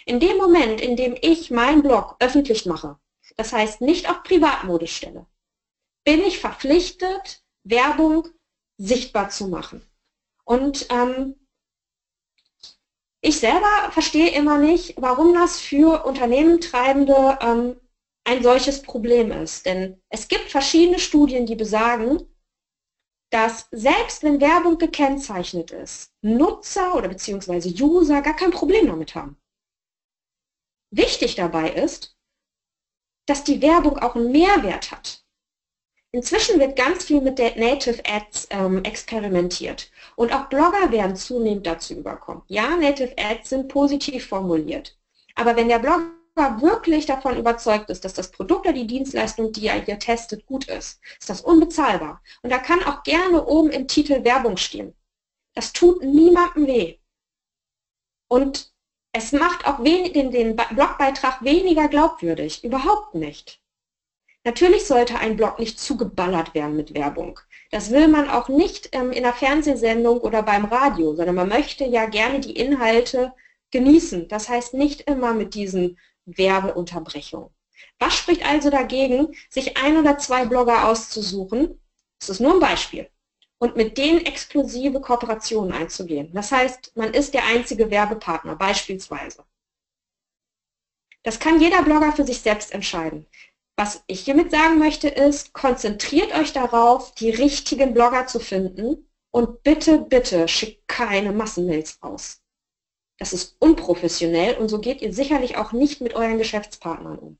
In 0.05 0.19
dem 0.19 0.37
Moment, 0.37 0.81
in 0.81 0.95
dem 0.97 1.15
ich 1.21 1.49
meinen 1.51 1.83
Blog 1.83 2.17
öffentlich 2.19 2.65
mache, 2.65 2.97
das 3.37 3.53
heißt 3.53 3.79
nicht 3.81 4.09
auf 4.09 4.23
Privatmodus 4.23 4.89
stelle, 4.89 5.25
bin 6.03 6.21
ich 6.21 6.39
verpflichtet, 6.39 7.43
Werbung 7.63 8.27
sichtbar 8.77 9.29
zu 9.29 9.47
machen. 9.47 9.87
Und 10.43 10.87
ähm, 10.89 11.35
ich 13.27 13.39
selber 13.39 13.91
verstehe 13.91 14.31
immer 14.31 14.57
nicht, 14.57 14.95
warum 14.97 15.33
das 15.33 15.59
für 15.59 16.05
Unternehmentreibende 16.05 17.37
ähm, 17.41 17.79
ein 18.23 18.41
solches 18.41 18.81
Problem 18.81 19.31
ist. 19.31 19.65
Denn 19.65 20.01
es 20.09 20.29
gibt 20.29 20.49
verschiedene 20.49 20.97
Studien, 20.97 21.45
die 21.45 21.55
besagen, 21.55 22.25
dass 23.29 23.67
selbst 23.71 24.23
wenn 24.23 24.39
Werbung 24.39 24.77
gekennzeichnet 24.77 25.71
ist, 25.71 26.13
Nutzer 26.21 26.95
oder 26.95 27.09
beziehungsweise 27.09 27.69
User 27.69 28.21
gar 28.21 28.35
kein 28.35 28.51
Problem 28.51 28.87
damit 28.87 29.13
haben. 29.13 29.37
Wichtig 30.91 31.35
dabei 31.35 31.71
ist, 31.71 32.17
dass 33.27 33.43
die 33.43 33.61
Werbung 33.61 33.97
auch 33.97 34.15
einen 34.15 34.31
Mehrwert 34.31 34.91
hat. 34.91 35.26
Inzwischen 36.11 36.59
wird 36.59 36.77
ganz 36.77 37.03
viel 37.03 37.21
mit 37.21 37.37
Native 37.37 38.01
Ads 38.05 38.47
ähm, 38.51 38.83
experimentiert 38.83 39.91
und 40.15 40.33
auch 40.33 40.47
Blogger 40.47 40.91
werden 40.91 41.15
zunehmend 41.15 41.67
dazu 41.67 41.95
überkommen. 41.95 42.43
Ja, 42.47 42.77
Native 42.77 43.13
Ads 43.17 43.49
sind 43.49 43.67
positiv 43.67 44.27
formuliert, 44.27 44.97
aber 45.35 45.55
wenn 45.55 45.67
der 45.67 45.79
Blogger 45.79 46.61
wirklich 46.61 47.05
davon 47.05 47.37
überzeugt 47.37 47.89
ist, 47.89 48.05
dass 48.05 48.13
das 48.13 48.31
Produkt 48.31 48.65
oder 48.65 48.73
die 48.73 48.87
Dienstleistung, 48.87 49.51
die 49.51 49.67
er 49.67 49.83
hier 49.83 49.99
testet, 49.99 50.45
gut 50.45 50.65
ist, 50.69 50.99
ist 51.19 51.29
das 51.29 51.41
unbezahlbar. 51.41 52.21
Und 52.41 52.51
da 52.51 52.59
kann 52.59 52.83
auch 52.83 53.03
gerne 53.03 53.45
oben 53.45 53.69
im 53.69 53.87
Titel 53.87 54.23
Werbung 54.23 54.55
stehen. 54.55 54.95
Das 55.55 55.73
tut 55.73 56.03
niemandem 56.03 56.67
weh. 56.67 56.97
Und 58.29 58.71
es 59.11 59.31
macht 59.31 59.65
auch 59.65 59.83
den, 59.83 60.31
den 60.31 60.55
Blogbeitrag 60.55 61.43
weniger 61.43 61.87
glaubwürdig. 61.87 62.63
Überhaupt 62.63 63.15
nicht. 63.15 63.59
Natürlich 64.47 64.85
sollte 64.85 65.19
ein 65.19 65.35
Blog 65.35 65.59
nicht 65.59 65.77
zugeballert 65.77 66.53
werden 66.53 66.77
mit 66.77 66.93
Werbung. 66.93 67.37
Das 67.69 67.91
will 67.91 68.07
man 68.07 68.29
auch 68.29 68.47
nicht 68.47 68.87
ähm, 68.93 69.11
in 69.11 69.25
einer 69.25 69.33
Fernsehsendung 69.33 70.21
oder 70.21 70.41
beim 70.41 70.63
Radio, 70.63 71.13
sondern 71.17 71.35
man 71.35 71.49
möchte 71.49 71.83
ja 71.83 72.05
gerne 72.05 72.39
die 72.39 72.55
Inhalte 72.55 73.33
genießen. 73.71 74.29
Das 74.29 74.47
heißt 74.47 74.73
nicht 74.73 75.01
immer 75.01 75.33
mit 75.33 75.53
diesen 75.53 75.99
Werbeunterbrechungen. 76.23 77.49
Was 77.99 78.15
spricht 78.15 78.45
also 78.45 78.69
dagegen, 78.69 79.35
sich 79.49 79.75
ein 79.75 79.97
oder 79.97 80.17
zwei 80.17 80.45
Blogger 80.45 80.87
auszusuchen? 80.87 81.81
Das 82.17 82.29
ist 82.29 82.39
nur 82.39 82.53
ein 82.53 82.61
Beispiel. 82.61 83.09
Und 83.57 83.75
mit 83.75 83.97
denen 83.97 84.25
exklusive 84.25 85.01
Kooperationen 85.01 85.73
einzugehen. 85.73 86.31
Das 86.33 86.53
heißt, 86.53 86.95
man 86.95 87.13
ist 87.13 87.33
der 87.33 87.45
einzige 87.47 87.91
Werbepartner 87.91 88.55
beispielsweise. 88.55 89.43
Das 91.23 91.37
kann 91.37 91.59
jeder 91.59 91.83
Blogger 91.83 92.13
für 92.13 92.23
sich 92.23 92.39
selbst 92.39 92.71
entscheiden. 92.71 93.27
Was 93.79 94.03
ich 94.07 94.21
hiermit 94.21 94.49
sagen 94.49 94.79
möchte 94.79 95.07
ist, 95.07 95.53
konzentriert 95.53 96.33
euch 96.33 96.51
darauf, 96.51 97.13
die 97.13 97.29
richtigen 97.29 97.93
Blogger 97.93 98.25
zu 98.25 98.39
finden 98.39 99.07
und 99.31 99.61
bitte, 99.61 99.99
bitte 99.99 100.47
schickt 100.47 100.87
keine 100.87 101.31
Massenmails 101.31 102.01
raus. 102.03 102.41
Das 103.19 103.33
ist 103.33 103.55
unprofessionell 103.59 104.57
und 104.57 104.69
so 104.69 104.79
geht 104.79 105.01
ihr 105.03 105.13
sicherlich 105.13 105.57
auch 105.57 105.73
nicht 105.73 106.01
mit 106.01 106.15
euren 106.15 106.39
Geschäftspartnern 106.39 107.19
um. 107.19 107.37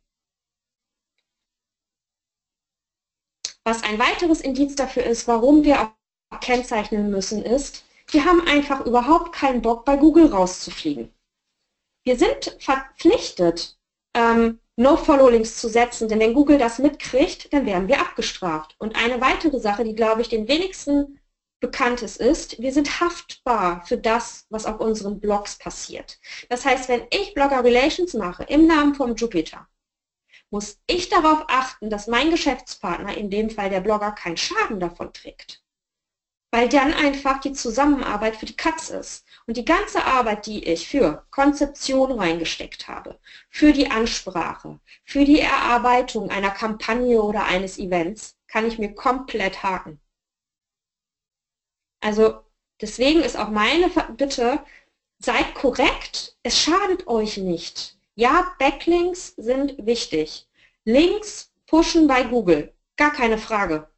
Was 3.64 3.84
ein 3.84 3.98
weiteres 3.98 4.42
Indiz 4.42 4.76
dafür 4.76 5.04
ist, 5.04 5.28
warum 5.28 5.64
wir 5.64 5.82
auch 6.30 6.40
kennzeichnen 6.40 7.10
müssen, 7.10 7.44
ist, 7.44 7.84
wir 8.10 8.26
haben 8.26 8.48
einfach 8.48 8.86
überhaupt 8.86 9.34
keinen 9.34 9.64
Bock, 9.64 9.86
bei 9.86 9.98
Google 9.98 10.28
rauszufliegen. 10.28 11.12
Wir 12.04 12.18
sind 12.18 12.56
verpflichtet, 12.60 13.78
ähm, 14.14 14.60
No-Follow-Links 14.78 15.58
zu 15.58 15.70
setzen, 15.70 16.08
denn 16.08 16.20
wenn 16.20 16.36
Google 16.36 16.60
das 16.60 16.78
mitkriegt, 16.78 17.52
dann 17.52 17.66
werden 17.66 17.88
wir 17.88 18.00
abgestraft. 18.00 18.76
Und 18.78 18.96
eine 18.96 19.20
weitere 19.22 19.60
Sache, 19.60 19.84
die, 19.84 19.96
glaube 19.96 20.22
ich, 20.22 20.30
den 20.30 20.48
wenigsten 20.48 21.20
bekannt 21.60 22.04
ist, 22.04 22.18
ist, 22.18 22.62
wir 22.62 22.72
sind 22.72 23.00
haftbar 23.00 23.84
für 23.88 23.98
das, 23.98 24.46
was 24.50 24.68
auf 24.68 24.80
unseren 24.80 25.20
Blogs 25.20 25.58
passiert. 25.58 26.20
Das 26.50 26.64
heißt, 26.64 26.90
wenn 26.90 27.08
ich 27.10 27.34
Blogger 27.34 27.64
Relations 27.64 28.14
mache 28.14 28.44
im 28.44 28.68
Namen 28.68 28.94
vom 28.94 29.16
Jupiter, 29.16 29.68
muss 30.52 30.80
ich 30.86 31.10
darauf 31.10 31.46
achten, 31.48 31.90
dass 31.90 32.08
mein 32.08 32.30
Geschäftspartner, 32.30 33.18
in 33.18 33.32
dem 33.32 33.50
Fall 33.50 33.72
der 33.72 33.82
Blogger, 33.82 34.12
keinen 34.12 34.38
Schaden 34.38 34.80
davon 34.80 35.12
trägt. 35.12 35.64
Weil 36.52 36.70
dann 36.70 36.94
einfach 36.94 37.40
die 37.40 37.54
Zusammenarbeit 37.54 38.38
für 38.38 38.46
die 38.46 38.56
Katz 38.56 38.90
ist. 38.90 39.26
Und 39.46 39.58
die 39.58 39.66
ganze 39.66 40.04
Arbeit, 40.06 40.46
die 40.46 40.64
ich 40.66 40.88
für 40.88 41.26
Konzeption 41.32 42.12
reingesteckt 42.12 42.88
habe, 42.88 43.20
für 43.50 43.74
die 43.74 43.92
Ansprache, 43.92 44.80
für 45.06 45.26
die 45.26 45.40
Erarbeitung 45.40 46.30
einer 46.30 46.52
Kampagne 46.52 47.22
oder 47.22 47.46
eines 47.46 47.78
Events, 47.78 48.38
kann 48.48 48.66
ich 48.66 48.78
mir 48.78 48.94
komplett 48.96 49.64
haken. 49.64 50.00
Also 52.02 52.42
deswegen 52.82 53.22
ist 53.22 53.38
auch 53.38 53.50
meine 53.50 53.90
Bitte, 54.16 54.64
seid 55.20 55.56
korrekt, 55.56 56.38
es 56.44 56.60
schadet 56.60 57.08
euch 57.08 57.38
nicht. 57.38 57.98
Ja, 58.16 58.56
Backlinks 58.60 59.34
sind 59.38 59.76
wichtig. 59.86 60.48
Links 60.86 61.54
pushen 61.66 62.08
bei 62.08 62.24
Google, 62.24 62.74
gar 62.96 63.12
keine 63.12 63.38
Frage. 63.38 63.90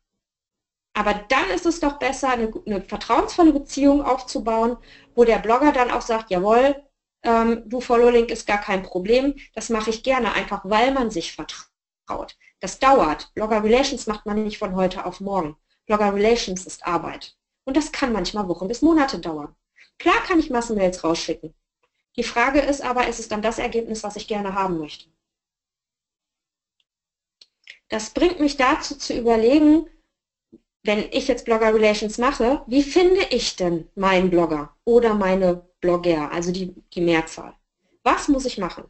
Aber 1.00 1.14
dann 1.14 1.50
ist 1.56 1.66
es 1.66 1.80
doch 1.80 1.98
besser, 1.98 2.28
eine, 2.28 2.52
eine 2.66 2.82
vertrauensvolle 2.82 3.54
Beziehung 3.54 4.04
aufzubauen, 4.04 4.76
wo 5.16 5.24
der 5.24 5.40
Blogger 5.40 5.72
dann 5.72 5.92
auch 5.92 6.02
sagt, 6.02 6.30
jawohl, 6.30 6.76
ähm, 7.24 7.64
du 7.68 7.80
Follow-Link 7.80 8.30
ist 8.30 8.46
gar 8.46 8.58
kein 8.58 8.84
Problem, 8.84 9.36
das 9.54 9.70
mache 9.70 9.92
ich 9.92 10.04
gerne, 10.04 10.34
einfach 10.34 10.60
weil 10.66 10.92
man 10.92 11.10
sich 11.10 11.32
vertraut. 11.32 12.36
Das 12.60 12.80
dauert. 12.80 13.34
Blogger 13.34 13.64
Relations 13.64 14.08
macht 14.08 14.26
man 14.26 14.44
nicht 14.44 14.58
von 14.58 14.76
heute 14.76 15.06
auf 15.06 15.22
morgen. 15.22 15.56
Blogger 15.86 16.14
Relations 16.14 16.66
ist 16.66 16.86
Arbeit. 16.86 17.38
Und 17.64 17.78
das 17.78 17.94
kann 17.94 18.12
manchmal 18.12 18.50
Wochen 18.50 18.68
bis 18.68 18.82
Monate 18.82 19.20
dauern. 19.20 19.56
Klar 20.00 20.22
kann 20.28 20.40
ich 20.40 20.50
Massenmails 20.50 21.06
rausschicken. 21.06 21.54
Die 22.18 22.24
Frage 22.24 22.60
ist 22.60 22.82
aber, 22.82 23.08
ist 23.08 23.22
es 23.22 23.30
dann 23.30 23.42
das 23.42 23.58
Ergebnis, 23.58 24.04
was 24.04 24.18
ich 24.18 24.28
gerne 24.28 24.54
haben 24.54 24.80
möchte? 24.80 25.06
Das 27.88 28.10
bringt 28.10 28.42
mich 28.42 28.58
dazu 28.58 28.98
zu 28.98 29.18
überlegen, 29.18 29.88
wenn 30.84 31.06
ich 31.12 31.28
jetzt 31.28 31.46
Blogger 31.46 31.74
Relations 31.74 32.18
mache, 32.18 32.64
wie 32.68 32.84
finde 32.84 33.22
ich 33.32 33.56
denn 33.56 33.90
meinen 33.96 34.30
Blogger 34.30 34.76
oder 34.86 35.14
meine 35.14 35.68
Blogger, 35.82 36.32
also 36.32 36.52
die, 36.52 36.74
die 36.94 37.02
Mehrzahl? 37.02 37.54
Was 38.04 38.28
muss 38.28 38.46
ich 38.46 38.58
machen? 38.58 38.86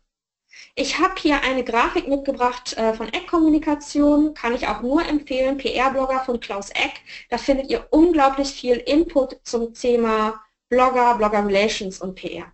Ich 0.76 1.00
habe 1.00 1.16
hier 1.20 1.42
eine 1.42 1.64
Grafik 1.64 2.08
mitgebracht 2.08 2.76
äh, 2.78 2.94
von 2.94 3.08
Eck-Kommunikation, 3.10 4.34
kann 4.34 4.56
ich 4.56 4.68
auch 4.68 4.82
nur 4.82 5.06
empfehlen, 5.06 5.58
PR-Blogger 5.58 6.24
von 6.26 6.40
Klaus 6.40 6.70
Eck. 6.70 7.02
Da 7.30 7.38
findet 7.38 7.70
ihr 7.70 7.88
unglaublich 7.92 8.50
viel 8.50 8.78
Input 8.78 9.38
zum 9.44 9.74
Thema 9.74 10.42
Blogger, 10.70 11.16
Blogger 11.16 11.46
Relations 11.46 12.00
und 12.00 12.16
PR. 12.16 12.52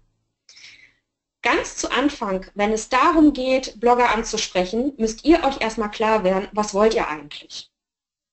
Ganz 1.41 1.77
zu 1.77 1.91
Anfang, 1.91 2.45
wenn 2.55 2.71
es 2.71 2.89
darum 2.89 3.33
geht, 3.33 3.79
Blogger 3.79 4.09
anzusprechen, 4.09 4.93
müsst 4.97 5.25
ihr 5.25 5.43
euch 5.43 5.61
erstmal 5.61 5.91
klar 5.91 6.23
werden, 6.23 6.47
was 6.53 6.73
wollt 6.73 6.95
ihr 6.95 7.07
eigentlich? 7.07 7.71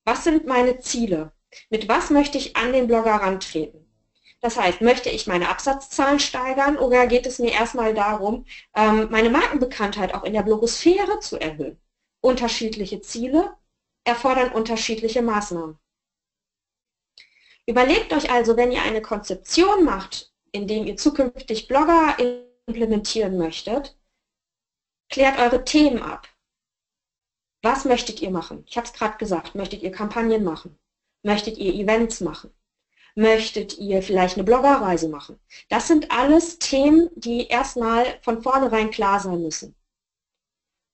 Was 0.04 0.24
sind 0.24 0.46
meine 0.46 0.80
Ziele? 0.80 1.32
Mit 1.70 1.88
was 1.88 2.10
möchte 2.10 2.38
ich 2.38 2.56
an 2.56 2.72
den 2.72 2.86
Blogger 2.86 3.14
rantreten? 3.14 3.86
Das 4.40 4.56
heißt, 4.56 4.80
möchte 4.80 5.08
ich 5.08 5.28
meine 5.28 5.48
Absatzzahlen 5.48 6.18
steigern 6.18 6.76
oder 6.76 7.06
geht 7.06 7.26
es 7.26 7.38
mir 7.38 7.52
erstmal 7.52 7.94
darum, 7.94 8.44
ähm, 8.74 9.08
meine 9.10 9.30
Markenbekanntheit 9.30 10.14
auch 10.14 10.24
in 10.24 10.32
der 10.32 10.42
Blogosphäre 10.42 11.20
zu 11.20 11.38
erhöhen? 11.38 11.80
Unterschiedliche 12.20 13.00
Ziele 13.00 13.56
erfordern 14.04 14.52
unterschiedliche 14.52 15.22
Maßnahmen. 15.22 15.78
Überlegt 17.66 18.12
euch 18.12 18.30
also, 18.30 18.56
wenn 18.56 18.72
ihr 18.72 18.82
eine 18.82 19.00
Konzeption 19.00 19.84
macht, 19.84 20.32
indem 20.50 20.86
ihr 20.86 20.96
zukünftig 20.96 21.68
Blogger 21.68 22.16
implementieren 22.66 23.38
möchtet, 23.38 23.96
klärt 25.08 25.38
eure 25.38 25.64
Themen 25.64 26.02
ab. 26.02 26.26
Was 27.62 27.84
möchtet 27.84 28.20
ihr 28.20 28.30
machen? 28.30 28.64
Ich 28.66 28.76
habe 28.76 28.86
es 28.86 28.92
gerade 28.92 29.16
gesagt. 29.18 29.54
Möchtet 29.54 29.82
ihr 29.82 29.92
Kampagnen 29.92 30.42
machen? 30.42 30.76
Möchtet 31.22 31.56
ihr 31.58 31.72
Events 31.72 32.20
machen? 32.20 32.52
Möchtet 33.14 33.78
ihr 33.78 34.02
vielleicht 34.02 34.36
eine 34.36 34.44
Bloggerreise 34.44 35.08
machen? 35.08 35.38
Das 35.68 35.86
sind 35.86 36.10
alles 36.10 36.58
Themen, 36.58 37.10
die 37.14 37.46
erstmal 37.46 38.04
von 38.22 38.42
vornherein 38.42 38.90
klar 38.90 39.20
sein 39.20 39.42
müssen. 39.42 39.76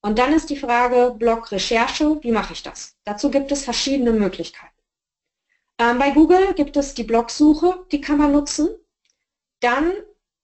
Und 0.01 0.19
dann 0.19 0.31
ist 0.31 0.49
die 0.49 0.57
Frage 0.57 1.15
Blog-Recherche, 1.17 2.19
wie 2.21 2.31
mache 2.31 2.53
ich 2.53 2.61
das? 2.61 2.95
Dazu 3.03 3.31
gibt 3.31 3.51
es 3.51 3.63
verschiedene 3.63 4.11
Möglichkeiten. 4.11 4.73
Ähm, 5.79 5.97
bei 5.97 6.11
Google 6.11 6.53
gibt 6.53 6.77
es 6.77 6.93
die 6.93 7.03
Blogsuche, 7.03 7.85
die 7.91 7.99
kann 7.99 8.17
man 8.17 8.31
nutzen. 8.31 8.69
Dann 9.61 9.91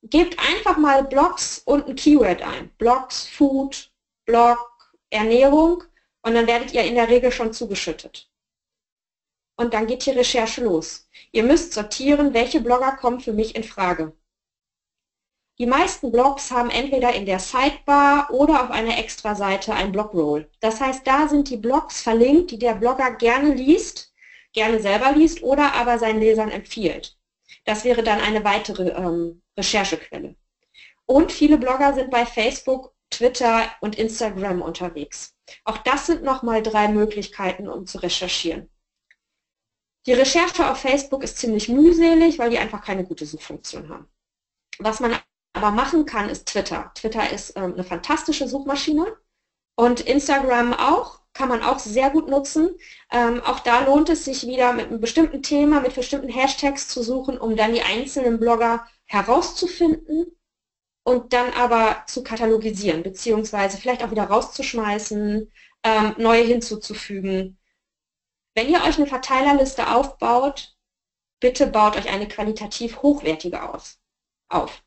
gebt 0.02 0.40
einfach 0.40 0.78
mal 0.78 1.04
Blogs 1.04 1.60
und 1.60 1.88
ein 1.88 1.96
Keyword 1.96 2.42
ein. 2.42 2.72
Blogs, 2.78 3.28
Food, 3.28 3.92
Blog, 4.26 4.96
Ernährung 5.10 5.84
und 6.26 6.34
dann 6.34 6.48
werdet 6.48 6.74
ihr 6.74 6.84
in 6.84 6.96
der 6.96 7.08
Regel 7.08 7.32
schon 7.32 7.54
zugeschüttet. 7.54 8.28
Und 9.58 9.76
dann 9.76 9.86
geht 9.86 10.06
die 10.06 10.12
Recherche 10.12 10.64
los. 10.64 11.08
Ihr 11.32 11.44
müsst 11.44 11.74
sortieren, 11.74 12.34
welche 12.34 12.62
Blogger 12.62 12.94
kommen 12.94 13.20
für 13.20 13.32
mich 13.32 13.56
in 13.56 13.64
Frage. 13.64 14.12
Die 15.60 15.68
meisten 15.68 16.12
Blogs 16.12 16.52
haben 16.52 16.72
entweder 16.72 17.14
in 17.14 17.28
der 17.28 17.40
Sidebar 17.40 18.32
oder 18.32 18.64
auf 18.64 18.72
einer 18.72 18.98
Extra-Seite 18.98 19.74
ein 19.74 19.92
Blogroll. 19.92 20.50
Das 20.62 20.82
heißt, 20.82 21.06
da 21.06 21.28
sind 21.28 21.50
die 21.50 21.58
Blogs 21.58 22.02
verlinkt, 22.02 22.50
die 22.52 22.60
der 22.60 22.74
Blogger 22.74 23.12
gerne 23.12 23.54
liest, 23.54 24.12
gerne 24.52 24.82
selber 24.82 25.12
liest 25.12 25.44
oder 25.44 25.74
aber 25.74 26.00
seinen 26.00 26.20
Lesern 26.20 26.50
empfiehlt. 26.50 27.18
Das 27.66 27.86
wäre 27.86 28.02
dann 28.02 28.20
eine 28.20 28.44
weitere 28.44 28.90
ähm, 28.90 29.44
Recherchequelle. 29.56 30.36
Und 31.06 31.32
viele 31.32 31.60
Blogger 31.60 31.94
sind 31.94 32.10
bei 32.10 32.26
Facebook, 32.26 32.95
Twitter 33.16 33.72
und 33.80 33.98
Instagram 33.98 34.62
unterwegs. 34.62 35.34
Auch 35.64 35.78
das 35.78 36.06
sind 36.06 36.24
nochmal 36.24 36.62
drei 36.62 36.90
Möglichkeiten, 36.90 37.70
um 37.70 37.86
zu 37.86 38.00
recherchieren. 38.00 38.70
Die 40.06 40.14
Recherche 40.14 40.70
auf 40.70 40.80
Facebook 40.80 41.24
ist 41.24 41.38
ziemlich 41.38 41.70
mühselig, 41.70 42.38
weil 42.40 42.50
die 42.50 42.60
einfach 42.60 42.84
keine 42.84 43.06
gute 43.06 43.26
Suchfunktion 43.26 43.90
haben. 43.90 44.08
Was 44.80 45.00
man 45.00 45.18
aber 45.54 45.72
machen 45.72 46.06
kann, 46.06 46.30
ist 46.30 46.48
Twitter. 46.48 46.92
Twitter 46.96 47.32
ist 47.32 47.56
ähm, 47.56 47.74
eine 47.74 47.86
fantastische 47.86 48.48
Suchmaschine 48.50 49.16
und 49.76 50.02
Instagram 50.02 50.74
auch. 50.74 51.22
kann 51.34 51.50
man 51.50 51.64
auch 51.64 51.80
sehr 51.80 52.10
gut 52.10 52.28
nutzen. 52.28 52.78
Ähm, 53.12 53.42
auch 53.44 53.60
da 53.60 53.86
lohnt 53.86 54.10
es 54.10 54.26
sich 54.26 54.46
wieder 54.46 54.74
mit 54.74 54.88
einem 54.88 55.00
bestimmten 55.00 55.42
Thema, 55.42 55.82
mit 55.82 55.96
bestimmten 55.96 56.30
Hashtags 56.30 56.88
zu 56.90 57.02
suchen, 57.04 57.38
um 57.38 57.56
dann 57.56 57.74
die 57.74 57.82
einzelnen 57.82 58.40
Blogger 58.40 58.86
herauszufinden 59.06 60.36
und 61.06 61.34
dann 61.34 61.54
aber 61.54 62.04
zu 62.08 62.24
katalogisieren, 62.24 63.04
beziehungsweise 63.04 63.78
vielleicht 63.78 64.04
auch 64.04 64.10
wieder 64.10 64.24
rauszuschmeißen, 64.24 65.52
ähm, 65.84 66.16
neue 66.18 66.44
hinzuzufügen. 66.44 67.60
Wenn 68.56 68.70
ihr 68.70 68.84
euch 68.84 68.98
eine 68.98 69.06
Verteilerliste 69.06 69.94
aufbaut, 69.94 70.76
bitte 71.40 71.68
baut 71.68 71.96
euch 71.96 72.10
eine 72.10 72.28
qualitativ 72.28 73.04
hochwertige 73.04 73.62
aus, 73.62 74.00
auf. 74.50 74.84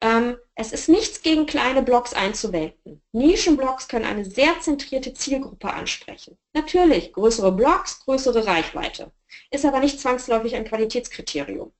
Ähm, 0.00 0.38
es 0.54 0.72
ist 0.72 0.88
nichts 0.88 1.20
gegen 1.20 1.44
kleine 1.44 1.82
Blogs 1.82 2.14
einzuwenden. 2.14 3.02
Nischenblogs 3.12 3.86
können 3.86 4.06
eine 4.06 4.24
sehr 4.24 4.58
zentrierte 4.60 5.12
Zielgruppe 5.12 5.70
ansprechen. 5.74 6.38
Natürlich, 6.54 7.12
größere 7.12 7.52
Blogs, 7.52 8.00
größere 8.06 8.46
Reichweite. 8.46 9.12
Ist 9.50 9.66
aber 9.66 9.80
nicht 9.80 10.00
zwangsläufig 10.00 10.56
ein 10.56 10.64
Qualitätskriterium. 10.64 11.70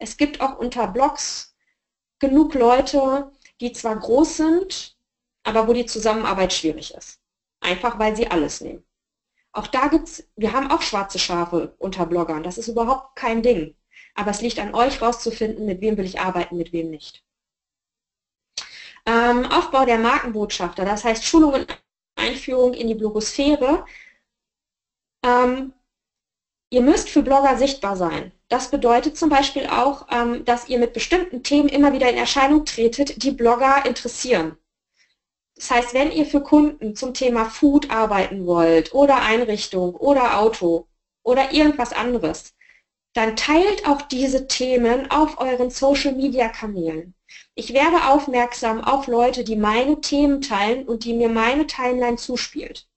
Es 0.00 0.16
gibt 0.16 0.40
auch 0.40 0.58
unter 0.58 0.88
Blogs 0.88 1.54
genug 2.18 2.54
Leute, 2.54 3.32
die 3.60 3.72
zwar 3.72 3.96
groß 3.96 4.36
sind, 4.36 4.96
aber 5.44 5.68
wo 5.68 5.72
die 5.72 5.86
Zusammenarbeit 5.86 6.52
schwierig 6.52 6.94
ist. 6.94 7.20
Einfach 7.60 7.98
weil 7.98 8.16
sie 8.16 8.30
alles 8.30 8.60
nehmen. 8.60 8.84
Auch 9.52 9.66
da 9.66 9.88
gibt's, 9.88 10.24
wir 10.36 10.52
haben 10.52 10.70
auch 10.70 10.82
schwarze 10.82 11.18
Schafe 11.18 11.74
unter 11.78 12.06
Bloggern. 12.06 12.42
Das 12.42 12.58
ist 12.58 12.68
überhaupt 12.68 13.16
kein 13.16 13.42
Ding. 13.42 13.74
Aber 14.14 14.30
es 14.30 14.40
liegt 14.40 14.58
an 14.58 14.74
euch 14.74 15.00
rauszufinden, 15.00 15.66
mit 15.66 15.80
wem 15.80 15.96
will 15.96 16.04
ich 16.04 16.20
arbeiten, 16.20 16.56
mit 16.56 16.72
wem 16.72 16.90
nicht. 16.90 17.24
Ähm, 19.06 19.46
Aufbau 19.46 19.84
der 19.84 19.98
Markenbotschafter, 19.98 20.84
das 20.84 21.04
heißt 21.04 21.24
Schulung 21.24 21.54
und 21.54 21.82
Einführung 22.16 22.74
in 22.74 22.88
die 22.88 22.94
Blogosphäre. 22.94 23.86
Ähm, 25.24 25.72
ihr 26.70 26.82
müsst 26.82 27.08
für 27.08 27.22
Blogger 27.22 27.56
sichtbar 27.56 27.96
sein. 27.96 28.32
Das 28.48 28.70
bedeutet 28.70 29.16
zum 29.16 29.30
Beispiel 29.30 29.66
auch, 29.66 30.06
ähm, 30.10 30.44
dass 30.44 30.68
ihr 30.68 30.78
mit 30.78 30.92
bestimmten 30.92 31.42
Themen 31.42 31.68
immer 31.68 31.92
wieder 31.92 32.08
in 32.10 32.16
Erscheinung 32.16 32.64
tretet, 32.64 33.22
die 33.22 33.32
Blogger 33.32 33.84
interessieren. 33.86 34.56
Das 35.56 35.70
heißt, 35.70 35.94
wenn 35.94 36.12
ihr 36.12 36.24
für 36.24 36.40
Kunden 36.40 36.94
zum 36.94 37.14
Thema 37.14 37.46
Food 37.46 37.90
arbeiten 37.90 38.46
wollt 38.46 38.94
oder 38.94 39.22
Einrichtung 39.22 39.94
oder 39.94 40.38
Auto 40.38 40.86
oder 41.24 41.52
irgendwas 41.52 41.92
anderes, 41.92 42.54
dann 43.12 43.34
teilt 43.36 43.86
auch 43.86 44.02
diese 44.02 44.46
Themen 44.46 45.10
auf 45.10 45.40
euren 45.40 45.70
Social-Media-Kanälen. 45.70 47.14
Ich 47.54 47.74
werde 47.74 48.08
aufmerksam 48.08 48.82
auf 48.84 49.08
Leute, 49.08 49.42
die 49.42 49.56
meine 49.56 50.00
Themen 50.00 50.40
teilen 50.40 50.86
und 50.86 51.04
die 51.04 51.14
mir 51.14 51.28
meine 51.28 51.66
Timeline 51.66 52.16
zuspielt. 52.16 52.87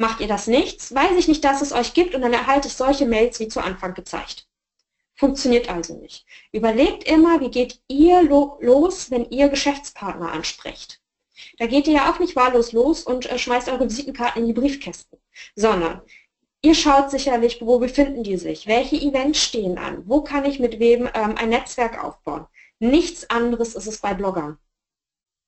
Macht 0.00 0.20
ihr 0.20 0.28
das 0.28 0.46
nicht, 0.46 0.94
weiß 0.94 1.18
ich 1.18 1.28
nicht, 1.28 1.44
dass 1.44 1.60
es 1.60 1.72
euch 1.72 1.92
gibt 1.92 2.14
und 2.14 2.22
dann 2.22 2.32
erhalte 2.32 2.68
ich 2.68 2.74
solche 2.74 3.04
Mails 3.04 3.38
wie 3.38 3.48
zu 3.48 3.60
Anfang 3.60 3.92
gezeigt. 3.92 4.48
Funktioniert 5.14 5.68
also 5.68 5.94
nicht. 5.98 6.24
Überlegt 6.52 7.04
immer, 7.04 7.38
wie 7.42 7.50
geht 7.50 7.82
ihr 7.86 8.22
lo 8.22 8.56
los, 8.62 9.10
wenn 9.10 9.28
ihr 9.28 9.50
Geschäftspartner 9.50 10.32
ansprecht. 10.32 11.02
Da 11.58 11.66
geht 11.66 11.86
ihr 11.86 11.92
ja 11.92 12.10
auch 12.10 12.18
nicht 12.18 12.34
wahllos 12.34 12.72
los 12.72 13.02
und 13.02 13.30
äh, 13.30 13.38
schmeißt 13.38 13.68
eure 13.68 13.90
Visitenkarten 13.90 14.40
in 14.40 14.46
die 14.46 14.58
Briefkästen, 14.58 15.18
sondern 15.54 16.00
ihr 16.62 16.74
schaut 16.74 17.10
sicherlich, 17.10 17.60
wo 17.60 17.78
befinden 17.78 18.22
die 18.22 18.38
sich, 18.38 18.66
welche 18.66 18.96
Events 18.96 19.42
stehen 19.42 19.76
an, 19.76 20.02
wo 20.06 20.22
kann 20.22 20.46
ich 20.46 20.60
mit 20.60 20.78
wem 20.78 21.10
ähm, 21.12 21.36
ein 21.36 21.50
Netzwerk 21.50 22.02
aufbauen. 22.02 22.46
Nichts 22.78 23.28
anderes 23.28 23.74
ist 23.74 23.86
es 23.86 23.98
bei 23.98 24.14
Bloggern. 24.14 24.56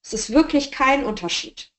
Es 0.04 0.12
ist 0.12 0.30
wirklich 0.30 0.70
kein 0.70 1.06
Unterschied. 1.06 1.71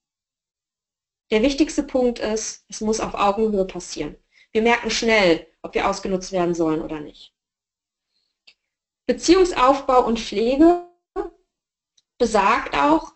Der 1.34 1.41
wichtigste 1.41 1.82
Punkt 1.82 2.19
ist, 2.19 2.63
es 2.69 2.80
muss 2.80 3.00
auf 3.00 3.15
Augenhöhe 3.15 3.65
passieren. 3.65 4.15
Wir 4.52 4.62
merken 4.62 4.91
schnell, 4.91 5.48
ob 5.63 5.74
wir 5.74 5.89
ausgenutzt 5.89 6.32
werden 6.32 6.54
sollen 6.54 6.80
oder 6.80 7.00
nicht. 7.00 7.34
Beziehungsaufbau 9.08 10.06
und 10.06 10.19
Pflege 10.19 10.86
besagt 12.19 12.76
auch, 12.76 13.13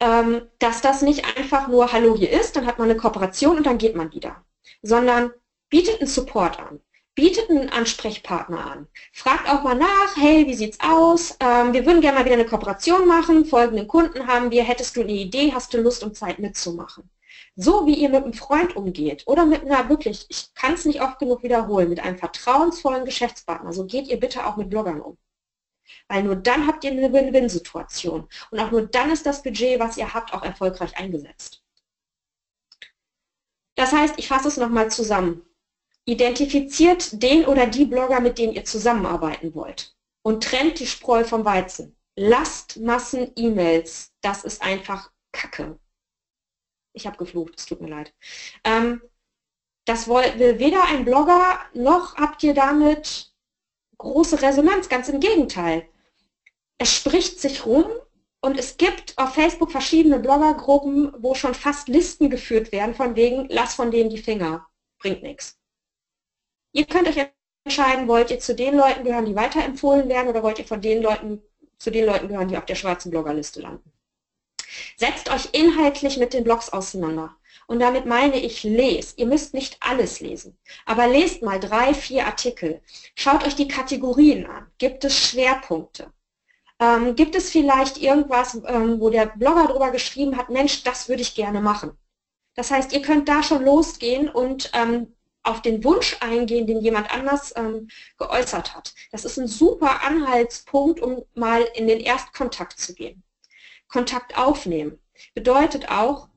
ähm, 0.00 0.50
dass 0.58 0.82
das 0.82 1.00
nicht 1.00 1.34
einfach 1.38 1.66
nur 1.68 1.90
Hallo 1.94 2.14
hier 2.14 2.30
ist, 2.30 2.56
dann 2.56 2.66
hat 2.66 2.78
man 2.78 2.90
eine 2.90 3.00
Kooperation 3.00 3.56
und 3.56 3.64
dann 3.64 3.78
geht 3.78 3.96
man 3.96 4.12
wieder, 4.12 4.44
sondern 4.82 5.32
bietet 5.70 5.98
einen 5.98 6.10
Support 6.10 6.60
an, 6.60 6.82
bietet 7.14 7.48
einen 7.48 7.70
Ansprechpartner 7.70 8.70
an, 8.70 8.86
fragt 9.14 9.48
auch 9.48 9.62
mal 9.62 9.76
nach, 9.76 10.14
hey, 10.16 10.46
wie 10.46 10.52
sieht's 10.52 10.78
aus, 10.82 11.38
ähm, 11.40 11.72
wir 11.72 11.86
würden 11.86 12.02
gerne 12.02 12.18
mal 12.18 12.26
wieder 12.26 12.34
eine 12.34 12.44
Kooperation 12.44 13.08
machen, 13.08 13.46
folgenden 13.46 13.88
Kunden 13.88 14.26
haben 14.26 14.50
wir, 14.50 14.62
hättest 14.62 14.94
du 14.94 15.00
eine 15.00 15.12
Idee, 15.12 15.54
hast 15.54 15.72
du 15.72 15.80
Lust 15.80 16.04
und 16.04 16.14
Zeit 16.14 16.38
mitzumachen. 16.38 17.08
So 17.56 17.86
wie 17.86 17.94
ihr 17.94 18.08
mit 18.08 18.24
einem 18.24 18.32
Freund 18.32 18.76
umgeht 18.76 19.24
oder 19.26 19.44
mit 19.44 19.62
einer 19.62 19.88
wirklich, 19.88 20.26
ich 20.28 20.54
kann 20.54 20.74
es 20.74 20.84
nicht 20.84 21.02
oft 21.02 21.18
genug 21.18 21.42
wiederholen, 21.42 21.88
mit 21.88 22.00
einem 22.00 22.16
vertrauensvollen 22.16 23.04
Geschäftspartner, 23.04 23.72
so 23.72 23.86
geht 23.86 24.08
ihr 24.08 24.18
bitte 24.18 24.46
auch 24.46 24.56
mit 24.56 24.70
Bloggern 24.70 25.00
um. 25.00 25.18
Weil 26.08 26.22
nur 26.22 26.36
dann 26.36 26.66
habt 26.66 26.84
ihr 26.84 26.90
eine 26.92 27.12
Win-Win-Situation. 27.12 28.28
Und 28.50 28.60
auch 28.60 28.70
nur 28.70 28.86
dann 28.86 29.10
ist 29.10 29.26
das 29.26 29.42
Budget, 29.42 29.80
was 29.80 29.96
ihr 29.96 30.14
habt, 30.14 30.32
auch 30.32 30.42
erfolgreich 30.42 30.96
eingesetzt. 30.96 31.62
Das 33.74 33.92
heißt, 33.92 34.14
ich 34.18 34.28
fasse 34.28 34.48
es 34.48 34.56
nochmal 34.56 34.90
zusammen. 34.90 35.42
Identifiziert 36.04 37.22
den 37.22 37.44
oder 37.46 37.66
die 37.66 37.84
Blogger, 37.84 38.20
mit 38.20 38.38
denen 38.38 38.52
ihr 38.52 38.64
zusammenarbeiten 38.64 39.54
wollt. 39.54 39.94
Und 40.22 40.44
trennt 40.44 40.78
die 40.80 40.86
Spreu 40.86 41.24
vom 41.24 41.44
Weizen. 41.44 41.96
Lasst 42.16 42.78
Massen-E-Mails. 42.78 44.12
Das 44.20 44.44
ist 44.44 44.62
einfach 44.62 45.10
Kacke. 45.32 45.78
Ich 46.92 47.06
habe 47.06 47.16
geflucht, 47.16 47.54
es 47.56 47.66
tut 47.66 47.80
mir 47.80 47.88
leid. 47.88 48.12
Ähm, 48.64 49.00
das 49.84 50.08
will 50.08 50.58
weder 50.58 50.84
ein 50.84 51.04
Blogger, 51.04 51.58
noch 51.74 52.16
habt 52.16 52.42
ihr 52.42 52.54
damit 52.54 53.32
große 53.98 54.40
Resonanz, 54.42 54.88
ganz 54.88 55.08
im 55.08 55.20
Gegenteil. 55.20 55.88
Es 56.78 56.94
spricht 56.94 57.40
sich 57.40 57.66
rum 57.66 57.86
und 58.40 58.58
es 58.58 58.76
gibt 58.76 59.16
auf 59.18 59.34
Facebook 59.34 59.70
verschiedene 59.70 60.18
Bloggergruppen, 60.18 61.12
wo 61.18 61.34
schon 61.34 61.54
fast 61.54 61.88
Listen 61.88 62.30
geführt 62.30 62.72
werden, 62.72 62.94
von 62.94 63.16
wegen, 63.16 63.46
lass 63.50 63.74
von 63.74 63.90
denen 63.90 64.10
die 64.10 64.18
Finger, 64.18 64.66
bringt 64.98 65.22
nichts. 65.22 65.58
Ihr 66.72 66.86
könnt 66.86 67.08
euch 67.08 67.28
entscheiden, 67.64 68.08
wollt 68.08 68.30
ihr 68.30 68.38
zu 68.38 68.54
den 68.54 68.76
Leuten 68.76 69.04
gehören, 69.04 69.26
die 69.26 69.36
weiterempfohlen 69.36 70.08
werden 70.08 70.28
oder 70.28 70.42
wollt 70.42 70.58
ihr 70.58 70.64
von 70.64 70.80
den 70.80 71.02
Leuten, 71.02 71.42
zu 71.78 71.90
den 71.90 72.06
Leuten 72.06 72.28
gehören, 72.28 72.48
die 72.48 72.56
auf 72.56 72.64
der 72.64 72.76
schwarzen 72.76 73.10
Bloggerliste 73.10 73.60
landen. 73.60 73.92
Setzt 74.96 75.30
euch 75.30 75.48
inhaltlich 75.52 76.16
mit 76.16 76.32
den 76.32 76.44
Blogs 76.44 76.68
auseinander. 76.70 77.34
Und 77.66 77.80
damit 77.80 78.04
meine 78.04 78.38
ich, 78.40 78.64
lest. 78.64 79.18
Ihr 79.18 79.26
müsst 79.26 79.54
nicht 79.54 79.76
alles 79.80 80.20
lesen. 80.20 80.58
Aber 80.86 81.06
lest 81.06 81.42
mal 81.42 81.60
drei, 81.60 81.94
vier 81.94 82.26
Artikel. 82.26 82.80
Schaut 83.14 83.46
euch 83.46 83.54
die 83.54 83.68
Kategorien 83.68 84.46
an. 84.46 84.66
Gibt 84.78 85.04
es 85.04 85.16
Schwerpunkte? 85.16 86.12
Ähm, 86.80 87.14
gibt 87.14 87.36
es 87.36 87.50
vielleicht 87.50 87.98
irgendwas, 87.98 88.60
ähm, 88.66 89.00
wo 89.00 89.10
der 89.10 89.26
Blogger 89.26 89.68
darüber 89.68 89.90
geschrieben 89.90 90.36
hat, 90.36 90.48
Mensch, 90.48 90.82
das 90.82 91.08
würde 91.08 91.22
ich 91.22 91.34
gerne 91.34 91.60
machen. 91.60 91.92
Das 92.56 92.70
heißt, 92.70 92.92
ihr 92.92 93.02
könnt 93.02 93.28
da 93.28 93.42
schon 93.42 93.64
losgehen 93.64 94.28
und 94.28 94.70
ähm, 94.74 95.14
auf 95.42 95.62
den 95.62 95.84
Wunsch 95.84 96.16
eingehen, 96.20 96.66
den 96.66 96.80
jemand 96.80 97.10
anders 97.12 97.54
ähm, 97.56 97.88
geäußert 98.18 98.74
hat. 98.74 98.94
Das 99.12 99.24
ist 99.24 99.38
ein 99.38 99.46
super 99.46 100.02
Anhaltspunkt, 100.02 101.00
um 101.00 101.22
mal 101.34 101.62
in 101.74 101.86
den 101.86 102.00
Erstkontakt 102.00 102.78
zu 102.78 102.94
gehen. 102.94 103.22
Kontakt 103.90 104.38
aufnehmen 104.38 104.98
bedeutet 105.34 105.90
auch 105.90 106.28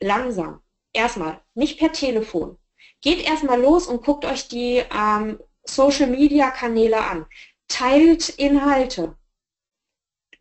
langsam 0.00 0.62
erstmal, 0.92 1.40
nicht 1.54 1.78
per 1.78 1.92
Telefon. 1.92 2.58
Geht 3.00 3.22
erstmal 3.24 3.60
los 3.60 3.86
und 3.86 4.04
guckt 4.04 4.24
euch 4.24 4.48
die 4.48 4.82
ähm, 4.94 5.40
Social-Media-Kanäle 5.64 6.98
an. 6.98 7.26
Teilt 7.68 8.28
Inhalte. 8.30 9.16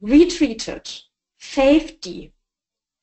Retweetet. 0.02 1.12
Faved 1.38 2.06
die. 2.06 2.34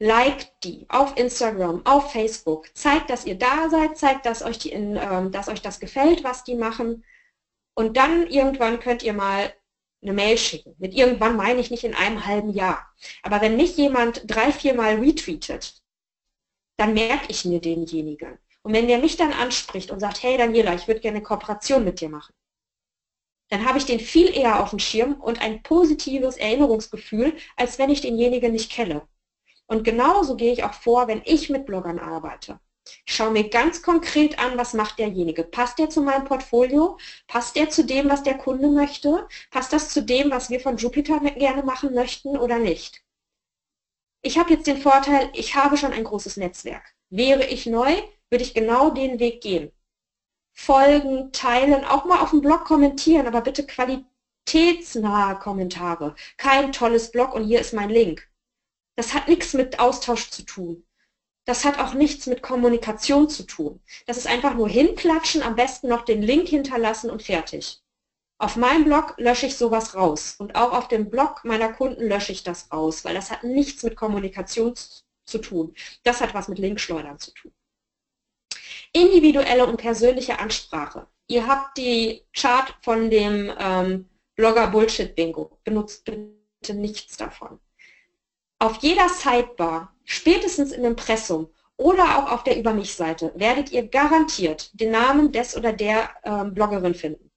Liked 0.00 0.52
die 0.62 0.86
auf 0.88 1.16
Instagram, 1.16 1.84
auf 1.84 2.12
Facebook. 2.12 2.68
Zeigt, 2.76 3.10
dass 3.10 3.24
ihr 3.24 3.36
da 3.36 3.68
seid, 3.68 3.98
zeigt, 3.98 4.26
dass 4.26 4.42
euch, 4.42 4.58
die 4.58 4.70
in, 4.70 4.96
ähm, 4.96 5.32
dass 5.32 5.48
euch 5.48 5.60
das 5.60 5.80
gefällt, 5.80 6.22
was 6.22 6.44
die 6.44 6.54
machen. 6.54 7.04
Und 7.74 7.96
dann 7.96 8.28
irgendwann 8.28 8.78
könnt 8.78 9.02
ihr 9.02 9.12
mal 9.12 9.52
eine 10.02 10.12
Mail 10.12 10.38
schicken. 10.38 10.74
Mit 10.78 10.94
irgendwann 10.94 11.36
meine 11.36 11.60
ich 11.60 11.70
nicht 11.70 11.84
in 11.84 11.94
einem 11.94 12.24
halben 12.24 12.50
Jahr. 12.50 12.94
Aber 13.22 13.40
wenn 13.40 13.56
mich 13.56 13.76
jemand 13.76 14.22
drei, 14.26 14.52
vier 14.52 14.74
Mal 14.74 14.96
retweetet, 14.96 15.82
dann 16.76 16.94
merke 16.94 17.26
ich 17.28 17.44
mir 17.44 17.60
denjenigen. 17.60 18.38
Und 18.62 18.72
wenn 18.72 18.86
der 18.86 18.98
mich 18.98 19.16
dann 19.16 19.32
anspricht 19.32 19.90
und 19.90 20.00
sagt, 20.00 20.22
hey 20.22 20.36
Daniela, 20.36 20.74
ich 20.74 20.86
würde 20.86 21.00
gerne 21.00 21.18
eine 21.18 21.24
Kooperation 21.24 21.84
mit 21.84 22.00
dir 22.00 22.08
machen, 22.08 22.34
dann 23.50 23.66
habe 23.66 23.78
ich 23.78 23.86
den 23.86 24.00
viel 24.00 24.28
eher 24.36 24.62
auf 24.62 24.70
dem 24.70 24.78
Schirm 24.78 25.14
und 25.14 25.40
ein 25.40 25.62
positives 25.62 26.36
Erinnerungsgefühl, 26.36 27.34
als 27.56 27.78
wenn 27.78 27.90
ich 27.90 28.02
denjenigen 28.02 28.52
nicht 28.52 28.70
kenne. 28.70 29.08
Und 29.66 29.84
genauso 29.84 30.36
gehe 30.36 30.52
ich 30.52 30.64
auch 30.64 30.74
vor, 30.74 31.08
wenn 31.08 31.22
ich 31.24 31.50
mit 31.50 31.66
Bloggern 31.66 31.98
arbeite. 31.98 32.60
Ich 33.06 33.14
schaue 33.14 33.30
mir 33.30 33.48
ganz 33.48 33.82
konkret 33.82 34.38
an, 34.38 34.58
was 34.58 34.74
macht 34.74 34.98
derjenige. 34.98 35.44
Passt 35.44 35.78
der 35.78 35.90
zu 35.90 36.02
meinem 36.02 36.24
Portfolio? 36.24 36.98
Passt 37.26 37.56
der 37.56 37.70
zu 37.70 37.84
dem, 37.84 38.08
was 38.08 38.22
der 38.22 38.38
Kunde 38.38 38.68
möchte? 38.68 39.26
Passt 39.50 39.72
das 39.72 39.90
zu 39.90 40.02
dem, 40.02 40.30
was 40.30 40.50
wir 40.50 40.60
von 40.60 40.76
Jupiter 40.76 41.20
gerne 41.20 41.62
machen 41.62 41.94
möchten 41.94 42.36
oder 42.36 42.58
nicht? 42.58 43.02
Ich 44.22 44.38
habe 44.38 44.52
jetzt 44.52 44.66
den 44.66 44.78
Vorteil, 44.78 45.30
ich 45.34 45.54
habe 45.54 45.76
schon 45.76 45.92
ein 45.92 46.04
großes 46.04 46.36
Netzwerk. 46.36 46.94
Wäre 47.10 47.46
ich 47.46 47.66
neu, 47.66 47.94
würde 48.30 48.44
ich 48.44 48.54
genau 48.54 48.90
den 48.90 49.18
Weg 49.20 49.40
gehen. 49.40 49.72
Folgen, 50.52 51.30
teilen, 51.32 51.84
auch 51.84 52.04
mal 52.04 52.20
auf 52.20 52.30
dem 52.30 52.40
Blog 52.40 52.64
kommentieren, 52.64 53.26
aber 53.28 53.42
bitte 53.42 53.64
qualitätsnahe 53.64 55.38
Kommentare. 55.38 56.16
Kein 56.36 56.72
tolles 56.72 57.12
Blog 57.12 57.34
und 57.34 57.44
hier 57.44 57.60
ist 57.60 57.72
mein 57.72 57.90
Link. 57.90 58.28
Das 58.96 59.14
hat 59.14 59.28
nichts 59.28 59.54
mit 59.54 59.78
Austausch 59.78 60.30
zu 60.30 60.42
tun. 60.42 60.84
Das 61.48 61.64
hat 61.64 61.78
auch 61.78 61.94
nichts 61.94 62.26
mit 62.26 62.42
Kommunikation 62.42 63.30
zu 63.30 63.42
tun. 63.44 63.80
Das 64.04 64.18
ist 64.18 64.26
einfach 64.26 64.52
nur 64.52 64.68
hinklatschen, 64.68 65.42
am 65.42 65.56
besten 65.56 65.88
noch 65.88 66.04
den 66.04 66.20
Link 66.20 66.46
hinterlassen 66.46 67.08
und 67.08 67.22
fertig. 67.22 67.80
Auf 68.36 68.56
meinem 68.56 68.84
Blog 68.84 69.14
lösche 69.16 69.46
ich 69.46 69.56
sowas 69.56 69.94
raus 69.94 70.34
und 70.36 70.56
auch 70.56 70.72
auf 70.72 70.88
dem 70.88 71.08
Blog 71.08 71.44
meiner 71.44 71.72
Kunden 71.72 72.06
lösche 72.06 72.32
ich 72.32 72.42
das 72.42 72.70
raus, 72.70 73.02
weil 73.06 73.14
das 73.14 73.30
hat 73.30 73.44
nichts 73.44 73.82
mit 73.82 73.96
Kommunikation 73.96 74.74
zu 75.24 75.38
tun. 75.38 75.74
Das 76.02 76.20
hat 76.20 76.34
was 76.34 76.48
mit 76.48 76.58
Linkschleudern 76.58 77.18
zu 77.18 77.32
tun. 77.32 77.50
Individuelle 78.92 79.64
und 79.64 79.78
persönliche 79.78 80.40
Ansprache. 80.40 81.06
Ihr 81.28 81.46
habt 81.46 81.78
die 81.78 82.26
Chart 82.34 82.74
von 82.82 83.08
dem 83.08 83.50
ähm, 83.58 84.10
Blogger 84.36 84.66
Bullshit 84.66 85.14
Bingo. 85.14 85.58
Benutzt 85.64 86.04
bitte 86.04 86.74
nichts 86.74 87.16
davon. 87.16 87.58
Auf 88.58 88.78
jeder 88.82 89.08
Sidebar 89.08 89.94
Spätestens 90.10 90.72
im 90.72 90.86
Impressum 90.86 91.52
oder 91.76 92.16
auch 92.16 92.32
auf 92.32 92.42
der 92.42 92.58
Über 92.58 92.72
mich-Seite 92.72 93.30
werdet 93.36 93.70
ihr 93.72 93.86
garantiert 93.86 94.70
den 94.72 94.90
Namen 94.90 95.32
des 95.32 95.54
oder 95.54 95.74
der 95.74 96.08
ähm, 96.24 96.54
Bloggerin 96.54 96.94
finden. 96.94 97.30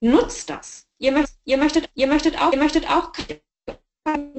Nutzt 0.00 0.50
das. 0.50 0.88
Ihr, 0.98 1.12
möcht, 1.12 1.32
ihr, 1.44 1.56
möchtet, 1.56 1.88
ihr, 1.94 2.08
möchtet 2.08 2.36
auch, 2.42 2.52
ihr 2.52 2.58
möchtet 2.58 2.90
auch 2.90 3.12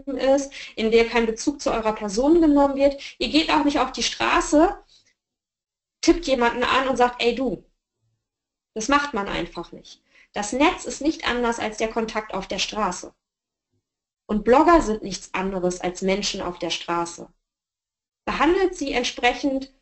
ist, 0.06 0.52
in 0.76 0.92
der 0.92 1.08
kein 1.08 1.26
Bezug 1.26 1.62
zu 1.62 1.72
eurer 1.72 1.94
Person 1.94 2.42
genommen 2.42 2.76
wird. 2.76 3.02
Ihr 3.20 3.30
geht 3.30 3.50
auch 3.50 3.64
nicht 3.64 3.80
auf 3.80 3.94
die 3.94 4.04
Straße, 4.04 4.78
tippt 6.02 6.28
jemanden 6.28 6.66
an 6.66 6.90
und 6.90 6.98
sagt, 6.98 7.24
ey 7.24 7.36
du. 7.36 7.64
Das 8.74 8.90
macht 8.90 9.14
man 9.14 9.30
einfach 9.30 9.72
nicht. 9.72 10.04
Das 10.34 10.52
Netz 10.52 10.84
ist 10.84 11.00
nicht 11.00 11.26
anders 11.26 11.60
als 11.60 11.78
der 11.78 11.90
Kontakt 11.90 12.34
auf 12.34 12.50
der 12.50 12.60
Straße. 12.60 13.16
Und 14.30 14.44
Blogger 14.44 14.82
sind 14.82 15.04
nichts 15.04 15.34
anderes 15.34 15.82
als 15.82 16.02
Menschen 16.02 16.42
auf 16.42 16.60
der 16.60 16.70
Straße. 16.70 17.28
Behandelt 18.26 18.76
sie 18.76 18.94
entsprechend 18.94 19.74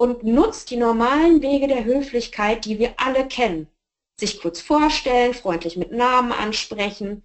und 0.00 0.24
nutzt 0.24 0.70
die 0.70 0.76
normalen 0.76 1.42
Wege 1.42 1.68
der 1.68 1.84
Höflichkeit, 1.84 2.64
die 2.64 2.78
wir 2.78 2.94
alle 2.96 3.26
kennen. 3.28 3.68
Sich 4.18 4.40
kurz 4.40 4.60
vorstellen, 4.60 5.32
freundlich 5.32 5.76
mit 5.76 5.92
Namen 5.92 6.32
ansprechen. 6.32 7.24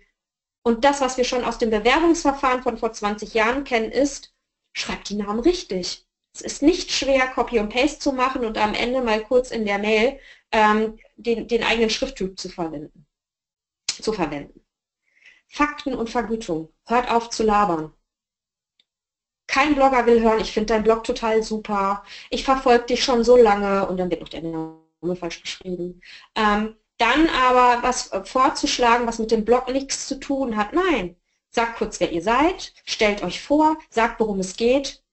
Und 0.63 0.85
das, 0.85 1.01
was 1.01 1.17
wir 1.17 1.23
schon 1.23 1.43
aus 1.43 1.57
dem 1.57 1.69
Bewerbungsverfahren 1.69 2.61
von 2.61 2.77
vor 2.77 2.93
20 2.93 3.33
Jahren 3.33 3.63
kennen, 3.63 3.91
ist, 3.91 4.33
schreibt 4.73 5.09
die 5.09 5.15
Namen 5.15 5.39
richtig. 5.39 6.05
Es 6.35 6.41
ist 6.41 6.61
nicht 6.61 6.91
schwer, 6.91 7.27
Copy 7.27 7.57
und 7.57 7.69
Paste 7.69 7.99
zu 7.99 8.11
machen 8.13 8.45
und 8.45 8.59
am 8.59 8.75
Ende 8.75 9.01
mal 9.01 9.23
kurz 9.23 9.49
in 9.49 9.65
der 9.65 9.79
Mail 9.79 10.19
ähm, 10.51 10.99
den, 11.15 11.47
den 11.47 11.63
eigenen 11.63 11.89
Schrifttyp 11.89 12.39
zu 12.39 12.49
verwenden. 12.49 13.07
Zu 13.87 14.13
verwenden. 14.13 14.66
Fakten 15.47 15.93
und 15.93 16.09
Vergütung. 16.09 16.69
Hört 16.85 17.09
auf 17.09 17.29
zu 17.29 17.43
labern. 17.43 17.93
Kein 19.47 19.75
Blogger 19.75 20.05
will 20.05 20.21
hören, 20.21 20.41
ich 20.41 20.51
finde 20.51 20.73
dein 20.73 20.83
Blog 20.83 21.03
total 21.03 21.41
super, 21.41 22.03
ich 22.29 22.43
verfolge 22.43 22.85
dich 22.87 23.03
schon 23.03 23.23
so 23.23 23.37
lange 23.37 23.87
und 23.87 23.97
dann 23.97 24.09
wird 24.09 24.21
noch 24.21 24.29
der 24.29 24.41
Name 24.41 25.15
falsch 25.15 25.41
geschrieben. 25.41 26.01
Ähm, 26.35 26.75
dann 26.97 27.29
aber 27.29 27.81
was 27.83 28.11
vorzuschlagen, 28.25 29.07
was 29.07 29.19
mit 29.19 29.31
dem 29.31 29.45
Blog 29.45 29.69
nichts 29.69 30.07
zu 30.07 30.19
tun 30.19 30.57
hat, 30.57 30.73
nein. 30.73 31.15
Sagt 31.49 31.77
kurz, 31.77 31.99
wer 31.99 32.11
ihr 32.11 32.21
seid, 32.21 32.73
stellt 32.85 33.23
euch 33.23 33.41
vor, 33.41 33.77
sagt, 33.89 34.19
worum 34.19 34.39
es 34.39 34.57
geht 34.57 35.03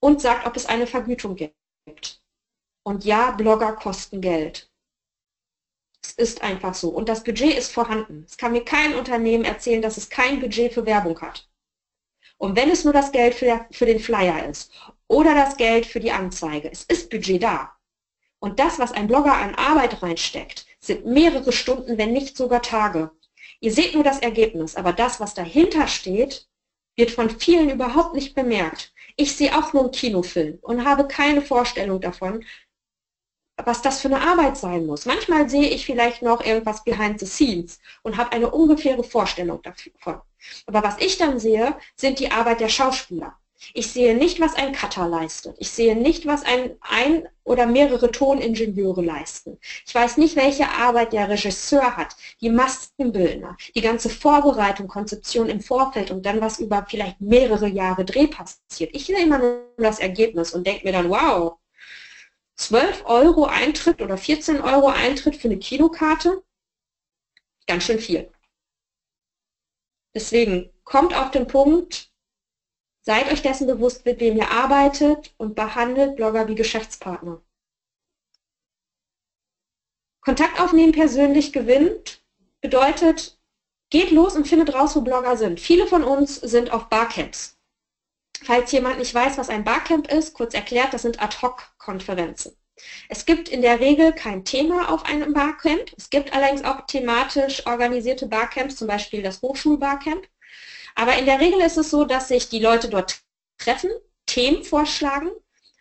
und 0.00 0.20
sagt, 0.20 0.46
ob 0.46 0.56
es 0.56 0.66
eine 0.66 0.86
Vergütung 0.86 1.36
gibt. 1.36 2.22
Und 2.84 3.04
ja, 3.04 3.32
Blogger 3.32 3.72
kosten 3.74 4.20
Geld. 4.20 4.67
Es 6.02 6.12
ist 6.12 6.42
einfach 6.42 6.74
so. 6.74 6.90
Und 6.90 7.08
das 7.08 7.24
Budget 7.24 7.56
ist 7.56 7.72
vorhanden. 7.72 8.24
Es 8.26 8.36
kann 8.36 8.52
mir 8.52 8.64
kein 8.64 8.94
Unternehmen 8.94 9.44
erzählen, 9.44 9.82
dass 9.82 9.96
es 9.96 10.08
kein 10.08 10.40
Budget 10.40 10.72
für 10.72 10.86
Werbung 10.86 11.20
hat. 11.20 11.48
Und 12.38 12.56
wenn 12.56 12.70
es 12.70 12.84
nur 12.84 12.92
das 12.92 13.10
Geld 13.12 13.34
für, 13.34 13.66
für 13.70 13.86
den 13.86 13.98
Flyer 13.98 14.48
ist 14.48 14.72
oder 15.08 15.34
das 15.34 15.56
Geld 15.56 15.86
für 15.86 16.00
die 16.00 16.12
Anzeige, 16.12 16.70
es 16.70 16.84
ist 16.84 17.10
Budget 17.10 17.42
da. 17.42 17.72
Und 18.38 18.60
das, 18.60 18.78
was 18.78 18.92
ein 18.92 19.08
Blogger 19.08 19.34
an 19.34 19.56
Arbeit 19.56 20.02
reinsteckt, 20.02 20.66
sind 20.78 21.04
mehrere 21.04 21.52
Stunden, 21.52 21.98
wenn 21.98 22.12
nicht 22.12 22.36
sogar 22.36 22.62
Tage. 22.62 23.10
Ihr 23.60 23.72
seht 23.72 23.94
nur 23.94 24.04
das 24.04 24.20
Ergebnis, 24.20 24.76
aber 24.76 24.92
das, 24.92 25.18
was 25.18 25.34
dahinter 25.34 25.88
steht, 25.88 26.48
wird 26.96 27.10
von 27.10 27.30
vielen 27.30 27.70
überhaupt 27.70 28.14
nicht 28.14 28.34
bemerkt. 28.34 28.92
Ich 29.16 29.34
sehe 29.34 29.56
auch 29.56 29.72
nur 29.72 29.84
einen 29.84 29.92
Kinofilm 29.92 30.58
und 30.62 30.84
habe 30.84 31.08
keine 31.08 31.42
Vorstellung 31.42 32.00
davon, 32.00 32.44
was 33.64 33.82
das 33.82 34.00
für 34.00 34.08
eine 34.08 34.20
Arbeit 34.20 34.56
sein 34.56 34.86
muss. 34.86 35.06
Manchmal 35.06 35.48
sehe 35.48 35.68
ich 35.68 35.84
vielleicht 35.84 36.22
noch 36.22 36.44
irgendwas 36.44 36.84
behind 36.84 37.20
the 37.20 37.26
scenes 37.26 37.80
und 38.02 38.16
habe 38.16 38.32
eine 38.32 38.50
ungefähre 38.50 39.04
Vorstellung 39.04 39.60
davon. 39.62 40.20
Aber 40.66 40.82
was 40.82 40.96
ich 40.98 41.18
dann 41.18 41.38
sehe, 41.38 41.76
sind 41.96 42.18
die 42.18 42.30
Arbeit 42.30 42.60
der 42.60 42.68
Schauspieler. 42.68 43.34
Ich 43.74 43.90
sehe 43.90 44.16
nicht, 44.16 44.40
was 44.40 44.54
ein 44.54 44.72
Cutter 44.72 45.08
leistet. 45.08 45.56
Ich 45.58 45.70
sehe 45.70 45.96
nicht, 45.96 46.26
was 46.26 46.44
ein, 46.44 46.76
ein 46.80 47.28
oder 47.42 47.66
mehrere 47.66 48.12
Toningenieure 48.12 49.02
leisten. 49.02 49.58
Ich 49.84 49.92
weiß 49.92 50.16
nicht, 50.16 50.36
welche 50.36 50.68
Arbeit 50.68 51.12
der 51.12 51.28
Regisseur 51.28 51.96
hat, 51.96 52.14
die 52.40 52.50
Maskenbildner, 52.50 53.56
die 53.74 53.80
ganze 53.80 54.10
Vorbereitung, 54.10 54.86
Konzeption 54.86 55.48
im 55.48 55.60
Vorfeld 55.60 56.12
und 56.12 56.24
dann 56.24 56.40
was 56.40 56.60
über 56.60 56.86
vielleicht 56.88 57.20
mehrere 57.20 57.66
Jahre 57.66 58.04
Dreh 58.04 58.28
passiert. 58.28 58.94
Ich 58.94 59.06
sehe 59.06 59.20
immer 59.20 59.38
nur 59.38 59.64
das 59.76 59.98
Ergebnis 59.98 60.54
und 60.54 60.64
denke 60.64 60.86
mir 60.86 60.92
dann, 60.92 61.10
wow, 61.10 61.58
12 62.58 63.04
Euro 63.06 63.44
Eintritt 63.46 64.02
oder 64.02 64.18
14 64.18 64.60
Euro 64.60 64.88
Eintritt 64.88 65.36
für 65.36 65.48
eine 65.48 65.58
Kinokarte, 65.58 66.42
ganz 67.66 67.84
schön 67.84 68.00
viel. 68.00 68.32
Deswegen 70.14 70.72
kommt 70.84 71.14
auf 71.14 71.30
den 71.30 71.46
Punkt, 71.46 72.12
seid 73.02 73.30
euch 73.30 73.42
dessen 73.42 73.66
bewusst, 73.66 74.04
mit 74.04 74.18
wem 74.20 74.36
ihr 74.36 74.50
arbeitet 74.50 75.34
und 75.38 75.54
behandelt 75.54 76.16
Blogger 76.16 76.48
wie 76.48 76.56
Geschäftspartner. 76.56 77.40
Kontakt 80.20 80.60
aufnehmen 80.60 80.92
persönlich 80.92 81.52
gewinnt 81.52 82.24
bedeutet, 82.60 83.40
geht 83.90 84.10
los 84.10 84.34
und 84.34 84.48
findet 84.48 84.74
raus, 84.74 84.96
wo 84.96 85.00
Blogger 85.00 85.36
sind. 85.36 85.60
Viele 85.60 85.86
von 85.86 86.02
uns 86.02 86.34
sind 86.36 86.72
auf 86.72 86.88
Barcamps. 86.88 87.57
Falls 88.44 88.72
jemand 88.72 88.98
nicht 88.98 89.14
weiß, 89.14 89.38
was 89.38 89.48
ein 89.48 89.64
Barcamp 89.64 90.10
ist, 90.12 90.34
kurz 90.34 90.54
erklärt, 90.54 90.92
das 90.92 91.02
sind 91.02 91.22
Ad-Hoc-Konferenzen. 91.22 92.56
Es 93.08 93.26
gibt 93.26 93.48
in 93.48 93.62
der 93.62 93.80
Regel 93.80 94.12
kein 94.12 94.44
Thema 94.44 94.92
auf 94.92 95.04
einem 95.04 95.32
Barcamp. 95.32 95.92
Es 95.96 96.10
gibt 96.10 96.32
allerdings 96.32 96.64
auch 96.64 96.86
thematisch 96.86 97.66
organisierte 97.66 98.26
Barcamps, 98.26 98.76
zum 98.76 98.86
Beispiel 98.86 99.22
das 99.22 99.42
Hochschulbarcamp. 99.42 100.26
Aber 100.94 101.16
in 101.16 101.26
der 101.26 101.40
Regel 101.40 101.60
ist 101.60 101.76
es 101.76 101.90
so, 101.90 102.04
dass 102.04 102.28
sich 102.28 102.48
die 102.48 102.60
Leute 102.60 102.88
dort 102.88 103.20
treffen, 103.58 103.90
Themen 104.26 104.62
vorschlagen 104.62 105.30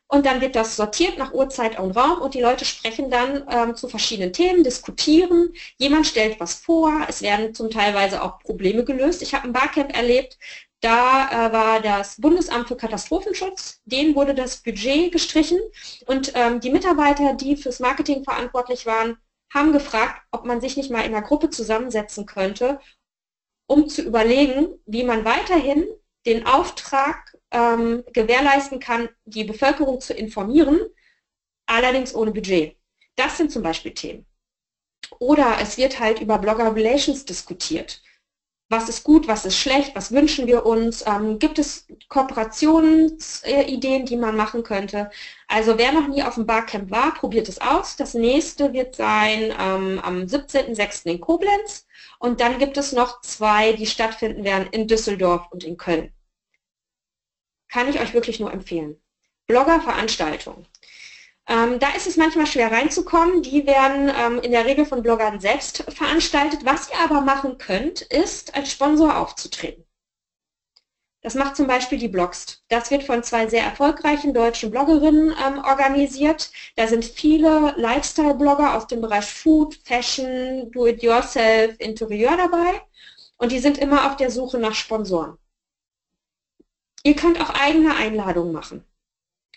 und 0.10 0.26
dann 0.26 0.40
wird 0.40 0.56
das 0.56 0.76
sortiert 0.78 1.18
nach 1.18 1.34
Uhrzeit 1.34 1.78
und 1.80 1.92
Raum 1.92 2.22
und 2.22 2.34
die 2.34 2.42
Leute 2.42 2.64
sprechen 2.64 3.12
dann 3.12 3.46
ähm, 3.52 3.76
zu 3.76 3.90
verschiedenen 3.90 4.32
Themen, 4.32 4.64
diskutieren, 4.64 5.54
jemand 5.78 6.08
stellt 6.08 6.40
was 6.40 6.56
vor, 6.56 7.06
es 7.10 7.22
werden 7.22 7.54
zum 7.54 7.70
Teilweise 7.70 8.24
auch 8.24 8.40
Probleme 8.40 8.86
gelöst. 8.86 9.22
Ich 9.22 9.34
habe 9.34 9.46
ein 9.46 9.54
Barcamp 9.54 9.96
erlebt, 9.96 10.38
da 10.82 11.30
äh, 11.48 11.52
war 11.52 11.82
das 11.82 12.22
Bundesamt 12.22 12.68
für 12.68 12.78
Katastrophenschutz, 12.78 13.82
denen 13.86 14.16
wurde 14.16 14.36
das 14.36 14.62
Budget 14.62 15.12
gestrichen 15.12 15.60
und 16.06 16.32
ähm, 16.36 16.60
die 16.60 16.70
Mitarbeiter, 16.70 17.34
die 17.34 17.58
fürs 17.58 17.80
Marketing 17.80 18.24
verantwortlich 18.24 18.86
waren, 18.86 19.18
haben 19.54 19.72
gefragt, 19.72 20.22
ob 20.32 20.46
man 20.46 20.62
sich 20.62 20.78
nicht 20.78 20.92
mal 20.92 21.06
in 21.06 21.16
einer 21.16 21.26
Gruppe 21.26 21.50
zusammensetzen 21.50 22.26
könnte, 22.26 22.80
um 23.66 23.90
zu 23.90 24.04
überlegen, 24.04 24.80
wie 24.86 25.04
man 25.04 25.26
weiterhin 25.26 25.86
den 26.26 26.46
Auftrag 26.46 27.36
ähm, 27.52 28.04
gewährleisten 28.14 28.80
kann, 28.80 29.10
die 29.26 29.46
Bevölkerung 29.46 30.00
zu 30.02 30.14
informieren, 30.14 30.80
allerdings 31.66 32.14
ohne 32.14 32.32
Budget. 32.32 32.78
Das 33.16 33.38
sind 33.38 33.52
zum 33.52 33.64
Beispiel 33.64 33.94
Themen. 33.94 34.26
Oder 35.20 35.58
es 35.62 35.78
wird 35.78 36.00
halt 36.00 36.22
über 36.22 36.38
Blogger 36.38 36.76
Relations 36.76 37.26
diskutiert 37.26 38.02
was 38.70 38.90
ist 38.90 39.04
gut, 39.04 39.28
was 39.28 39.46
ist 39.46 39.58
schlecht, 39.58 39.96
was 39.96 40.12
wünschen 40.12 40.46
wir 40.46 40.66
uns, 40.66 41.06
ähm, 41.08 41.40
gibt 41.40 41.58
es 41.58 41.88
Kooperationsideen, 42.10 44.06
die 44.06 44.18
man 44.18 44.36
machen 44.36 44.64
könnte. 44.64 45.10
Also 45.48 45.78
wer 45.78 45.94
noch 45.94 46.08
nie 46.08 46.24
auf 46.24 46.36
dem 46.36 46.46
Barcamp 46.46 46.92
war, 46.92 47.14
probiert 47.14 47.48
es 47.48 47.62
aus. 47.62 47.96
Das 47.96 48.14
nächste 48.14 48.74
wird 48.74 48.96
sein 48.96 49.54
ähm, 49.58 50.00
am 50.04 50.24
17.06. 50.24 51.06
in 51.06 51.22
Koblenz 51.22 51.88
und 52.20 52.42
dann 52.42 52.60
gibt 52.60 52.78
es 52.78 52.92
noch 52.92 53.22
zwei, 53.22 53.74
die 53.74 53.86
stattfinden 53.86 54.44
werden 54.44 54.68
in 54.72 54.88
Düsseldorf 54.88 55.48
und 55.52 55.64
in 55.64 55.78
Köln. 55.78 56.12
Kann 57.70 57.90
ich 57.90 58.00
euch 58.00 58.14
wirklich 58.14 58.40
nur 58.40 58.52
empfehlen. 58.52 59.02
Blogger-Veranstaltung. 59.48 60.66
Ähm, 61.50 61.80
da 61.80 61.90
ist 61.96 62.08
es 62.08 62.18
manchmal 62.18 62.46
schwer 62.46 62.72
reinzukommen. 62.72 63.42
Die 63.42 63.66
werden 63.66 64.12
ähm, 64.16 64.42
in 64.42 64.52
der 64.52 64.66
Regel 64.66 64.86
von 64.86 65.02
Bloggern 65.02 65.40
selbst 65.40 65.84
veranstaltet. 65.90 66.66
Was 66.66 66.90
ihr 66.90 67.00
aber 67.00 67.22
machen 67.22 67.58
könnt, 67.58 68.02
ist 68.02 68.56
als 68.56 68.72
Sponsor 68.72 69.18
aufzutreten. 69.18 69.86
Das 71.22 71.36
macht 71.36 71.56
zum 71.56 71.68
Beispiel 71.68 71.98
die 71.98 72.08
Blogst. 72.08 72.64
Das 72.70 72.92
wird 72.92 73.04
von 73.04 73.24
zwei 73.24 73.48
sehr 73.48 73.64
erfolgreichen 73.64 74.34
deutschen 74.34 74.72
Bloggerinnen 74.72 75.34
ähm, 75.46 75.60
organisiert. 75.60 76.52
Da 76.76 76.88
sind 76.88 77.04
viele 77.04 77.74
Lifestyle-Blogger 77.78 78.76
aus 78.76 78.88
dem 78.88 79.02
Bereich 79.02 79.26
Food, 79.26 79.80
Fashion, 79.84 80.72
Do-it-yourself, 80.72 81.76
Interieur 81.80 82.38
dabei. 82.38 82.82
Und 83.38 83.52
die 83.52 83.60
sind 83.60 83.78
immer 83.78 84.08
auf 84.08 84.16
der 84.16 84.32
Suche 84.32 84.58
nach 84.58 84.74
Sponsoren. 84.74 85.38
Ihr 87.04 87.16
könnt 87.16 87.42
auch 87.42 87.50
eigene 87.50 87.96
Einladungen 87.96 88.54
machen. 88.54 88.87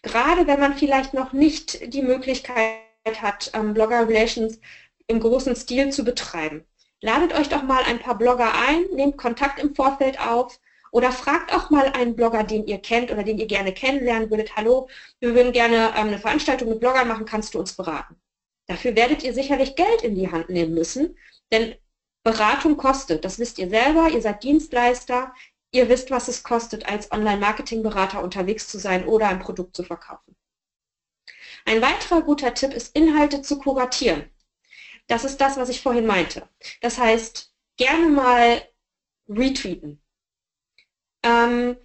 Gerade 0.03 0.47
wenn 0.47 0.61
man 0.61 0.77
vielleicht 0.77 1.15
noch 1.15 1.33
nicht 1.33 1.93
die 1.93 2.03
Möglichkeit 2.03 2.79
hat, 3.21 3.51
ähm, 3.55 3.75
Blogger 3.75 4.09
Relations 4.09 4.59
im 5.07 5.21
großen 5.21 5.57
Stil 5.57 5.91
zu 5.91 6.05
betreiben. 6.05 6.65
Ladet 7.01 7.35
euch 7.35 7.49
doch 7.49 7.63
mal 7.63 7.83
ein 7.85 7.99
paar 7.99 8.17
Blogger 8.17 8.53
ein, 8.55 8.85
nehmt 8.95 9.17
Kontakt 9.17 9.59
im 9.59 9.75
Vorfeld 9.75 10.21
auf 10.21 10.61
oder 10.93 11.13
fragt 11.13 11.55
auch 11.55 11.71
mal 11.71 11.87
einen 11.93 12.17
Blogger, 12.17 12.45
den 12.45 12.67
ihr 12.67 12.79
kennt 12.79 13.11
oder 13.11 13.23
den 13.23 13.39
ihr 13.39 13.47
gerne 13.47 13.73
kennenlernen 13.73 14.31
würdet, 14.31 14.57
hallo, 14.57 14.89
wir 15.21 15.35
würden 15.35 15.53
gerne 15.53 15.93
ähm, 15.97 16.09
eine 16.09 16.19
Veranstaltung 16.19 16.69
mit 16.69 16.81
Bloggern 16.81 17.09
machen, 17.09 17.27
kannst 17.27 17.55
du 17.55 17.59
uns 17.59 17.75
beraten? 17.75 18.17
Dafür 18.67 18.95
werdet 18.97 19.23
ihr 19.23 19.35
sicherlich 19.35 19.77
Geld 19.77 20.03
in 20.03 20.15
die 20.15 20.31
Hand 20.31 20.51
nehmen 20.51 20.75
müssen, 20.75 21.17
denn 21.53 21.75
Beratung 22.23 22.77
kostet, 22.77 23.25
das 23.25 23.39
wisst 23.39 23.59
ihr 23.59 23.71
selber, 23.71 24.09
ihr 24.11 24.21
seid 24.21 24.43
Dienstleister, 24.43 25.33
ihr 25.73 25.89
wisst, 25.89 26.11
was 26.11 26.29
es 26.29 26.43
kostet, 26.43 26.89
als 26.89 27.13
Online-Marketing-Berater 27.13 28.23
unterwegs 28.23 28.69
zu 28.69 28.79
sein 28.79 29.07
oder 29.07 29.29
ein 29.29 29.39
Produkt 29.39 29.77
zu 29.77 29.83
verkaufen. 29.83 30.37
Ein 31.65 31.83
weiterer 31.83 32.23
guter 32.23 32.55
Tipp 32.55 32.73
ist, 32.73 32.97
Inhalte 32.97 33.43
zu 33.43 33.59
kuratieren. 33.59 34.31
Das 35.07 35.25
ist 35.25 35.39
das, 35.39 35.57
was 35.57 35.69
ich 35.69 35.83
vorhin 35.83 36.07
meinte. 36.07 36.49
Das 36.81 36.99
heißt, 36.99 37.53
gerne 37.77 38.09
mal 38.09 38.63
retweeten. 39.29 40.01
Ähm, 41.23 41.77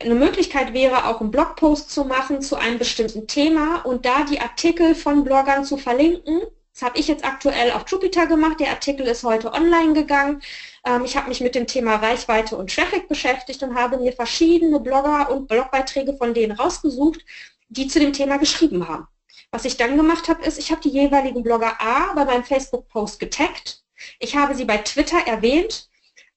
eine 0.00 0.14
Möglichkeit 0.14 0.72
wäre 0.74 1.06
auch 1.06 1.20
einen 1.20 1.30
Blogpost 1.30 1.90
zu 1.90 2.04
machen 2.04 2.40
zu 2.40 2.56
einem 2.56 2.78
bestimmten 2.78 3.26
Thema 3.26 3.84
und 3.84 4.04
da 4.04 4.24
die 4.24 4.40
Artikel 4.40 4.94
von 4.94 5.24
Bloggern 5.24 5.64
zu 5.64 5.76
verlinken. 5.76 6.42
Das 6.72 6.82
habe 6.82 6.98
ich 6.98 7.08
jetzt 7.08 7.24
aktuell 7.24 7.72
auf 7.72 7.88
Jupiter 7.88 8.26
gemacht. 8.26 8.60
Der 8.60 8.70
Artikel 8.70 9.06
ist 9.06 9.24
heute 9.24 9.52
online 9.52 9.94
gegangen. 9.94 10.42
Ähm, 10.86 11.04
ich 11.04 11.16
habe 11.16 11.28
mich 11.28 11.40
mit 11.40 11.54
dem 11.54 11.66
Thema 11.66 11.96
Reichweite 11.96 12.56
und 12.56 12.74
Traffic 12.74 13.08
beschäftigt 13.08 13.62
und 13.62 13.74
habe 13.74 13.98
mir 13.98 14.12
verschiedene 14.12 14.80
Blogger 14.80 15.30
und 15.30 15.48
Blogbeiträge 15.48 16.16
von 16.16 16.32
denen 16.32 16.52
rausgesucht, 16.52 17.20
die 17.68 17.88
zu 17.88 17.98
dem 17.98 18.12
Thema 18.12 18.38
geschrieben 18.38 18.88
haben. 18.88 19.06
Was 19.50 19.64
ich 19.64 19.76
dann 19.76 19.96
gemacht 19.96 20.28
habe, 20.28 20.44
ist, 20.44 20.58
ich 20.58 20.70
habe 20.70 20.80
die 20.80 20.90
jeweiligen 20.90 21.42
Blogger 21.42 21.80
A 21.80 22.14
bei 22.14 22.24
meinem 22.24 22.44
Facebook-Post 22.44 23.18
getaggt. 23.18 23.82
Ich 24.20 24.36
habe 24.36 24.54
sie 24.54 24.64
bei 24.64 24.78
Twitter 24.78 25.18
erwähnt 25.26 25.88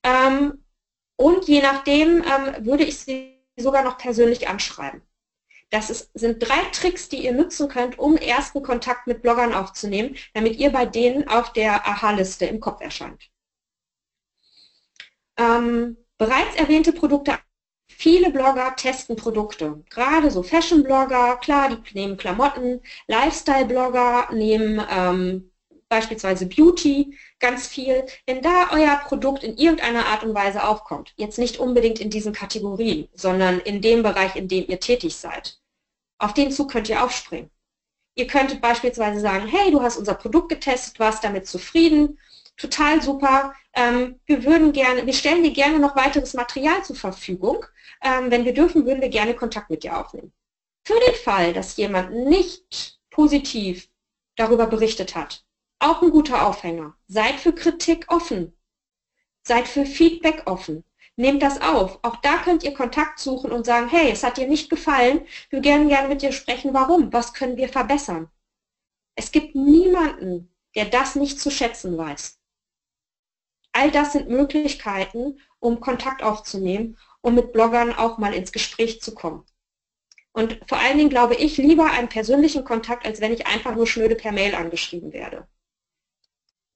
ähm, 0.03 0.63
und 1.15 1.47
je 1.47 1.61
nachdem 1.61 2.23
ähm, 2.23 2.65
würde 2.65 2.85
ich 2.85 2.97
sie 2.97 3.39
sogar 3.57 3.83
noch 3.83 3.97
persönlich 3.97 4.47
anschreiben. 4.47 5.01
Das 5.69 5.91
ist, 5.91 6.09
sind 6.15 6.39
drei 6.39 6.63
Tricks, 6.71 7.09
die 7.09 7.25
ihr 7.25 7.33
nutzen 7.33 7.67
könnt, 7.67 7.99
um 7.99 8.17
ersten 8.17 8.63
Kontakt 8.63 9.05
mit 9.05 9.21
Bloggern 9.21 9.53
aufzunehmen, 9.53 10.15
damit 10.33 10.57
ihr 10.57 10.71
bei 10.71 10.85
denen 10.85 11.27
auf 11.27 11.53
der 11.53 11.85
Aha-Liste 11.87 12.45
im 12.45 12.59
Kopf 12.59 12.81
erscheint. 12.81 13.29
Ähm, 15.39 15.97
bereits 16.17 16.55
erwähnte 16.55 16.93
Produkte 16.93 17.39
Viele 17.91 18.31
Blogger 18.31 18.75
testen 18.77 19.17
Produkte, 19.17 19.83
gerade 19.89 20.31
so 20.31 20.41
Fashion-Blogger, 20.41 21.35
klar, 21.37 21.75
die 21.75 21.93
nehmen 21.99 22.15
Klamotten, 22.15 22.79
Lifestyle-Blogger 23.07 24.31
nehmen 24.31 24.81
ähm, 24.89 25.51
beispielsweise 25.89 26.45
Beauty, 26.45 27.17
ganz 27.39 27.67
viel. 27.67 28.05
Wenn 28.25 28.41
da 28.41 28.69
euer 28.71 29.01
Produkt 29.05 29.43
in 29.43 29.57
irgendeiner 29.57 30.05
Art 30.05 30.23
und 30.23 30.33
Weise 30.33 30.63
aufkommt, 30.63 31.13
jetzt 31.17 31.39
nicht 31.39 31.57
unbedingt 31.57 31.99
in 31.99 32.09
diesen 32.09 32.31
Kategorien, 32.31 33.09
sondern 33.13 33.59
in 33.59 33.81
dem 33.81 34.01
Bereich, 34.01 34.35
in 34.37 34.47
dem 34.47 34.65
ihr 34.69 34.79
tätig 34.79 35.17
seid, 35.17 35.59
auf 36.19 36.33
den 36.33 36.51
Zug 36.51 36.71
könnt 36.71 36.87
ihr 36.87 37.03
aufspringen. 37.03 37.49
Ihr 38.15 38.27
könntet 38.27 38.61
beispielsweise 38.61 39.19
sagen, 39.19 39.47
hey, 39.47 39.71
du 39.71 39.81
hast 39.81 39.97
unser 39.97 40.13
Produkt 40.13 40.49
getestet, 40.49 40.99
warst 40.99 41.23
damit 41.23 41.47
zufrieden, 41.47 42.17
total 42.59 43.01
super, 43.01 43.53
ähm, 43.73 44.19
wir 44.25 44.43
würden 44.43 44.71
gerne, 44.73 45.05
wir 45.05 45.13
stellen 45.13 45.43
dir 45.43 45.53
gerne 45.53 45.79
noch 45.79 45.95
weiteres 45.95 46.33
Material 46.33 46.83
zur 46.83 46.95
Verfügung. 46.95 47.65
Ähm, 48.03 48.29
wenn 48.29 48.45
wir 48.45 48.53
dürfen, 48.53 48.85
würden 48.85 49.01
wir 49.01 49.09
gerne 49.09 49.33
Kontakt 49.33 49.69
mit 49.69 49.83
dir 49.83 49.97
aufnehmen. 49.97 50.31
Für 50.85 50.99
den 50.99 51.15
Fall, 51.15 51.53
dass 51.53 51.77
jemand 51.77 52.11
nicht 52.13 52.99
positiv 53.09 53.89
darüber 54.35 54.67
berichtet 54.67 55.15
hat, 55.15 55.45
auch 55.79 56.01
ein 56.01 56.11
guter 56.11 56.45
Aufhänger. 56.45 56.95
Seid 57.07 57.39
für 57.39 57.53
Kritik 57.53 58.05
offen. 58.09 58.53
Seid 59.43 59.67
für 59.67 59.85
Feedback 59.85 60.43
offen. 60.45 60.83
Nehmt 61.15 61.41
das 61.41 61.61
auf. 61.61 61.99
Auch 62.01 62.17
da 62.17 62.37
könnt 62.37 62.63
ihr 62.63 62.73
Kontakt 62.73 63.19
suchen 63.19 63.51
und 63.51 63.65
sagen, 63.65 63.89
hey, 63.89 64.09
es 64.11 64.23
hat 64.23 64.37
dir 64.37 64.47
nicht 64.47 64.69
gefallen, 64.69 65.25
wir 65.49 65.63
würden 65.63 65.89
gerne 65.89 66.07
mit 66.07 66.21
dir 66.21 66.31
sprechen, 66.31 66.73
warum? 66.73 67.11
Was 67.11 67.33
können 67.33 67.57
wir 67.57 67.69
verbessern? 67.69 68.29
Es 69.15 69.31
gibt 69.31 69.55
niemanden, 69.55 70.53
der 70.75 70.85
das 70.85 71.15
nicht 71.15 71.39
zu 71.39 71.51
schätzen 71.51 71.97
weiß. 71.97 72.38
All 73.79 73.91
das 73.91 74.11
sind 74.11 74.27
Möglichkeiten, 74.27 75.39
um 75.59 75.79
Kontakt 75.79 76.21
aufzunehmen, 76.21 76.97
um 77.21 77.33
mit 77.33 77.53
Bloggern 77.53 77.93
auch 77.93 78.17
mal 78.17 78.33
ins 78.33 78.51
Gespräch 78.51 78.99
zu 78.99 79.15
kommen. 79.15 79.45
Und 80.33 80.59
vor 80.67 80.79
allen 80.79 80.97
Dingen 80.97 81.09
glaube 81.09 81.35
ich 81.35 81.55
lieber 81.55 81.85
einen 81.85 82.09
persönlichen 82.09 82.65
Kontakt, 82.65 83.05
als 83.05 83.21
wenn 83.21 83.31
ich 83.31 83.47
einfach 83.47 83.73
nur 83.73 83.87
schnöde 83.87 84.15
per 84.15 84.33
Mail 84.33 84.53
angeschrieben 84.53 85.13
werde. 85.13 85.47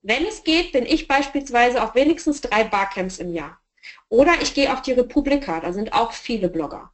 Wenn 0.01 0.25
es 0.25 0.45
geht, 0.45 0.71
bin 0.71 0.85
ich 0.85 1.09
beispielsweise 1.09 1.83
auf 1.83 1.93
wenigstens 1.93 2.39
drei 2.39 2.63
Barcamps 2.63 3.17
im 3.17 3.33
Jahr. 3.33 3.59
Oder 4.07 4.41
ich 4.41 4.53
gehe 4.53 4.71
auf 4.71 4.81
die 4.81 4.93
Republika, 4.93 5.59
da 5.59 5.73
sind 5.73 5.91
auch 5.91 6.13
viele 6.13 6.47
Blogger. 6.47 6.93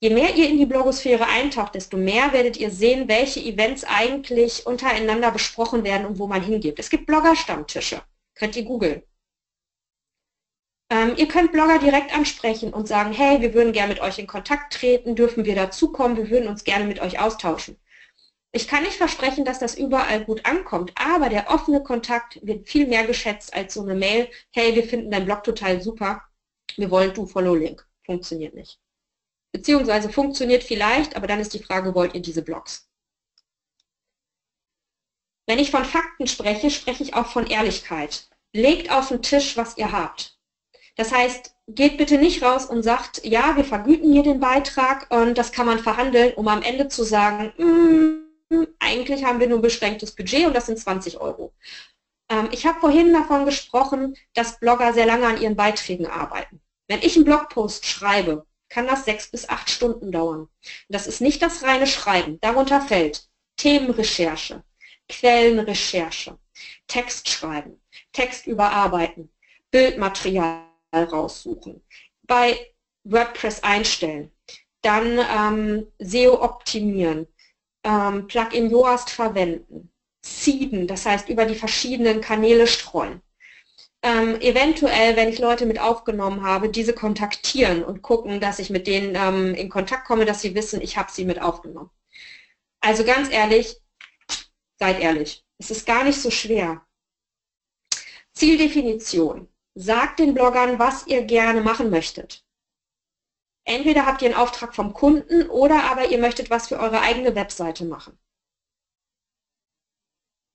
Je 0.00 0.08
mehr 0.08 0.34
ihr 0.36 0.48
in 0.48 0.56
die 0.56 0.64
Blogosphäre 0.64 1.26
eintaucht, 1.26 1.74
desto 1.74 1.98
mehr 1.98 2.32
werdet 2.32 2.56
ihr 2.56 2.70
sehen, 2.70 3.08
welche 3.08 3.40
Events 3.40 3.84
eigentlich 3.84 4.66
untereinander 4.66 5.30
besprochen 5.32 5.84
werden 5.84 6.06
und 6.06 6.18
wo 6.18 6.26
man 6.26 6.42
hingeht. 6.42 6.78
Es 6.78 6.88
gibt 6.88 7.04
Bloggerstammtische. 7.04 8.00
Könnt 8.34 8.56
ihr 8.56 8.64
googeln. 8.64 9.02
Ähm, 10.90 11.14
ihr 11.16 11.28
könnt 11.28 11.52
Blogger 11.52 11.78
direkt 11.78 12.14
ansprechen 12.14 12.72
und 12.72 12.88
sagen, 12.88 13.12
hey, 13.12 13.40
wir 13.40 13.54
würden 13.54 13.72
gerne 13.72 13.94
mit 13.94 14.02
euch 14.02 14.18
in 14.18 14.26
Kontakt 14.26 14.74
treten, 14.74 15.16
dürfen 15.16 15.44
wir 15.44 15.54
dazukommen, 15.54 16.16
wir 16.16 16.30
würden 16.30 16.48
uns 16.48 16.64
gerne 16.64 16.84
mit 16.84 17.00
euch 17.00 17.18
austauschen. 17.18 17.78
Ich 18.52 18.68
kann 18.68 18.84
nicht 18.84 18.96
versprechen, 18.96 19.44
dass 19.44 19.58
das 19.58 19.76
überall 19.76 20.24
gut 20.24 20.46
ankommt, 20.46 20.92
aber 20.94 21.28
der 21.28 21.50
offene 21.50 21.82
Kontakt 21.82 22.38
wird 22.46 22.68
viel 22.68 22.86
mehr 22.86 23.04
geschätzt 23.04 23.52
als 23.54 23.74
so 23.74 23.82
eine 23.82 23.94
Mail, 23.94 24.28
hey, 24.52 24.76
wir 24.76 24.84
finden 24.84 25.10
dein 25.10 25.24
Blog 25.24 25.42
total 25.42 25.80
super, 25.82 26.22
wir 26.76 26.90
wollen 26.90 27.12
du 27.14 27.26
Follow 27.26 27.54
Link. 27.54 27.84
Funktioniert 28.04 28.54
nicht. 28.54 28.78
Beziehungsweise 29.52 30.08
funktioniert 30.08 30.62
vielleicht, 30.62 31.16
aber 31.16 31.26
dann 31.26 31.40
ist 31.40 31.54
die 31.54 31.62
Frage, 31.62 31.94
wollt 31.94 32.14
ihr 32.14 32.22
diese 32.22 32.42
Blogs? 32.42 32.88
Wenn 35.46 35.58
ich 35.58 35.70
von 35.70 35.84
Fakten 35.84 36.26
spreche, 36.26 36.70
spreche 36.70 37.02
ich 37.02 37.14
auch 37.14 37.26
von 37.26 37.46
Ehrlichkeit. 37.46 38.28
Legt 38.52 38.90
auf 38.90 39.08
den 39.08 39.22
Tisch, 39.22 39.56
was 39.56 39.76
ihr 39.76 39.92
habt. 39.92 40.38
Das 40.96 41.12
heißt, 41.12 41.54
geht 41.68 41.98
bitte 41.98 42.18
nicht 42.18 42.42
raus 42.42 42.66
und 42.66 42.82
sagt, 42.82 43.24
ja, 43.24 43.56
wir 43.56 43.64
vergüten 43.64 44.12
hier 44.12 44.22
den 44.22 44.40
Beitrag 44.40 45.10
und 45.10 45.36
das 45.36 45.52
kann 45.52 45.66
man 45.66 45.78
verhandeln, 45.80 46.34
um 46.34 46.46
am 46.48 46.62
Ende 46.62 46.88
zu 46.88 47.02
sagen, 47.04 47.52
mm, 47.56 48.66
eigentlich 48.78 49.24
haben 49.24 49.40
wir 49.40 49.48
nur 49.48 49.58
ein 49.58 49.62
beschränktes 49.62 50.14
Budget 50.14 50.46
und 50.46 50.54
das 50.54 50.66
sind 50.66 50.78
20 50.78 51.20
Euro. 51.20 51.52
Ähm, 52.28 52.48
ich 52.52 52.66
habe 52.66 52.80
vorhin 52.80 53.12
davon 53.12 53.44
gesprochen, 53.44 54.16
dass 54.34 54.60
Blogger 54.60 54.92
sehr 54.92 55.06
lange 55.06 55.26
an 55.26 55.40
ihren 55.40 55.56
Beiträgen 55.56 56.06
arbeiten. 56.06 56.60
Wenn 56.86 57.02
ich 57.02 57.16
einen 57.16 57.24
Blogpost 57.24 57.86
schreibe, 57.86 58.46
kann 58.68 58.86
das 58.86 59.04
sechs 59.04 59.30
bis 59.30 59.48
acht 59.48 59.70
Stunden 59.70 60.12
dauern. 60.12 60.48
Das 60.88 61.06
ist 61.06 61.20
nicht 61.20 61.42
das 61.42 61.62
reine 61.62 61.86
Schreiben. 61.86 62.38
Darunter 62.40 62.80
fällt 62.80 63.28
Themenrecherche, 63.56 64.62
Quellenrecherche, 65.08 66.38
Text 66.86 67.28
schreiben, 67.28 67.80
Text 68.12 68.46
überarbeiten, 68.46 69.30
Bildmaterial 69.70 70.64
raussuchen, 70.94 71.82
bei 72.22 72.58
WordPress 73.04 73.62
einstellen, 73.62 74.30
dann 74.82 75.18
ähm, 75.18 75.86
SEO 75.98 76.42
optimieren, 76.42 77.26
ähm, 77.84 78.26
Plugin 78.26 78.70
Yoast 78.70 79.10
verwenden, 79.10 79.90
seeden, 80.24 80.86
das 80.86 81.06
heißt 81.06 81.28
über 81.28 81.44
die 81.44 81.54
verschiedenen 81.54 82.20
Kanäle 82.20 82.66
streuen. 82.66 83.20
Ähm, 84.02 84.38
eventuell, 84.40 85.16
wenn 85.16 85.30
ich 85.30 85.38
Leute 85.38 85.64
mit 85.64 85.80
aufgenommen 85.80 86.42
habe, 86.42 86.68
diese 86.68 86.92
kontaktieren 86.92 87.82
und 87.82 88.02
gucken, 88.02 88.38
dass 88.38 88.58
ich 88.58 88.68
mit 88.68 88.86
denen 88.86 89.14
ähm, 89.14 89.54
in 89.54 89.70
Kontakt 89.70 90.06
komme, 90.06 90.26
dass 90.26 90.42
sie 90.42 90.54
wissen, 90.54 90.82
ich 90.82 90.98
habe 90.98 91.10
sie 91.10 91.24
mit 91.24 91.40
aufgenommen. 91.40 91.90
Also 92.80 93.04
ganz 93.04 93.30
ehrlich, 93.30 93.80
Seid 94.84 95.00
ehrlich. 95.00 95.42
Es 95.56 95.70
ist 95.70 95.86
gar 95.86 96.04
nicht 96.04 96.20
so 96.20 96.30
schwer. 96.30 96.86
Zieldefinition. 98.34 99.48
Sagt 99.74 100.18
den 100.18 100.34
Bloggern, 100.34 100.78
was 100.78 101.06
ihr 101.06 101.22
gerne 101.22 101.62
machen 101.62 101.88
möchtet. 101.88 102.44
Entweder 103.64 104.04
habt 104.04 104.20
ihr 104.20 104.28
einen 104.28 104.36
Auftrag 104.36 104.74
vom 104.74 104.92
Kunden 104.92 105.48
oder 105.48 105.84
aber 105.84 106.10
ihr 106.10 106.18
möchtet 106.18 106.50
was 106.50 106.68
für 106.68 106.78
eure 106.78 107.00
eigene 107.00 107.34
Webseite 107.34 107.86
machen. 107.86 108.18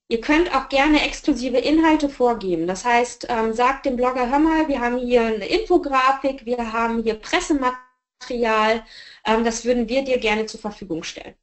Ihr 0.06 0.20
könnt 0.20 0.54
auch 0.54 0.68
gerne 0.68 1.02
exklusive 1.02 1.58
Inhalte 1.58 2.08
vorgeben. 2.08 2.68
Das 2.68 2.84
heißt, 2.84 3.26
ähm, 3.28 3.52
sagt 3.52 3.84
dem 3.84 3.96
Blogger, 3.96 4.30
hör 4.30 4.38
mal, 4.38 4.68
wir 4.68 4.80
haben 4.80 4.98
hier 4.98 5.22
eine 5.22 5.48
Infografik, 5.48 6.46
wir 6.46 6.72
haben 6.72 7.02
hier 7.02 7.14
Pressematerial, 7.14 8.86
ähm, 9.24 9.42
das 9.44 9.64
würden 9.64 9.88
wir 9.88 10.04
dir 10.04 10.18
gerne 10.18 10.46
zur 10.46 10.60
Verfügung 10.60 11.02
stellen. 11.02 11.34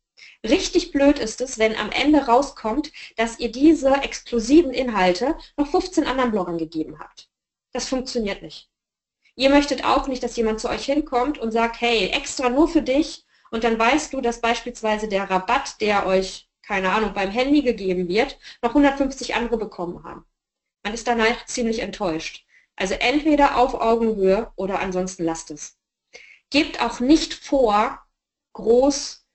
Richtig 0.43 0.91
blöd 0.91 1.19
ist 1.19 1.41
es, 1.41 1.57
wenn 1.57 1.75
am 1.75 1.91
Ende 1.91 2.25
rauskommt, 2.25 2.91
dass 3.15 3.39
ihr 3.39 3.51
diese 3.51 3.93
exklusiven 3.95 4.71
Inhalte 4.71 5.37
noch 5.57 5.69
15 5.69 6.05
anderen 6.05 6.31
Bloggern 6.31 6.57
gegeben 6.57 6.99
habt. 6.99 7.29
Das 7.73 7.87
funktioniert 7.87 8.41
nicht. 8.41 8.69
Ihr 9.35 9.49
möchtet 9.49 9.85
auch 9.85 10.07
nicht, 10.07 10.23
dass 10.23 10.35
jemand 10.35 10.59
zu 10.59 10.69
euch 10.69 10.85
hinkommt 10.85 11.37
und 11.37 11.51
sagt, 11.51 11.79
hey, 11.81 12.09
extra 12.09 12.49
nur 12.49 12.67
für 12.67 12.81
dich 12.81 13.25
und 13.51 13.63
dann 13.63 13.77
weißt 13.77 14.13
du, 14.13 14.21
dass 14.21 14.41
beispielsweise 14.41 15.07
der 15.07 15.29
Rabatt, 15.29 15.79
der 15.79 16.07
euch 16.07 16.47
keine 16.67 16.91
Ahnung, 16.91 17.13
beim 17.13 17.31
Handy 17.31 17.61
gegeben 17.61 18.09
wird, 18.09 18.37
noch 18.61 18.71
150 18.71 19.35
andere 19.35 19.57
bekommen 19.57 20.03
haben. 20.03 20.25
Man 20.83 20.93
ist 20.93 21.07
danach 21.07 21.45
ziemlich 21.45 21.79
enttäuscht. 21.79 22.45
Also 22.75 22.93
entweder 22.95 23.57
auf 23.57 23.73
Augenhöhe 23.73 24.51
oder 24.55 24.79
ansonsten 24.79 25.23
lasst 25.23 25.49
es. 25.49 25.77
Gebt 26.49 26.81
auch 26.81 26.99
nicht 26.99 27.33
vor, 27.33 28.05
groß, 28.53 29.25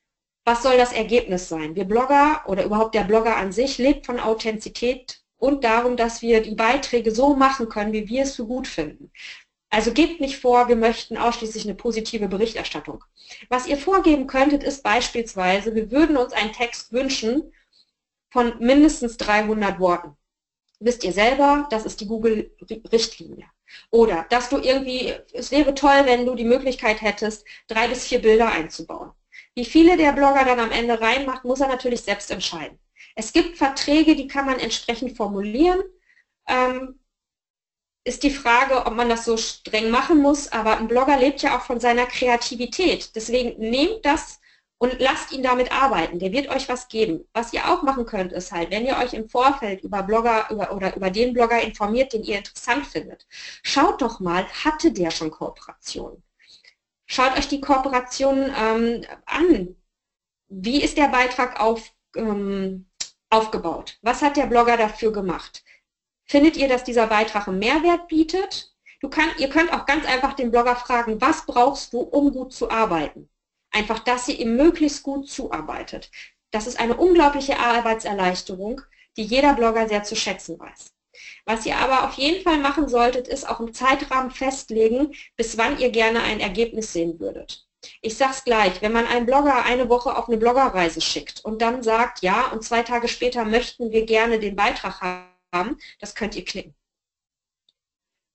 was 0.44 0.62
soll 0.62 0.76
das 0.76 0.92
Ergebnis 0.92 1.48
sein. 1.48 1.74
Wir 1.76 1.84
Blogger 1.84 2.42
oder 2.46 2.64
überhaupt 2.64 2.94
der 2.94 3.04
Blogger 3.04 3.36
an 3.36 3.52
sich 3.52 3.78
lebt 3.78 4.06
von 4.06 4.18
Authentizität 4.18 5.20
und 5.38 5.64
darum, 5.64 5.96
dass 5.96 6.22
wir 6.22 6.40
die 6.40 6.54
Beiträge 6.54 7.12
so 7.12 7.34
machen 7.34 7.68
können, 7.68 7.92
wie 7.92 8.08
wir 8.08 8.22
es 8.22 8.36
für 8.36 8.46
gut 8.46 8.66
finden. 8.66 9.10
Also 9.70 9.92
gebt 9.92 10.20
nicht 10.20 10.38
vor, 10.38 10.68
wir 10.68 10.76
möchten 10.76 11.16
ausschließlich 11.16 11.64
eine 11.64 11.74
positive 11.74 12.28
Berichterstattung. 12.28 13.02
Was 13.48 13.66
ihr 13.66 13.78
vorgeben 13.78 14.26
könntet, 14.26 14.62
ist 14.62 14.82
beispielsweise, 14.82 15.74
wir 15.74 15.90
würden 15.90 16.16
uns 16.16 16.32
einen 16.32 16.52
Text 16.52 16.92
wünschen 16.92 17.52
von 18.30 18.58
mindestens 18.58 19.16
300 19.16 19.80
Worten. 19.80 20.16
Wisst 20.78 21.04
ihr 21.04 21.12
selber, 21.12 21.68
das 21.70 21.86
ist 21.86 22.00
die 22.00 22.06
Google-Richtlinie. 22.06 23.46
Oder 23.90 24.26
dass 24.28 24.48
du 24.48 24.58
irgendwie, 24.58 25.14
es 25.32 25.50
wäre 25.50 25.74
toll, 25.74 26.02
wenn 26.04 26.26
du 26.26 26.34
die 26.34 26.44
Möglichkeit 26.44 27.00
hättest, 27.00 27.46
drei 27.68 27.88
bis 27.88 28.04
vier 28.04 28.20
Bilder 28.20 28.50
einzubauen. 28.50 29.12
Wie 29.54 29.64
viele 29.64 29.96
der 29.96 30.12
Blogger 30.12 30.44
dann 30.44 30.60
am 30.60 30.70
Ende 30.70 31.00
reinmacht, 31.00 31.44
muss 31.44 31.60
er 31.60 31.68
natürlich 31.68 32.02
selbst 32.02 32.30
entscheiden. 32.30 32.78
Es 33.14 33.32
gibt 33.32 33.58
Verträge, 33.58 34.16
die 34.16 34.26
kann 34.26 34.46
man 34.46 34.58
entsprechend 34.58 35.16
formulieren. 35.16 35.80
Ähm, 36.48 36.98
ist 38.04 38.22
die 38.22 38.30
Frage, 38.30 38.86
ob 38.86 38.94
man 38.94 39.08
das 39.08 39.24
so 39.24 39.36
streng 39.36 39.90
machen 39.90 40.18
muss, 40.18 40.50
aber 40.50 40.78
ein 40.78 40.88
Blogger 40.88 41.18
lebt 41.18 41.42
ja 41.42 41.56
auch 41.56 41.62
von 41.62 41.78
seiner 41.78 42.06
Kreativität. 42.06 43.14
Deswegen 43.14 43.58
nehmt 43.58 44.04
das 44.04 44.40
und 44.78 44.98
lasst 44.98 45.30
ihn 45.30 45.44
damit 45.44 45.70
arbeiten. 45.70 46.18
Der 46.18 46.32
wird 46.32 46.48
euch 46.48 46.68
was 46.68 46.88
geben. 46.88 47.28
Was 47.32 47.52
ihr 47.52 47.70
auch 47.70 47.82
machen 47.82 48.04
könnt, 48.04 48.32
ist 48.32 48.50
halt, 48.50 48.70
wenn 48.72 48.84
ihr 48.84 48.96
euch 48.96 49.12
im 49.12 49.28
Vorfeld 49.28 49.84
über 49.84 50.02
Blogger 50.02 50.50
über, 50.50 50.74
oder 50.74 50.96
über 50.96 51.10
den 51.10 51.32
Blogger 51.32 51.60
informiert, 51.62 52.12
den 52.12 52.24
ihr 52.24 52.38
interessant 52.38 52.86
findet, 52.86 53.26
schaut 53.62 54.02
doch 54.02 54.18
mal, 54.18 54.44
hatte 54.64 54.90
der 54.90 55.12
schon 55.12 55.30
Kooperationen? 55.30 56.22
Schaut 57.06 57.36
euch 57.36 57.48
die 57.48 57.60
Kooperationen 57.60 58.54
ähm, 58.56 59.04
an. 59.26 59.76
Wie 60.48 60.82
ist 60.82 60.96
der 60.96 61.08
Beitrag 61.08 61.60
auf, 61.60 61.92
ähm, 62.16 62.90
aufgebaut? 63.30 63.98
Was 64.02 64.22
hat 64.22 64.36
der 64.36 64.46
Blogger 64.46 64.76
dafür 64.76 65.12
gemacht? 65.12 65.64
Findet 66.24 66.56
ihr, 66.56 66.68
dass 66.68 66.84
dieser 66.84 67.06
Beitrag 67.06 67.48
einen 67.48 67.58
Mehrwert 67.58 68.08
bietet? 68.08 68.72
Kann, 69.10 69.30
ihr 69.38 69.48
könnt 69.48 69.72
auch 69.72 69.84
ganz 69.84 70.06
einfach 70.06 70.34
den 70.34 70.52
Blogger 70.52 70.76
fragen, 70.76 71.20
was 71.20 71.44
brauchst 71.44 71.92
du, 71.92 72.00
um 72.00 72.32
gut 72.32 72.52
zu 72.52 72.70
arbeiten? 72.70 73.28
Einfach, 73.72 73.98
dass 73.98 74.28
ihr 74.28 74.38
ihm 74.38 74.56
möglichst 74.56 75.02
gut 75.02 75.28
zuarbeitet. 75.28 76.10
Das 76.52 76.66
ist 76.66 76.78
eine 76.78 76.96
unglaubliche 76.96 77.58
Arbeitserleichterung, 77.58 78.80
die 79.16 79.24
jeder 79.24 79.54
Blogger 79.54 79.88
sehr 79.88 80.04
zu 80.04 80.14
schätzen 80.14 80.58
weiß. 80.58 80.92
Was 81.44 81.66
ihr 81.66 81.76
aber 81.76 82.04
auf 82.04 82.14
jeden 82.14 82.42
Fall 82.42 82.58
machen 82.58 82.88
solltet, 82.88 83.28
ist 83.28 83.48
auch 83.48 83.60
einen 83.60 83.74
Zeitrahmen 83.74 84.30
festlegen, 84.30 85.14
bis 85.36 85.58
wann 85.58 85.78
ihr 85.78 85.90
gerne 85.90 86.22
ein 86.22 86.40
Ergebnis 86.40 86.92
sehen 86.92 87.20
würdet. 87.20 87.66
Ich 88.00 88.16
sag's 88.16 88.44
gleich, 88.44 88.80
wenn 88.80 88.92
man 88.92 89.06
einen 89.06 89.26
Blogger 89.26 89.64
eine 89.64 89.88
Woche 89.88 90.16
auf 90.16 90.28
eine 90.28 90.38
Bloggerreise 90.38 91.00
schickt 91.00 91.44
und 91.44 91.60
dann 91.60 91.82
sagt, 91.82 92.22
ja, 92.22 92.48
und 92.52 92.62
zwei 92.62 92.82
Tage 92.82 93.08
später 93.08 93.44
möchten 93.44 93.90
wir 93.90 94.06
gerne 94.06 94.38
den 94.38 94.54
Beitrag 94.54 95.00
haben, 95.00 95.32
haben, 95.52 95.78
das 96.00 96.14
könnt 96.14 96.34
ihr 96.34 96.44
klicken. 96.44 96.74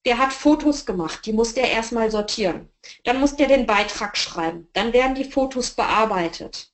Der 0.05 0.19
hat 0.19 0.31
Fotos 0.31 0.85
gemacht, 0.85 1.25
die 1.25 1.33
muss 1.33 1.53
der 1.53 1.69
erstmal 1.69 2.11
sortieren. 2.11 2.69
Dann 3.03 3.19
muss 3.19 3.35
der 3.35 3.47
den 3.47 3.65
Beitrag 3.65 4.15
schreiben. 4.15 4.69
Dann 4.73 4.93
werden 4.93 5.15
die 5.15 5.29
Fotos 5.29 5.71
bearbeitet. 5.71 6.71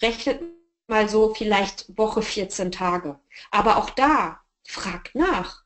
Rechnet 0.00 0.40
mal 0.86 1.08
so 1.08 1.34
vielleicht 1.34 1.96
Woche 1.98 2.22
14 2.22 2.72
Tage. 2.72 3.20
Aber 3.50 3.76
auch 3.76 3.90
da, 3.90 4.40
fragt 4.64 5.14
nach. 5.14 5.64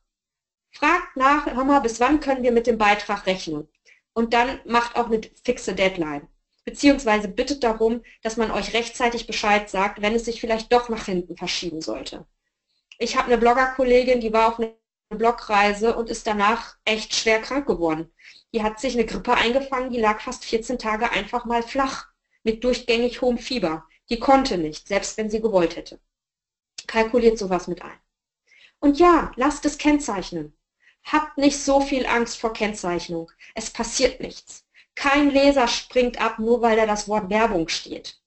Fragt 0.71 1.15
nach, 1.15 1.45
hör 1.45 1.63
mal, 1.63 1.79
bis 1.79 1.99
wann 1.99 2.19
können 2.19 2.43
wir 2.43 2.51
mit 2.51 2.67
dem 2.67 2.77
Beitrag 2.77 3.25
rechnen? 3.25 3.67
Und 4.13 4.33
dann 4.33 4.59
macht 4.65 4.95
auch 4.95 5.07
eine 5.07 5.21
fixe 5.43 5.73
Deadline. 5.73 6.27
Beziehungsweise 6.65 7.27
bittet 7.27 7.63
darum, 7.63 8.03
dass 8.21 8.35
man 8.37 8.51
euch 8.51 8.73
rechtzeitig 8.73 9.25
Bescheid 9.25 9.69
sagt, 9.69 10.01
wenn 10.01 10.13
es 10.13 10.25
sich 10.25 10.41
vielleicht 10.41 10.71
doch 10.73 10.89
nach 10.89 11.05
hinten 11.05 11.37
verschieben 11.37 11.81
sollte. 11.81 12.25
Ich 12.99 13.15
habe 13.15 13.27
eine 13.27 13.37
Bloggerkollegin, 13.37 14.19
die 14.19 14.33
war 14.33 14.49
auf 14.49 14.59
einer 14.59 14.73
Blogreise 15.09 15.95
und 15.95 16.09
ist 16.09 16.27
danach 16.27 16.75
echt 16.83 17.15
schwer 17.15 17.41
krank 17.41 17.67
geworden. 17.67 18.11
Die 18.53 18.63
hat 18.63 18.79
sich 18.79 18.95
eine 18.95 19.05
Grippe 19.05 19.33
eingefangen, 19.33 19.91
die 19.91 19.99
lag 19.99 20.19
fast 20.19 20.45
14 20.45 20.77
Tage 20.77 21.11
einfach 21.11 21.45
mal 21.45 21.63
flach 21.63 22.07
mit 22.43 22.63
durchgängig 22.63 23.21
hohem 23.21 23.37
Fieber. 23.37 23.85
Die 24.09 24.19
konnte 24.19 24.57
nicht, 24.57 24.87
selbst 24.87 25.17
wenn 25.17 25.29
sie 25.29 25.41
gewollt 25.41 25.75
hätte. 25.75 25.99
Kalkuliert 26.87 27.37
sowas 27.37 27.67
mit 27.67 27.81
ein. 27.81 27.99
Und 28.79 28.99
ja, 28.99 29.31
lasst 29.35 29.65
es 29.65 29.77
kennzeichnen. 29.77 30.53
Habt 31.03 31.37
nicht 31.37 31.57
so 31.57 31.81
viel 31.81 32.05
Angst 32.05 32.37
vor 32.37 32.53
Kennzeichnung. 32.53 33.31
Es 33.55 33.69
passiert 33.69 34.19
nichts. 34.19 34.65
Kein 34.95 35.29
Leser 35.29 35.67
springt 35.67 36.19
ab, 36.19 36.39
nur 36.39 36.61
weil 36.61 36.75
da 36.75 36.85
das 36.85 37.07
Wort 37.07 37.29
Werbung 37.29 37.67
steht. 37.69 38.19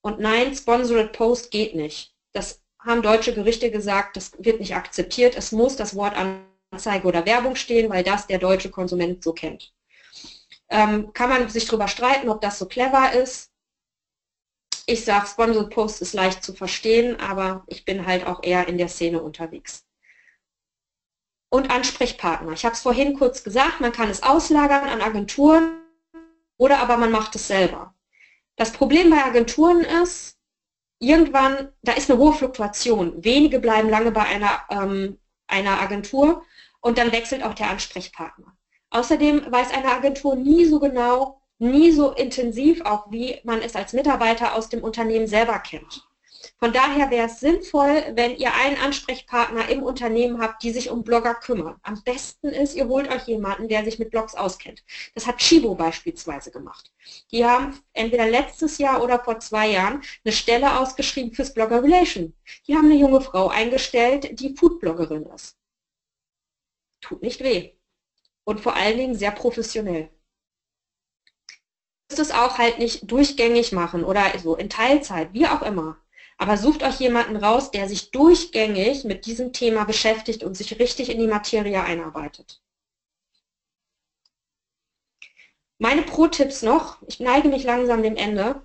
Und 0.00 0.20
nein, 0.20 0.54
Sponsored 0.54 1.12
Post 1.12 1.50
geht 1.50 1.74
nicht. 1.74 2.14
Das 2.32 2.62
haben 2.78 3.02
deutsche 3.02 3.34
Gerichte 3.34 3.70
gesagt, 3.70 4.16
das 4.16 4.32
wird 4.38 4.60
nicht 4.60 4.74
akzeptiert. 4.74 5.36
Es 5.36 5.52
muss 5.52 5.76
das 5.76 5.96
Wort 5.96 6.14
Anzeige 6.16 7.08
oder 7.08 7.26
Werbung 7.26 7.56
stehen, 7.56 7.90
weil 7.90 8.04
das 8.04 8.26
der 8.26 8.38
deutsche 8.38 8.70
Konsument 8.70 9.22
so 9.22 9.32
kennt. 9.32 9.72
Ähm, 10.68 11.12
kann 11.12 11.30
man 11.30 11.48
sich 11.48 11.66
darüber 11.66 11.88
streiten, 11.88 12.28
ob 12.28 12.40
das 12.40 12.58
so 12.58 12.66
clever 12.66 13.12
ist. 13.12 13.50
Ich 14.86 15.04
sage, 15.04 15.26
Sponsored 15.26 15.70
Post 15.70 16.02
ist 16.02 16.12
leicht 16.12 16.44
zu 16.44 16.52
verstehen, 16.52 17.18
aber 17.18 17.64
ich 17.68 17.84
bin 17.84 18.06
halt 18.06 18.26
auch 18.26 18.42
eher 18.42 18.68
in 18.68 18.76
der 18.76 18.88
Szene 18.88 19.22
unterwegs. 19.22 19.86
Und 21.48 21.70
Ansprechpartner. 21.70 22.52
Ich 22.52 22.64
habe 22.64 22.74
es 22.74 22.82
vorhin 22.82 23.18
kurz 23.18 23.44
gesagt, 23.44 23.80
man 23.80 23.92
kann 23.92 24.10
es 24.10 24.22
auslagern 24.22 24.88
an 24.88 25.00
Agenturen 25.00 25.80
oder 26.58 26.80
aber 26.80 26.96
man 26.96 27.12
macht 27.12 27.34
es 27.36 27.46
selber. 27.46 27.94
Das 28.56 28.72
Problem 28.72 29.10
bei 29.10 29.24
Agenturen 29.24 29.80
ist, 29.80 30.36
irgendwann, 30.98 31.72
da 31.82 31.92
ist 31.92 32.10
eine 32.10 32.18
hohe 32.18 32.32
Fluktuation. 32.32 33.24
Wenige 33.24 33.60
bleiben 33.60 33.88
lange 33.88 34.10
bei 34.10 34.22
einer, 34.22 34.64
ähm, 34.70 35.18
einer 35.46 35.80
Agentur 35.80 36.44
und 36.80 36.98
dann 36.98 37.12
wechselt 37.12 37.42
auch 37.42 37.54
der 37.54 37.70
Ansprechpartner. 37.70 38.56
Außerdem 38.90 39.50
weiß 39.50 39.72
eine 39.72 39.92
Agentur 39.92 40.36
nie 40.36 40.66
so 40.66 40.78
genau, 40.78 41.40
nie 41.58 41.92
so 41.92 42.12
intensiv 42.12 42.82
auch, 42.82 43.10
wie 43.10 43.40
man 43.44 43.60
es 43.62 43.76
als 43.76 43.92
Mitarbeiter 43.92 44.54
aus 44.54 44.68
dem 44.68 44.82
Unternehmen 44.82 45.26
selber 45.26 45.58
kennt. 45.58 46.06
Von 46.58 46.72
daher 46.72 47.10
wäre 47.10 47.26
es 47.26 47.40
sinnvoll, 47.40 48.04
wenn 48.14 48.36
ihr 48.36 48.54
einen 48.54 48.76
Ansprechpartner 48.76 49.68
im 49.68 49.82
Unternehmen 49.82 50.40
habt, 50.40 50.62
die 50.62 50.72
sich 50.72 50.90
um 50.90 51.02
Blogger 51.02 51.34
kümmern. 51.34 51.76
Am 51.82 52.02
besten 52.04 52.48
ist, 52.48 52.74
ihr 52.74 52.88
holt 52.88 53.10
euch 53.10 53.26
jemanden, 53.26 53.68
der 53.68 53.84
sich 53.84 53.98
mit 53.98 54.10
Blogs 54.10 54.34
auskennt. 54.34 54.82
Das 55.14 55.26
hat 55.26 55.38
Chibo 55.38 55.74
beispielsweise 55.74 56.50
gemacht. 56.50 56.92
Die 57.30 57.44
haben 57.44 57.78
entweder 57.92 58.26
letztes 58.26 58.78
Jahr 58.78 59.02
oder 59.02 59.22
vor 59.22 59.40
zwei 59.40 59.70
Jahren 59.70 60.02
eine 60.24 60.32
Stelle 60.32 60.78
ausgeschrieben 60.78 61.32
fürs 61.32 61.54
Blogger 61.54 61.82
Relation. 61.82 62.34
Die 62.66 62.76
haben 62.76 62.86
eine 62.86 63.00
junge 63.00 63.20
Frau 63.20 63.48
eingestellt, 63.48 64.38
die 64.40 64.54
Foodbloggerin 64.54 65.26
ist. 65.34 65.56
Tut 67.00 67.22
nicht 67.22 67.42
weh. 67.42 67.72
Und 68.44 68.60
vor 68.60 68.74
allen 68.74 68.98
Dingen 68.98 69.14
sehr 69.14 69.30
professionell 69.30 70.10
es 72.08 72.30
auch 72.30 72.58
halt 72.58 72.78
nicht 72.78 73.10
durchgängig 73.10 73.72
machen 73.72 74.04
oder 74.04 74.22
so 74.38 74.56
in 74.56 74.68
Teilzeit, 74.68 75.32
wie 75.32 75.46
auch 75.46 75.62
immer. 75.62 75.96
Aber 76.36 76.56
sucht 76.56 76.82
euch 76.82 76.98
jemanden 77.00 77.36
raus, 77.36 77.70
der 77.70 77.88
sich 77.88 78.10
durchgängig 78.10 79.04
mit 79.04 79.26
diesem 79.26 79.52
Thema 79.52 79.84
beschäftigt 79.84 80.42
und 80.42 80.56
sich 80.56 80.78
richtig 80.78 81.08
in 81.08 81.18
die 81.18 81.28
Materie 81.28 81.82
einarbeitet. 81.82 82.60
Meine 85.78 86.02
Pro-Tipps 86.02 86.62
noch, 86.62 86.98
ich 87.06 87.20
neige 87.20 87.48
mich 87.48 87.64
langsam 87.64 88.02
dem 88.02 88.16
Ende. 88.16 88.62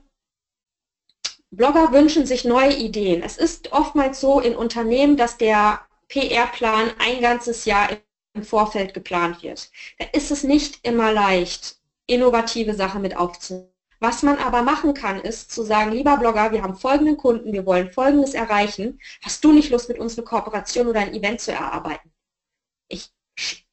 Blogger 1.51 1.91
wünschen 1.91 2.25
sich 2.25 2.45
neue 2.45 2.75
Ideen. 2.75 3.23
Es 3.23 3.37
ist 3.37 3.71
oftmals 3.71 4.21
so 4.21 4.39
in 4.39 4.55
Unternehmen, 4.55 5.17
dass 5.17 5.37
der 5.37 5.87
PR-Plan 6.09 6.91
ein 6.99 7.21
ganzes 7.21 7.65
Jahr 7.65 7.89
im 8.35 8.43
Vorfeld 8.43 8.93
geplant 8.93 9.41
wird. 9.41 9.71
Da 9.97 10.05
ist 10.13 10.29
es 10.31 10.43
nicht 10.43 10.85
immer 10.85 11.11
leicht, 11.11 11.78
innovative 12.09 12.73
Sachen 12.73 13.01
mit 13.01 13.15
aufzunehmen. 13.15 13.69
Was 14.01 14.23
man 14.23 14.37
aber 14.37 14.61
machen 14.61 14.93
kann, 14.93 15.19
ist 15.19 15.51
zu 15.51 15.63
sagen, 15.63 15.91
lieber 15.91 16.17
Blogger, 16.17 16.53
wir 16.53 16.63
haben 16.63 16.75
folgenden 16.75 17.17
Kunden, 17.17 17.51
wir 17.51 17.65
wollen 17.65 17.91
folgendes 17.91 18.33
erreichen. 18.33 18.99
Hast 19.21 19.43
du 19.43 19.51
nicht 19.51 19.71
Lust, 19.71 19.89
mit 19.89 19.99
uns 19.99 20.17
eine 20.17 20.25
Kooperation 20.25 20.87
oder 20.87 21.01
ein 21.01 21.13
Event 21.13 21.41
zu 21.41 21.51
erarbeiten? 21.51 22.13
Ich 22.87 23.11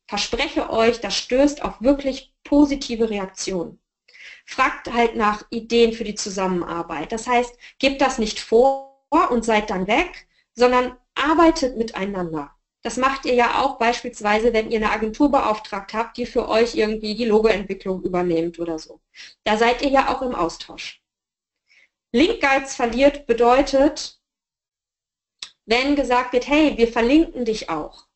verspreche 0.08 0.70
euch, 0.70 1.00
das 1.00 1.16
stößt 1.16 1.62
auf 1.62 1.80
wirklich 1.80 2.34
positive 2.42 3.08
Reaktionen. 3.08 3.80
Fragt 4.44 4.92
halt 4.92 5.14
nach 5.14 5.44
Ideen 5.50 5.92
für 5.92 6.04
die 6.04 6.14
Zusammenarbeit. 6.16 7.12
Das 7.12 7.28
heißt, 7.28 7.56
gebt 7.78 8.00
das 8.00 8.18
nicht 8.18 8.40
vor 8.40 9.04
und 9.30 9.44
seid 9.44 9.70
dann 9.70 9.86
weg, 9.86 10.26
sondern 10.54 10.96
arbeitet 11.14 11.76
miteinander. 11.76 12.55
Das 12.86 12.98
macht 12.98 13.24
ihr 13.24 13.34
ja 13.34 13.64
auch 13.64 13.78
beispielsweise, 13.78 14.52
wenn 14.52 14.70
ihr 14.70 14.76
eine 14.76 14.92
Agentur 14.92 15.28
beauftragt 15.28 15.92
habt, 15.92 16.16
die 16.18 16.24
für 16.24 16.48
euch 16.48 16.76
irgendwie 16.76 17.16
die 17.16 17.24
Logoentwicklung 17.24 18.00
übernimmt 18.04 18.60
oder 18.60 18.78
so. 18.78 19.00
Da 19.42 19.56
seid 19.56 19.82
ihr 19.82 19.88
ja 19.88 20.14
auch 20.14 20.22
im 20.22 20.36
Austausch. 20.36 21.02
Link 22.12 22.40
Guides 22.40 22.76
verliert 22.76 23.26
bedeutet, 23.26 24.22
wenn 25.64 25.96
gesagt 25.96 26.32
wird, 26.32 26.46
hey, 26.46 26.78
wir 26.78 26.86
verlinken 26.86 27.44
dich 27.44 27.70
auch, 27.70 28.06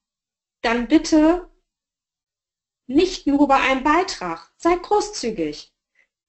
dann 0.63 0.87
bitte 0.87 1.51
nicht 2.87 3.27
nur 3.27 3.49
bei 3.49 3.57
einem 3.57 3.83
Beitrag. 3.83 4.53
Seid 4.57 4.85
großzügig. 4.85 5.73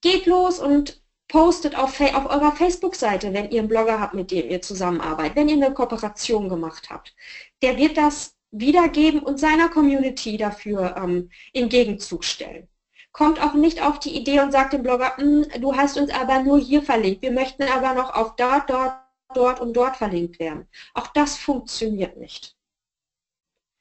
Geht 0.00 0.26
los 0.26 0.58
und 0.58 1.01
postet 1.32 1.78
auf, 1.78 1.98
auf 1.98 2.26
eurer 2.26 2.52
Facebook-Seite, 2.52 3.32
wenn 3.32 3.50
ihr 3.50 3.60
einen 3.60 3.68
Blogger 3.68 3.98
habt, 3.98 4.12
mit 4.12 4.30
dem 4.30 4.50
ihr 4.50 4.60
zusammenarbeitet, 4.60 5.34
wenn 5.34 5.48
ihr 5.48 5.56
eine 5.56 5.72
Kooperation 5.72 6.50
gemacht 6.50 6.90
habt. 6.90 7.14
Der 7.62 7.78
wird 7.78 7.96
das 7.96 8.36
wiedergeben 8.50 9.20
und 9.22 9.40
seiner 9.40 9.70
Community 9.70 10.36
dafür 10.36 10.94
ähm, 10.94 11.30
in 11.54 11.70
Gegenzug 11.70 12.24
stellen. 12.24 12.68
Kommt 13.12 13.42
auch 13.42 13.54
nicht 13.54 13.82
auf 13.82 13.98
die 13.98 14.14
Idee 14.14 14.40
und 14.40 14.52
sagt 14.52 14.74
dem 14.74 14.82
Blogger, 14.82 15.16
hm, 15.16 15.46
du 15.58 15.74
hast 15.74 15.96
uns 15.96 16.12
aber 16.12 16.42
nur 16.42 16.58
hier 16.58 16.82
verlinkt, 16.82 17.22
wir 17.22 17.32
möchten 17.32 17.62
aber 17.62 17.94
noch 17.94 18.14
auf 18.14 18.36
dort, 18.36 18.68
dort, 18.68 18.92
dort 19.32 19.58
und 19.58 19.72
dort 19.72 19.96
verlinkt 19.96 20.38
werden. 20.38 20.68
Auch 20.92 21.06
das 21.06 21.38
funktioniert 21.38 22.18
nicht. 22.18 22.54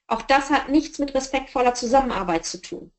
Auch 0.07 0.21
das 0.21 0.49
hat 0.51 0.69
nichts 0.69 0.99
mit 0.99 1.13
respektvoller 1.13 1.73
Zusammenarbeit 1.73 2.45
zu 2.45 2.61
tun. 2.61 2.93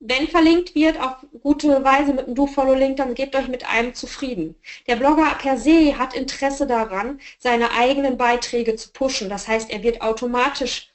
Wenn 0.00 0.28
verlinkt 0.28 0.76
wird 0.76 1.00
auf 1.00 1.16
gute 1.42 1.82
Weise 1.82 2.12
mit 2.12 2.26
einem 2.26 2.36
Do-Follow-Link, 2.36 2.96
dann 2.98 3.14
gebt 3.14 3.34
euch 3.34 3.48
mit 3.48 3.68
einem 3.68 3.94
zufrieden. 3.94 4.54
Der 4.86 4.94
Blogger 4.94 5.34
per 5.40 5.58
se 5.58 5.98
hat 5.98 6.14
Interesse 6.14 6.68
daran, 6.68 7.20
seine 7.38 7.72
eigenen 7.72 8.16
Beiträge 8.16 8.76
zu 8.76 8.92
pushen. 8.92 9.28
Das 9.28 9.48
heißt, 9.48 9.70
er 9.70 9.82
wird 9.82 10.00
automatisch 10.00 10.92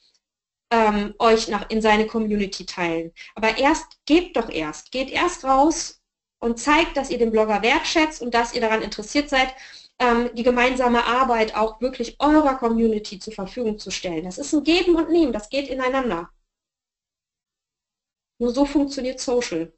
ähm, 0.70 1.14
euch 1.18 1.48
nach, 1.48 1.68
in 1.68 1.82
seine 1.82 2.06
Community 2.06 2.64
teilen. 2.64 3.12
Aber 3.34 3.58
erst, 3.58 3.98
gebt 4.06 4.36
doch 4.38 4.48
erst. 4.48 4.90
Geht 4.90 5.10
erst 5.10 5.44
raus 5.44 6.00
und 6.38 6.58
zeigt, 6.58 6.96
dass 6.96 7.10
ihr 7.10 7.18
den 7.18 7.30
Blogger 7.30 7.62
wertschätzt 7.62 8.22
und 8.22 8.32
dass 8.32 8.54
ihr 8.54 8.62
daran 8.62 8.82
interessiert 8.82 9.28
seid, 9.28 9.54
ähm, 9.98 10.30
die 10.34 10.42
gemeinsame 10.42 11.04
Arbeit 11.04 11.54
auch 11.56 11.80
wirklich 11.80 12.16
eurer 12.20 12.56
Community 12.56 13.18
zur 13.18 13.34
Verfügung 13.34 13.78
zu 13.78 13.90
stellen. 13.90 14.24
Das 14.24 14.38
ist 14.38 14.52
ein 14.54 14.64
Geben 14.64 14.96
und 14.96 15.10
Nehmen, 15.10 15.32
das 15.32 15.50
geht 15.50 15.68
ineinander. 15.68 16.30
Nur 18.44 18.52
so 18.52 18.66
funktioniert 18.66 19.20
Social. 19.20 19.72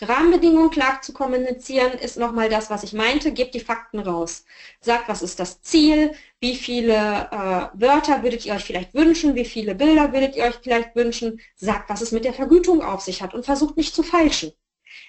Rahmenbedingungen 0.00 0.70
klar 0.70 1.02
zu 1.02 1.12
kommunizieren 1.12 1.90
ist 1.98 2.16
nochmal 2.16 2.48
das, 2.48 2.70
was 2.70 2.84
ich 2.84 2.92
meinte. 2.92 3.32
Gebt 3.32 3.52
die 3.52 3.58
Fakten 3.58 3.98
raus. 3.98 4.44
Sagt, 4.80 5.08
was 5.08 5.22
ist 5.22 5.40
das 5.40 5.60
Ziel, 5.60 6.14
wie 6.38 6.54
viele 6.54 6.94
äh, 7.32 7.80
Wörter 7.80 8.22
würdet 8.22 8.46
ihr 8.46 8.54
euch 8.54 8.62
vielleicht 8.62 8.94
wünschen, 8.94 9.34
wie 9.34 9.44
viele 9.44 9.74
Bilder 9.74 10.12
würdet 10.12 10.36
ihr 10.36 10.44
euch 10.44 10.60
vielleicht 10.62 10.94
wünschen. 10.94 11.40
Sagt, 11.56 11.90
was 11.90 12.00
es 12.00 12.12
mit 12.12 12.24
der 12.24 12.32
Vergütung 12.32 12.80
auf 12.80 13.00
sich 13.00 13.22
hat 13.22 13.34
und 13.34 13.44
versucht 13.44 13.76
nicht 13.76 13.92
zu 13.92 14.04
falschen. 14.04 14.52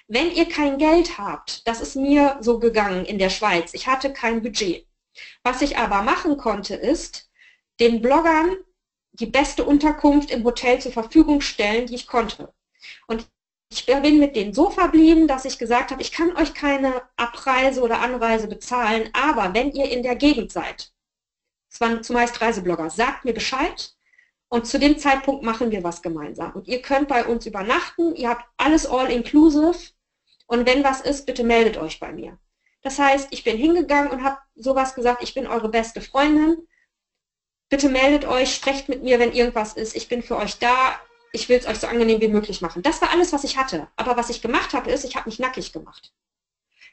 Wenn 0.08 0.32
ihr 0.32 0.48
kein 0.48 0.78
Geld 0.78 1.18
habt, 1.18 1.68
das 1.68 1.80
ist 1.80 1.94
mir 1.94 2.36
so 2.40 2.58
gegangen 2.58 3.04
in 3.04 3.20
der 3.20 3.30
Schweiz, 3.30 3.74
ich 3.74 3.86
hatte 3.86 4.12
kein 4.12 4.42
Budget. 4.42 4.88
Was 5.44 5.62
ich 5.62 5.76
aber 5.78 6.02
machen 6.02 6.36
konnte, 6.36 6.74
ist, 6.74 7.30
den 7.78 8.02
Bloggern 8.02 8.56
die 9.12 9.26
beste 9.26 9.64
Unterkunft 9.64 10.30
im 10.30 10.44
Hotel 10.44 10.80
zur 10.80 10.92
Verfügung 10.92 11.40
stellen, 11.40 11.86
die 11.86 11.94
ich 11.94 12.06
konnte. 12.06 12.52
Und 13.06 13.26
ich 13.72 13.86
bin 13.86 14.18
mit 14.18 14.34
denen 14.34 14.52
so 14.52 14.70
verblieben, 14.70 15.28
dass 15.28 15.44
ich 15.44 15.58
gesagt 15.58 15.90
habe, 15.90 16.02
ich 16.02 16.10
kann 16.10 16.36
euch 16.36 16.54
keine 16.54 17.02
Abreise 17.16 17.82
oder 17.82 18.00
Anreise 18.00 18.48
bezahlen, 18.48 19.10
aber 19.12 19.54
wenn 19.54 19.70
ihr 19.72 19.88
in 19.90 20.02
der 20.02 20.16
Gegend 20.16 20.50
seid, 20.50 20.92
es 21.70 21.80
waren 21.80 22.02
zumeist 22.02 22.40
Reiseblogger, 22.40 22.90
sagt 22.90 23.24
mir 23.24 23.32
Bescheid 23.32 23.94
und 24.48 24.66
zu 24.66 24.80
dem 24.80 24.98
Zeitpunkt 24.98 25.44
machen 25.44 25.70
wir 25.70 25.84
was 25.84 26.02
gemeinsam. 26.02 26.52
Und 26.52 26.66
ihr 26.66 26.82
könnt 26.82 27.06
bei 27.06 27.24
uns 27.24 27.46
übernachten, 27.46 28.16
ihr 28.16 28.30
habt 28.30 28.44
alles 28.56 28.86
all-inclusive 28.86 29.92
und 30.46 30.66
wenn 30.66 30.82
was 30.82 31.00
ist, 31.00 31.26
bitte 31.26 31.44
meldet 31.44 31.76
euch 31.76 32.00
bei 32.00 32.12
mir. 32.12 32.38
Das 32.82 32.98
heißt, 32.98 33.28
ich 33.30 33.44
bin 33.44 33.56
hingegangen 33.56 34.10
und 34.10 34.24
habe 34.24 34.38
sowas 34.56 34.94
gesagt, 34.96 35.22
ich 35.22 35.34
bin 35.34 35.46
eure 35.46 35.68
beste 35.68 36.00
Freundin, 36.00 36.66
bitte 37.70 37.88
meldet 37.88 38.26
euch, 38.26 38.54
sprecht 38.54 38.90
mit 38.90 39.02
mir, 39.02 39.18
wenn 39.18 39.32
irgendwas 39.32 39.72
ist, 39.72 39.96
ich 39.96 40.08
bin 40.08 40.22
für 40.22 40.36
euch 40.36 40.58
da, 40.58 41.00
ich 41.32 41.48
will 41.48 41.56
es 41.58 41.66
euch 41.66 41.78
so 41.78 41.86
angenehm 41.86 42.20
wie 42.20 42.28
möglich 42.28 42.60
machen. 42.60 42.82
Das 42.82 43.00
war 43.00 43.10
alles, 43.10 43.32
was 43.32 43.44
ich 43.44 43.56
hatte. 43.56 43.88
Aber 43.96 44.16
was 44.16 44.28
ich 44.28 44.42
gemacht 44.42 44.74
habe, 44.74 44.90
ist, 44.90 45.04
ich 45.04 45.16
habe 45.16 45.30
mich 45.30 45.38
nackig 45.38 45.72
gemacht. 45.72 46.12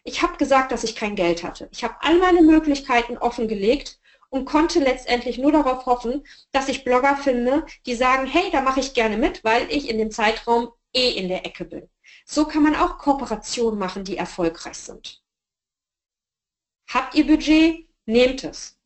Ich 0.03 0.21
habe 0.21 0.37
gesagt, 0.37 0.71
dass 0.71 0.83
ich 0.83 0.95
kein 0.95 1.15
Geld 1.15 1.43
hatte. 1.43 1.67
Ich 1.71 1.83
habe 1.83 1.95
all 1.99 2.17
meine 2.19 2.41
Möglichkeiten 2.41 3.17
offengelegt 3.17 3.99
und 4.29 4.45
konnte 4.45 4.79
letztendlich 4.79 5.37
nur 5.37 5.51
darauf 5.51 5.85
hoffen, 5.85 6.25
dass 6.51 6.69
ich 6.69 6.83
Blogger 6.83 7.17
finde, 7.17 7.65
die 7.85 7.95
sagen, 7.95 8.27
hey, 8.27 8.49
da 8.51 8.61
mache 8.61 8.79
ich 8.79 8.93
gerne 8.93 9.17
mit, 9.17 9.43
weil 9.43 9.69
ich 9.71 9.89
in 9.89 9.97
dem 9.97 10.11
Zeitraum 10.11 10.69
eh 10.93 11.11
in 11.11 11.27
der 11.27 11.45
Ecke 11.45 11.65
bin. 11.65 11.89
So 12.25 12.45
kann 12.45 12.63
man 12.63 12.75
auch 12.75 12.99
Kooperationen 12.99 13.79
machen, 13.79 14.03
die 14.03 14.17
erfolgreich 14.17 14.77
sind. 14.77 15.23
Habt 16.87 17.15
ihr 17.15 17.25
Budget? 17.25 17.87
Nehmt 18.05 18.43
es. 18.43 18.76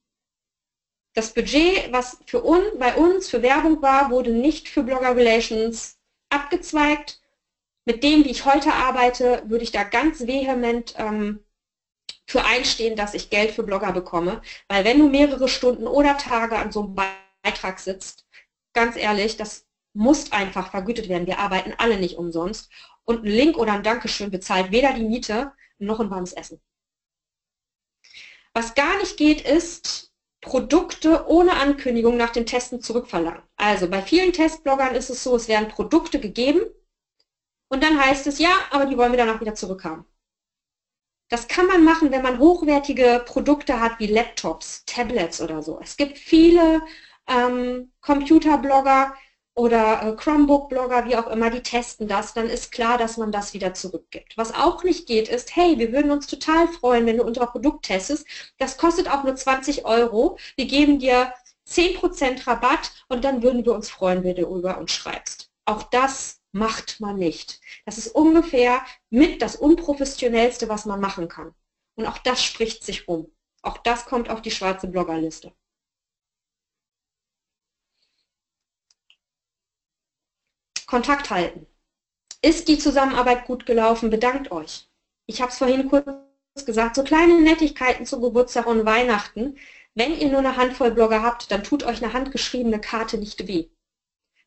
Das 1.14 1.34
Budget, 1.34 1.92
was 1.92 2.18
für 2.26 2.42
uns, 2.42 2.78
bei 2.80 2.96
uns 2.96 3.30
für 3.30 3.42
Werbung 3.42 3.82
war, 3.82 4.10
wurde 4.12 4.32
nicht 4.32 4.70
für 4.70 4.84
Blogger 4.84 5.16
Relations 5.16 5.98
abgezweigt. 6.30 7.22
Mit 7.86 8.04
dem, 8.04 8.24
wie 8.24 8.30
ich 8.30 8.46
heute 8.46 8.72
arbeite, 8.74 9.44
würde 9.48 9.64
ich 9.64 9.72
da 9.72 9.84
ganz 9.84 10.26
vehement 10.26 10.94
ähm, 10.98 11.44
für 12.28 12.46
einstehen, 12.46 12.96
dass 12.96 13.14
ich 13.14 13.30
Geld 13.30 13.52
für 13.52 13.64
Blogger 13.64 13.92
bekomme. 13.92 14.42
Weil 14.70 14.86
wenn 14.86 15.00
du 15.00 15.10
mehrere 15.10 15.50
Stunden 15.50 15.88
oder 15.88 16.18
Tage 16.18 16.58
an 16.58 16.72
so 16.72 16.84
einem 16.84 16.96
Beitrag 17.44 17.80
sitzt, 17.80 18.26
ganz 18.74 18.96
ehrlich, 18.96 19.36
das 19.36 19.68
muss 19.94 20.32
einfach 20.32 20.72
vergütet 20.72 21.10
werden. 21.10 21.28
Wir 21.28 21.40
arbeiten 21.40 21.74
alle 21.78 22.00
nicht 22.00 22.18
umsonst. 22.18 22.72
Und 23.04 23.26
ein 23.26 23.32
Link 23.32 23.58
oder 23.58 23.74
ein 23.74 23.84
Dankeschön 23.84 24.32
bezahlt 24.32 24.72
weder 24.72 24.94
die 24.94 25.04
Miete 25.04 25.52
noch 25.80 26.00
ein 26.00 26.10
warmes 26.10 26.34
Essen. 26.34 26.62
Was 28.54 28.76
gar 28.76 28.98
nicht 29.00 29.18
geht, 29.18 29.42
ist, 29.42 30.11
Produkte 30.42 31.28
ohne 31.28 31.54
Ankündigung 31.54 32.18
nach 32.18 32.32
dem 32.32 32.46
Testen 32.46 32.82
zurückverlangen. 32.82 33.44
Also 33.58 33.88
bei 33.90 34.02
vielen 34.02 34.34
Testbloggern 34.34 34.96
ist 34.96 35.10
es 35.10 35.24
so, 35.24 35.36
es 35.36 35.48
werden 35.48 35.70
Produkte 35.70 36.20
gegeben 36.20 36.62
und 37.70 37.84
dann 37.84 38.00
heißt 38.00 38.28
es, 38.28 38.40
ja, 38.40 38.52
aber 38.72 38.86
die 38.86 38.98
wollen 38.98 39.12
wir 39.14 39.18
danach 39.18 39.40
wieder 39.40 39.56
zurückhaben. 39.56 40.06
Das 41.30 41.48
kann 41.48 41.68
man 41.68 41.86
machen, 41.86 42.12
wenn 42.12 42.24
man 42.24 42.40
hochwertige 42.40 43.24
Produkte 43.26 43.80
hat 43.80 44.00
wie 44.00 44.08
Laptops, 44.08 44.84
Tablets 44.86 45.42
oder 45.42 45.64
so. 45.64 45.80
Es 45.82 45.96
gibt 45.96 46.18
viele 46.18 46.82
ähm, 47.28 47.94
Computerblogger, 48.02 49.14
oder 49.62 50.02
äh, 50.02 50.16
Chromebook-Blogger, 50.16 51.06
wie 51.06 51.16
auch 51.16 51.28
immer, 51.28 51.52
die 51.52 51.62
testen 51.62 52.08
das, 52.08 52.34
dann 52.34 52.50
ist 52.50 52.72
klar, 52.72 52.98
dass 52.98 53.18
man 53.18 53.32
das 53.32 53.54
wieder 53.54 53.76
zurückgibt. 53.76 54.36
Was 54.36 54.56
auch 54.56 54.84
nicht 54.84 55.06
geht, 55.06 55.30
ist, 55.30 55.56
hey, 55.56 55.78
wir 55.78 55.92
würden 55.92 56.10
uns 56.10 56.26
total 56.26 56.68
freuen, 56.68 57.06
wenn 57.06 57.18
du 57.18 57.24
unser 57.24 57.46
Produkt 57.46 57.86
testest. 57.86 58.26
Das 58.58 58.78
kostet 58.78 59.08
auch 59.08 59.24
nur 59.24 59.36
20 59.36 59.86
Euro. 59.86 60.40
Wir 60.56 60.66
geben 60.66 60.98
dir 60.98 61.32
10% 61.70 62.48
Rabatt 62.48 62.92
und 63.08 63.24
dann 63.24 63.44
würden 63.44 63.64
wir 63.64 63.74
uns 63.74 63.88
freuen, 63.88 64.24
wenn 64.24 64.36
du 64.36 64.48
über 64.48 64.80
uns 64.80 64.94
schreibst. 64.94 65.52
Auch 65.66 65.84
das 65.84 66.42
macht 66.52 67.00
man 67.00 67.18
nicht. 67.18 67.62
Das 67.86 68.00
ist 68.00 68.08
ungefähr 68.08 68.82
mit 69.12 69.44
das 69.44 69.56
Unprofessionellste, 69.56 70.70
was 70.70 70.86
man 70.88 71.00
machen 71.00 71.28
kann. 71.28 71.54
Und 71.96 72.08
auch 72.08 72.18
das 72.18 72.44
spricht 72.44 72.84
sich 72.84 73.08
rum. 73.08 73.32
Auch 73.62 73.78
das 73.78 74.06
kommt 74.06 74.28
auf 74.32 74.42
die 74.42 74.50
schwarze 74.50 74.88
Bloggerliste. 74.88 75.54
Kontakt 80.92 81.30
halten. 81.30 81.68
Ist 82.42 82.68
die 82.68 82.78
Zusammenarbeit 82.78 83.46
gut 83.46 83.66
gelaufen? 83.66 84.10
Bedankt 84.10 84.52
euch. 84.52 84.90
Ich 85.26 85.42
habe 85.42 85.50
es 85.50 85.58
vorhin 85.58 85.88
kurz 85.88 86.66
gesagt, 86.66 86.98
so 86.98 87.04
kleine 87.06 87.40
Nettigkeiten 87.40 88.06
zu 88.06 88.20
Geburtstag 88.20 88.66
und 88.68 88.86
Weihnachten. 88.86 89.58
Wenn 89.96 90.20
ihr 90.20 90.28
nur 90.28 90.40
eine 90.40 90.58
Handvoll 90.58 90.92
Blogger 90.92 91.24
habt, 91.24 91.50
dann 91.50 91.64
tut 91.64 91.84
euch 91.84 92.04
eine 92.04 92.12
handgeschriebene 92.12 92.82
Karte 92.82 93.18
nicht 93.18 93.48
weh. 93.48 93.70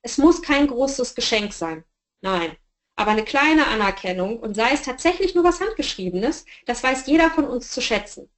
Es 0.03 0.19
muss 0.19 0.43
kein 0.43 0.67
großes 0.67 1.15
Geschenk 1.15 1.55
sein. 1.55 1.83
Nein. 2.21 2.55
Aber 2.95 3.13
eine 3.13 3.25
kleine 3.25 3.67
Anerkennung 3.69 4.39
und 4.39 4.55
sei 4.55 4.73
es 4.73 4.83
tatsächlich 4.83 5.35
nur 5.35 5.45
was 5.45 5.63
Handgeschriebenes, 5.63 6.45
das 6.67 6.83
weiß 6.83 7.07
jeder 7.07 7.31
von 7.31 7.47
uns 7.47 7.71
zu 7.71 7.81
schätzen. 7.81 8.29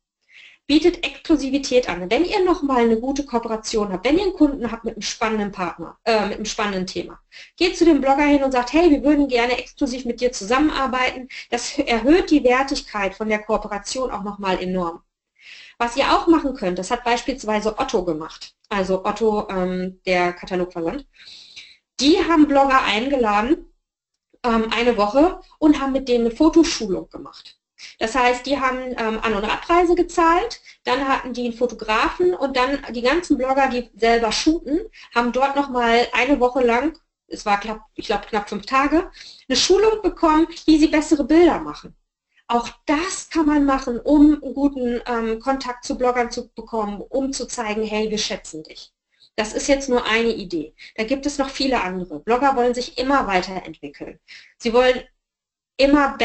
Bietet 0.67 1.05
Exklusivität 1.05 1.89
an. 1.89 2.11
Wenn 2.11 2.25
ihr 2.25 2.45
nochmal 2.45 2.83
eine 2.83 2.99
gute 2.99 3.25
Kooperation 3.25 3.93
habt, 3.93 4.05
wenn 4.05 4.19
ihr 4.19 4.25
einen 4.25 4.33
Kunden 4.33 4.71
habt 4.71 4.85
mit 4.85 4.95
einem 4.95 5.03
spannenden 5.03 5.53
Partner, 5.53 5.97
äh, 6.05 6.27
mit 6.27 6.37
einem 6.37 6.45
spannenden 6.45 6.87
Thema, 6.87 7.21
geht 7.57 7.77
zu 7.77 7.85
dem 7.85 8.01
Blogger 8.01 8.25
hin 8.25 8.43
und 8.43 8.53
sagt, 8.53 8.73
hey, 8.73 8.91
wir 8.91 9.05
würden 9.05 9.29
gerne 9.29 9.59
exklusiv 9.59 10.05
mit 10.05 10.21
dir 10.21 10.33
zusammenarbeiten. 10.33 11.29
Das 11.51 11.79
erhöht 11.79 12.31
die 12.31 12.45
Wertigkeit 12.45 13.15
von 13.15 13.29
der 13.29 13.41
Kooperation 13.41 14.11
auch 14.11 14.25
nochmal 14.25 14.61
enorm. 14.61 15.03
Was 15.79 15.97
ihr 15.97 16.11
auch 16.13 16.27
machen 16.27 16.55
könnt, 16.55 16.79
das 16.79 16.91
hat 16.91 17.05
beispielsweise 17.05 17.79
Otto 17.79 18.05
gemacht, 18.05 18.55
also 18.71 19.05
Otto, 19.05 19.49
ähm, 19.51 20.01
der 20.07 20.33
Katalogversand. 20.33 21.07
Die 22.01 22.19
haben 22.19 22.49
Blogger 22.49 22.83
eingeladen, 22.83 23.73
ähm, 24.43 24.71
eine 24.73 24.97
Woche, 24.97 25.41
und 25.59 25.81
haben 25.81 25.93
mit 25.93 26.09
denen 26.09 26.27
eine 26.27 26.35
Fotoschulung 26.35 27.09
gemacht. 27.11 27.56
Das 27.99 28.15
heißt, 28.15 28.47
die 28.47 28.59
haben 28.59 28.79
ähm, 28.99 29.21
An- 29.23 29.35
und 29.35 29.45
Abreise 29.45 29.95
gezahlt, 29.95 30.61
dann 30.85 31.09
hatten 31.09 31.33
die 31.33 31.45
einen 31.45 31.55
Fotografen 31.55 32.35
und 32.35 32.57
dann 32.57 32.83
die 32.93 33.03
ganzen 33.03 33.39
Blogger, 33.39 33.69
die 33.69 33.91
selber 33.95 34.33
shooten, 34.33 34.81
haben 35.15 35.33
dort 35.33 35.57
nochmal 35.57 36.07
eine 36.13 36.41
Woche 36.41 36.63
lang, 36.65 36.99
es 37.29 37.45
war 37.45 37.59
knapp, 37.61 37.81
ich 37.95 38.07
glaube 38.07 38.27
knapp 38.27 38.49
fünf 38.49 38.67
Tage, 38.67 39.11
eine 39.49 39.57
Schulung 39.57 40.03
bekommen, 40.03 40.47
wie 40.67 40.79
sie 40.79 40.89
bessere 40.89 41.25
Bilder 41.25 41.61
machen. 41.61 41.95
Auch 42.49 42.69
das 42.87 43.29
kann 43.29 43.47
man 43.47 43.65
machen, 43.65 43.99
um 43.99 44.41
einen 44.43 44.55
guten 44.55 45.03
ähm, 45.07 45.41
Kontakt 45.41 45.85
zu 45.85 45.99
Bloggern 45.99 46.31
zu 46.31 46.49
bekommen, 46.55 47.01
um 47.01 47.33
zu 47.33 47.47
zeigen, 47.47 47.83
hey, 47.83 48.11
wir 48.11 48.19
schätzen 48.19 48.63
dich. 48.63 48.93
Das 49.35 49.53
ist 49.53 49.67
jetzt 49.69 49.89
nur 49.89 50.05
eine 50.07 50.33
Idee. 50.33 50.75
Da 50.97 51.05
gibt 51.05 51.27
es 51.27 51.39
noch 51.39 51.51
viele 51.51 51.83
andere. 51.83 52.21
Blogger 52.21 52.57
wollen 52.57 52.73
sich 52.73 52.99
immer 52.99 53.27
weiterentwickeln. 53.27 54.19
Sie 54.59 54.73
wollen 54.73 55.03
immer 55.77 56.17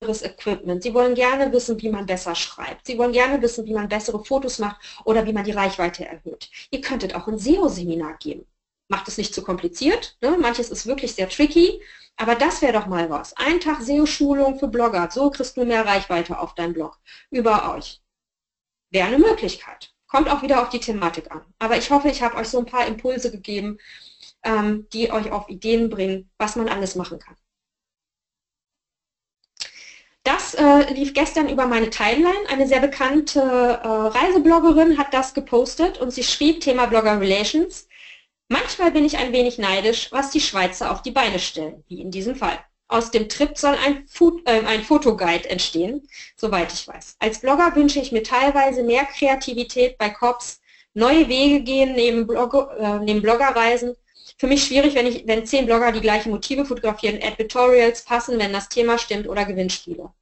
besseres 0.00 0.22
Equipment. 0.22 0.82
Sie 0.82 0.94
wollen 0.94 1.14
gerne 1.14 1.52
wissen, 1.52 1.80
wie 1.80 1.88
man 1.88 2.06
besser 2.06 2.34
schreibt. 2.34 2.86
Sie 2.86 2.98
wollen 2.98 3.12
gerne 3.12 3.40
wissen, 3.40 3.66
wie 3.66 3.74
man 3.74 3.88
bessere 3.88 4.24
Fotos 4.24 4.58
macht 4.58 4.80
oder 5.04 5.26
wie 5.26 5.32
man 5.32 5.44
die 5.44 5.52
Reichweite 5.52 6.06
erhöht. 6.06 6.50
Ihr 6.70 6.80
könntet 6.80 7.14
auch 7.14 7.26
ein 7.26 7.38
SEO-Seminar 7.38 8.16
geben. 8.18 8.46
Macht 8.88 9.08
es 9.08 9.18
nicht 9.18 9.34
zu 9.34 9.42
kompliziert. 9.42 10.16
Ne? 10.20 10.36
Manches 10.38 10.70
ist 10.70 10.86
wirklich 10.86 11.14
sehr 11.14 11.28
tricky. 11.28 11.80
Aber 12.16 12.34
das 12.34 12.62
wäre 12.62 12.72
doch 12.72 12.86
mal 12.86 13.10
was. 13.10 13.36
Ein 13.36 13.60
Tag 13.60 13.82
SEO-Schulung 13.82 14.58
für 14.58 14.68
Blogger. 14.68 15.08
So 15.10 15.30
kriegst 15.30 15.56
du 15.56 15.64
mehr 15.64 15.84
Reichweite 15.84 16.38
auf 16.38 16.54
deinem 16.54 16.72
Blog. 16.72 16.98
Über 17.30 17.74
euch. 17.74 18.00
Wäre 18.90 19.08
eine 19.08 19.18
Möglichkeit. 19.18 19.92
Kommt 20.06 20.30
auch 20.30 20.42
wieder 20.42 20.62
auf 20.62 20.68
die 20.68 20.80
Thematik 20.80 21.30
an. 21.30 21.42
Aber 21.58 21.76
ich 21.76 21.90
hoffe, 21.90 22.08
ich 22.08 22.22
habe 22.22 22.36
euch 22.36 22.48
so 22.48 22.58
ein 22.58 22.66
paar 22.66 22.86
Impulse 22.86 23.30
gegeben, 23.30 23.78
ähm, 24.44 24.86
die 24.92 25.10
euch 25.10 25.32
auf 25.32 25.48
Ideen 25.48 25.90
bringen, 25.90 26.30
was 26.38 26.56
man 26.56 26.68
alles 26.68 26.94
machen 26.94 27.18
kann. 27.18 27.36
Das 30.26 30.54
äh, 30.54 30.92
lief 30.92 31.14
gestern 31.14 31.48
über 31.48 31.68
meine 31.68 31.88
Timeline. 31.88 32.48
Eine 32.48 32.66
sehr 32.66 32.80
bekannte 32.80 33.38
äh, 33.40 33.86
Reisebloggerin 33.86 34.98
hat 34.98 35.14
das 35.14 35.34
gepostet 35.34 35.98
und 35.98 36.10
sie 36.10 36.24
schrieb 36.24 36.60
Thema 36.62 36.86
Blogger 36.86 37.20
Relations. 37.20 37.86
Manchmal 38.48 38.90
bin 38.90 39.04
ich 39.04 39.18
ein 39.18 39.32
wenig 39.32 39.58
neidisch, 39.58 40.10
was 40.10 40.32
die 40.32 40.40
Schweizer 40.40 40.90
auf 40.90 41.02
die 41.02 41.12
Beine 41.12 41.38
stellen, 41.38 41.84
wie 41.86 42.00
in 42.00 42.10
diesem 42.10 42.34
Fall. 42.34 42.58
Aus 42.88 43.12
dem 43.12 43.28
Trip 43.28 43.56
soll 43.56 43.76
ein, 43.86 44.04
Food, 44.08 44.42
äh, 44.48 44.64
ein 44.66 44.82
Fotoguide 44.82 45.48
entstehen, 45.48 46.08
soweit 46.36 46.72
ich 46.72 46.88
weiß. 46.88 47.14
Als 47.20 47.40
Blogger 47.40 47.76
wünsche 47.76 48.00
ich 48.00 48.10
mir 48.10 48.24
teilweise 48.24 48.82
mehr 48.82 49.04
Kreativität 49.04 49.96
bei 49.96 50.10
Cops, 50.10 50.60
neue 50.92 51.28
Wege 51.28 51.60
gehen 51.60 51.94
neben, 51.94 52.26
Blogger, 52.26 52.76
äh, 52.76 52.98
neben 52.98 53.22
Bloggerreisen. 53.22 53.94
Für 54.38 54.46
mich 54.46 54.64
schwierig, 54.64 54.94
wenn, 54.94 55.06
ich, 55.06 55.26
wenn 55.26 55.46
zehn 55.46 55.66
Blogger 55.66 55.92
die 55.92 56.00
gleichen 56.00 56.30
Motive 56.30 56.66
fotografieren, 56.66 57.20
Editorials 57.20 58.04
passen, 58.04 58.38
wenn 58.38 58.52
das 58.52 58.68
Thema 58.68 58.98
stimmt 58.98 59.28
oder 59.28 59.44
Gewinnspiele. 59.46 60.12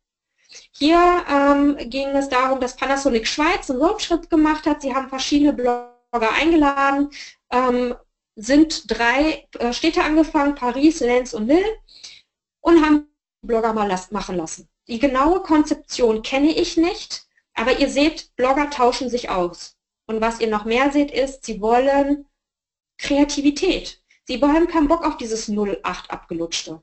Hier 0.70 1.24
ähm, 1.28 1.76
ging 1.90 2.08
es 2.08 2.28
darum, 2.28 2.60
dass 2.60 2.76
Panasonic 2.76 3.26
Schweiz 3.26 3.70
einen 3.70 3.82
Roadtrip 3.82 4.30
gemacht 4.30 4.66
hat. 4.66 4.82
Sie 4.82 4.94
haben 4.94 5.08
verschiedene 5.08 5.52
Blogger 5.52 6.32
eingeladen, 6.32 7.10
ähm, 7.50 7.96
sind 8.36 8.90
drei 8.90 9.48
äh, 9.58 9.72
Städte 9.72 10.02
angefangen, 10.02 10.54
Paris, 10.54 11.00
Lens 11.00 11.34
und 11.34 11.48
Lille 11.48 11.78
und 12.60 12.84
haben 12.84 13.08
Blogger 13.42 13.72
mal 13.72 13.88
machen 14.10 14.36
lassen. 14.36 14.68
Die 14.86 14.98
genaue 14.98 15.40
Konzeption 15.42 16.22
kenne 16.22 16.52
ich 16.52 16.76
nicht, 16.76 17.26
aber 17.54 17.78
ihr 17.78 17.88
seht, 17.88 18.34
Blogger 18.36 18.70
tauschen 18.70 19.08
sich 19.08 19.30
aus. 19.30 19.76
Und 20.06 20.20
was 20.20 20.40
ihr 20.40 20.48
noch 20.48 20.64
mehr 20.64 20.92
seht, 20.92 21.10
ist, 21.10 21.44
sie 21.44 21.60
wollen 21.60 22.26
Kreativität. 22.98 24.02
Sie 24.26 24.40
haben 24.40 24.68
keinen 24.68 24.88
Bock 24.88 25.04
auf 25.04 25.16
dieses 25.16 25.50
08 25.50 26.10
abgelutschte. 26.10 26.82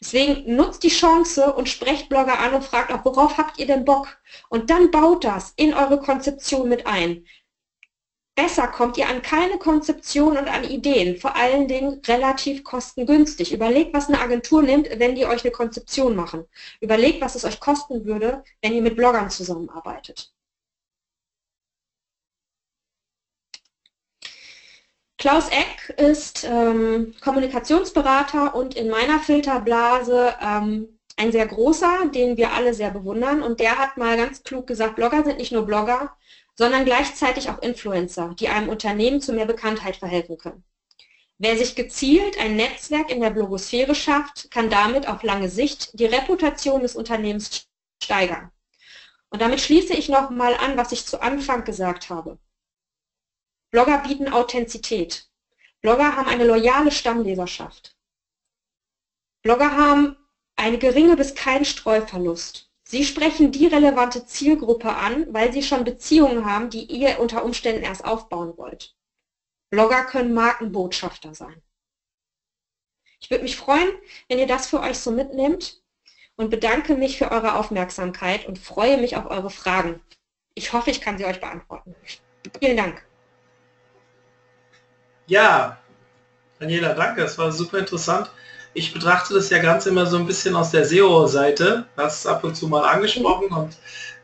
Deswegen 0.00 0.54
nutzt 0.56 0.82
die 0.82 0.88
Chance 0.88 1.54
und 1.54 1.68
sprecht 1.68 2.10
Blogger 2.10 2.38
an 2.38 2.52
und 2.52 2.64
fragt 2.64 2.92
auch, 2.92 3.04
worauf 3.04 3.38
habt 3.38 3.58
ihr 3.58 3.66
denn 3.66 3.86
Bock? 3.86 4.18
Und 4.50 4.68
dann 4.68 4.90
baut 4.90 5.24
das 5.24 5.54
in 5.56 5.72
eure 5.72 5.98
Konzeption 5.98 6.68
mit 6.68 6.86
ein. 6.86 7.24
Besser 8.34 8.68
kommt 8.68 8.98
ihr 8.98 9.08
an 9.08 9.22
keine 9.22 9.56
Konzeption 9.56 10.36
und 10.36 10.46
an 10.48 10.64
Ideen, 10.64 11.16
vor 11.16 11.36
allen 11.36 11.68
Dingen 11.68 12.02
relativ 12.06 12.62
kostengünstig. 12.64 13.50
Überlegt, 13.50 13.94
was 13.94 14.08
eine 14.08 14.20
Agentur 14.20 14.62
nimmt, 14.62 14.90
wenn 14.98 15.14
die 15.14 15.24
euch 15.24 15.42
eine 15.42 15.52
Konzeption 15.52 16.14
machen. 16.14 16.44
Überlegt, 16.82 17.22
was 17.22 17.34
es 17.34 17.46
euch 17.46 17.58
kosten 17.60 18.04
würde, 18.04 18.44
wenn 18.60 18.74
ihr 18.74 18.82
mit 18.82 18.96
Bloggern 18.96 19.30
zusammenarbeitet. 19.30 20.35
Klaus 25.18 25.48
Eck 25.48 25.98
ist 25.98 26.44
ähm, 26.44 27.14
Kommunikationsberater 27.22 28.54
und 28.54 28.74
in 28.74 28.90
meiner 28.90 29.18
Filterblase 29.18 30.34
ähm, 30.42 30.98
ein 31.16 31.32
sehr 31.32 31.46
großer, 31.46 32.10
den 32.14 32.36
wir 32.36 32.52
alle 32.52 32.74
sehr 32.74 32.90
bewundern. 32.90 33.42
Und 33.42 33.60
der 33.60 33.78
hat 33.78 33.96
mal 33.96 34.16
ganz 34.18 34.42
klug 34.42 34.66
gesagt, 34.66 34.96
Blogger 34.96 35.24
sind 35.24 35.38
nicht 35.38 35.52
nur 35.52 35.64
Blogger, 35.64 36.14
sondern 36.54 36.84
gleichzeitig 36.84 37.48
auch 37.48 37.62
Influencer, 37.62 38.34
die 38.38 38.48
einem 38.48 38.68
Unternehmen 38.68 39.22
zu 39.22 39.32
mehr 39.32 39.46
Bekanntheit 39.46 39.96
verhelfen 39.96 40.36
können. 40.36 40.64
Wer 41.38 41.56
sich 41.56 41.74
gezielt 41.74 42.38
ein 42.38 42.56
Netzwerk 42.56 43.10
in 43.10 43.20
der 43.20 43.30
Blogosphäre 43.30 43.94
schafft, 43.94 44.50
kann 44.50 44.70
damit 44.70 45.08
auf 45.08 45.22
lange 45.22 45.48
Sicht 45.48 45.98
die 45.98 46.06
Reputation 46.06 46.82
des 46.82 46.94
Unternehmens 46.94 47.66
steigern. 48.02 48.50
Und 49.30 49.40
damit 49.40 49.60
schließe 49.60 49.94
ich 49.94 50.08
nochmal 50.08 50.54
an, 50.54 50.76
was 50.76 50.92
ich 50.92 51.06
zu 51.06 51.20
Anfang 51.20 51.64
gesagt 51.64 52.10
habe. 52.10 52.38
Blogger 53.76 53.98
bieten 53.98 54.32
Authentizität. 54.32 55.28
Blogger 55.82 56.16
haben 56.16 56.28
eine 56.28 56.46
loyale 56.46 56.90
Stammleserschaft. 56.90 57.94
Blogger 59.42 59.76
haben 59.76 60.16
eine 60.56 60.78
geringe 60.78 61.14
bis 61.14 61.34
keinen 61.34 61.66
Streuverlust. 61.66 62.70
Sie 62.84 63.04
sprechen 63.04 63.52
die 63.52 63.66
relevante 63.66 64.24
Zielgruppe 64.24 64.94
an, 64.94 65.26
weil 65.34 65.52
Sie 65.52 65.62
schon 65.62 65.84
Beziehungen 65.84 66.46
haben, 66.46 66.70
die 66.70 66.84
ihr 66.84 67.20
unter 67.20 67.44
Umständen 67.44 67.82
erst 67.82 68.02
aufbauen 68.06 68.56
wollt. 68.56 68.96
Blogger 69.68 70.06
können 70.06 70.32
Markenbotschafter 70.32 71.34
sein. 71.34 71.62
Ich 73.20 73.28
würde 73.28 73.44
mich 73.44 73.58
freuen, 73.58 73.90
wenn 74.30 74.38
ihr 74.38 74.46
das 74.46 74.68
für 74.68 74.80
euch 74.80 74.98
so 74.98 75.10
mitnehmt 75.10 75.82
und 76.36 76.48
bedanke 76.48 76.94
mich 76.94 77.18
für 77.18 77.30
eure 77.30 77.56
Aufmerksamkeit 77.56 78.46
und 78.46 78.58
freue 78.58 78.96
mich 78.96 79.18
auf 79.18 79.26
eure 79.26 79.50
Fragen. 79.50 80.00
Ich 80.54 80.72
hoffe, 80.72 80.90
ich 80.90 81.02
kann 81.02 81.18
sie 81.18 81.26
euch 81.26 81.42
beantworten. 81.42 81.94
Vielen 82.58 82.78
Dank. 82.78 83.06
Ja, 85.26 85.78
Daniela, 86.58 86.94
danke. 86.94 87.22
Es 87.22 87.36
war 87.38 87.52
super 87.52 87.78
interessant 87.78 88.30
ich 88.76 88.92
betrachte 88.92 89.32
das 89.32 89.48
ja 89.48 89.58
ganz 89.58 89.86
immer 89.86 90.04
so 90.04 90.18
ein 90.18 90.26
bisschen 90.26 90.54
aus 90.54 90.70
der 90.70 90.84
SEO-Seite. 90.84 91.86
Das 91.96 92.18
ist 92.18 92.26
ab 92.26 92.44
und 92.44 92.54
zu 92.54 92.68
mal 92.68 92.84
angesprochen 92.84 93.48
und 93.48 93.74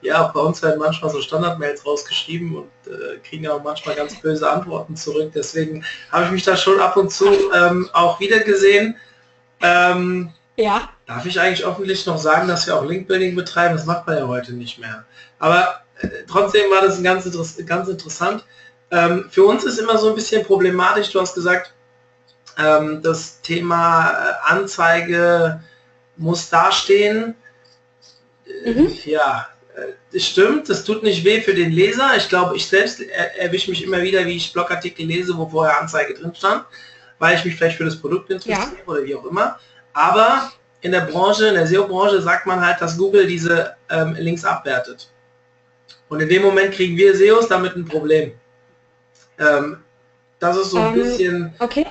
ja, 0.03 0.25
bei 0.27 0.41
uns 0.41 0.61
werden 0.63 0.79
manchmal 0.79 1.11
so 1.11 1.23
Standard-Mails 1.23 1.87
rausgeschrieben 1.87 2.57
und 2.57 2.71
äh, 2.87 3.17
kriegen 3.27 3.49
auch 3.49 3.63
manchmal 3.63 3.95
ganz 3.95 4.21
böse 4.21 4.51
Antworten 4.51 4.95
zurück. 4.95 5.33
Deswegen 5.35 5.85
habe 6.11 6.27
ich 6.27 6.31
mich 6.33 6.43
da 6.43 6.57
schon 6.57 6.81
ab 6.81 6.97
und 6.99 7.11
zu 7.11 7.29
ähm, 7.55 7.89
auch 7.95 8.21
wieder 8.21 8.41
gesehen. 8.41 8.97
Ähm, 9.63 10.33
ja. 10.57 10.91
Darf 11.07 11.25
ich 11.25 11.41
eigentlich 11.41 11.65
öffentlich 11.65 12.05
noch 12.05 12.19
sagen, 12.19 12.47
dass 12.47 12.67
wir 12.67 12.77
auch 12.77 12.85
Link-Building 12.85 13.35
betreiben? 13.35 13.75
Das 13.75 13.87
macht 13.87 14.07
man 14.07 14.19
ja 14.19 14.27
heute 14.27 14.53
nicht 14.53 14.79
mehr. 14.79 15.05
Aber 15.39 15.83
äh, 16.01 16.09
trotzdem 16.29 16.71
war 16.71 16.83
das 16.83 17.03
ganz, 17.03 17.27
ganz 17.65 17.89
interessant. 17.89 18.45
Ähm, 18.93 19.27
für 19.31 19.45
uns 19.45 19.65
ist 19.65 19.79
immer 19.79 19.97
so 19.97 20.11
ein 20.11 20.15
bisschen 20.15 20.45
problematisch. 20.45 21.11
Du 21.11 21.21
hast 21.21 21.35
gesagt, 21.35 21.73
ähm, 22.59 23.01
das 23.03 23.41
Thema 23.41 24.11
äh, 24.11 24.53
Anzeige 24.53 25.63
muss 26.19 26.51
dastehen. 26.51 27.35
Mhm. 28.65 28.93
Ja, 29.05 29.49
äh, 29.75 29.93
das 30.13 30.27
stimmt, 30.27 30.69
das 30.69 30.85
tut 30.85 31.03
nicht 31.03 31.25
weh 31.25 31.41
für 31.41 31.55
den 31.55 31.73
Leser. 31.73 32.11
Ich 32.19 32.29
glaube, 32.29 32.55
ich 32.55 32.67
selbst 32.67 33.01
er 33.01 33.41
erwische 33.41 33.71
mich 33.71 33.83
immer 33.83 34.03
wieder, 34.03 34.27
wie 34.27 34.37
ich 34.37 34.53
Blogartikel 34.53 35.07
lese, 35.07 35.37
wo 35.39 35.49
vorher 35.49 35.81
Anzeige 35.81 36.13
drin 36.13 36.35
stand, 36.35 36.67
weil 37.19 37.37
ich 37.37 37.45
mich 37.47 37.57
vielleicht 37.57 37.79
für 37.79 37.87
das 37.87 37.97
Produkt 37.97 38.31
interessiere 38.31 38.77
ja. 38.77 38.85
oder 38.87 39.05
wie 39.05 39.15
auch 39.15 39.25
immer. 39.25 39.59
Aber 39.95 40.53
in 40.83 40.93
der 40.93 41.03
Branche, 41.03 41.47
in 41.47 41.55
der 41.55 41.67
SEO-Branche 41.67 42.21
sagt 42.21 42.45
man 42.45 42.61
halt, 42.61 42.81
dass 42.83 42.99
Google 42.99 43.27
diese 43.27 43.75
ähm, 43.89 44.15
Links 44.19 44.45
abwertet. 44.45 45.11
Und 46.11 46.21
in 46.21 46.29
dem 46.29 46.43
Moment 46.43 46.75
kriegen 46.75 46.97
wir 46.99 47.17
SEOs 47.17 47.49
damit 47.49 47.75
ein 47.75 47.87
Problem. 47.87 48.33
Ähm, 49.39 49.79
das 50.39 50.57
ist 50.57 50.71
so 50.71 50.79
ein 50.79 50.95
ähm, 50.95 50.95
bisschen 50.95 51.55
okay 51.59 51.87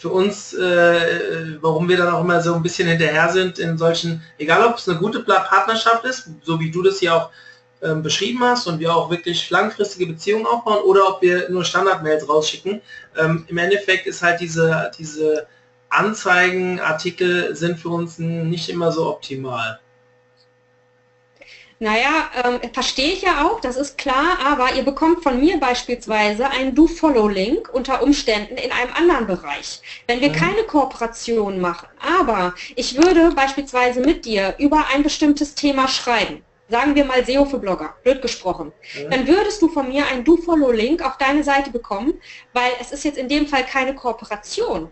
für 0.00 0.08
uns, 0.08 0.54
äh, 0.54 1.58
warum 1.60 1.86
wir 1.86 1.98
dann 1.98 2.08
auch 2.08 2.22
immer 2.22 2.40
so 2.40 2.54
ein 2.54 2.62
bisschen 2.62 2.88
hinterher 2.88 3.28
sind 3.28 3.58
in 3.58 3.76
solchen, 3.76 4.22
egal 4.38 4.64
ob 4.64 4.78
es 4.78 4.88
eine 4.88 4.98
gute 4.98 5.20
Partnerschaft 5.20 6.06
ist, 6.06 6.30
so 6.42 6.58
wie 6.58 6.70
du 6.70 6.82
das 6.82 7.00
hier 7.00 7.14
auch 7.14 7.30
ähm, 7.82 8.02
beschrieben 8.02 8.40
hast 8.40 8.66
und 8.66 8.80
wir 8.80 8.96
auch 8.96 9.10
wirklich 9.10 9.50
langfristige 9.50 10.06
Beziehungen 10.06 10.46
aufbauen 10.46 10.82
oder 10.84 11.06
ob 11.06 11.20
wir 11.20 11.50
nur 11.50 11.66
Standard-Mails 11.66 12.26
rausschicken. 12.26 12.80
Ähm, 13.18 13.44
Im 13.46 13.58
Endeffekt 13.58 14.06
ist 14.06 14.22
halt 14.22 14.40
diese, 14.40 14.90
diese 14.98 15.46
Anzeigenartikel 15.90 17.54
sind 17.54 17.78
für 17.78 17.90
uns 17.90 18.18
nicht 18.18 18.70
immer 18.70 18.92
so 18.92 19.06
optimal. 19.06 19.80
Naja, 21.82 22.28
ähm, 22.44 22.60
verstehe 22.74 23.14
ich 23.14 23.22
ja 23.22 23.46
auch, 23.46 23.58
das 23.62 23.76
ist 23.76 23.96
klar, 23.96 24.38
aber 24.44 24.74
ihr 24.74 24.82
bekommt 24.82 25.22
von 25.22 25.40
mir 25.40 25.58
beispielsweise 25.58 26.46
einen 26.50 26.74
Do-Follow-Link 26.74 27.70
unter 27.72 28.02
Umständen 28.02 28.58
in 28.58 28.70
einem 28.70 28.92
anderen 28.92 29.26
Bereich. 29.26 29.80
Wenn 30.06 30.20
wir 30.20 30.28
ja. 30.28 30.34
keine 30.34 30.64
Kooperation 30.64 31.58
machen, 31.58 31.88
aber 31.98 32.54
ich 32.76 32.98
würde 32.98 33.34
beispielsweise 33.34 34.00
mit 34.00 34.26
dir 34.26 34.56
über 34.58 34.88
ein 34.92 35.02
bestimmtes 35.02 35.54
Thema 35.54 35.88
schreiben, 35.88 36.44
sagen 36.68 36.94
wir 36.94 37.06
mal 37.06 37.24
SEO 37.24 37.46
für 37.46 37.58
Blogger, 37.58 37.94
blöd 38.02 38.20
gesprochen, 38.20 38.72
ja. 38.92 39.08
dann 39.08 39.26
würdest 39.26 39.62
du 39.62 39.68
von 39.68 39.88
mir 39.88 40.06
einen 40.06 40.22
Do-Follow-Link 40.22 41.02
auf 41.02 41.16
deine 41.16 41.42
Seite 41.42 41.70
bekommen, 41.70 42.12
weil 42.52 42.72
es 42.78 42.92
ist 42.92 43.04
jetzt 43.04 43.16
in 43.16 43.30
dem 43.30 43.46
Fall 43.46 43.64
keine 43.64 43.94
Kooperation. 43.94 44.90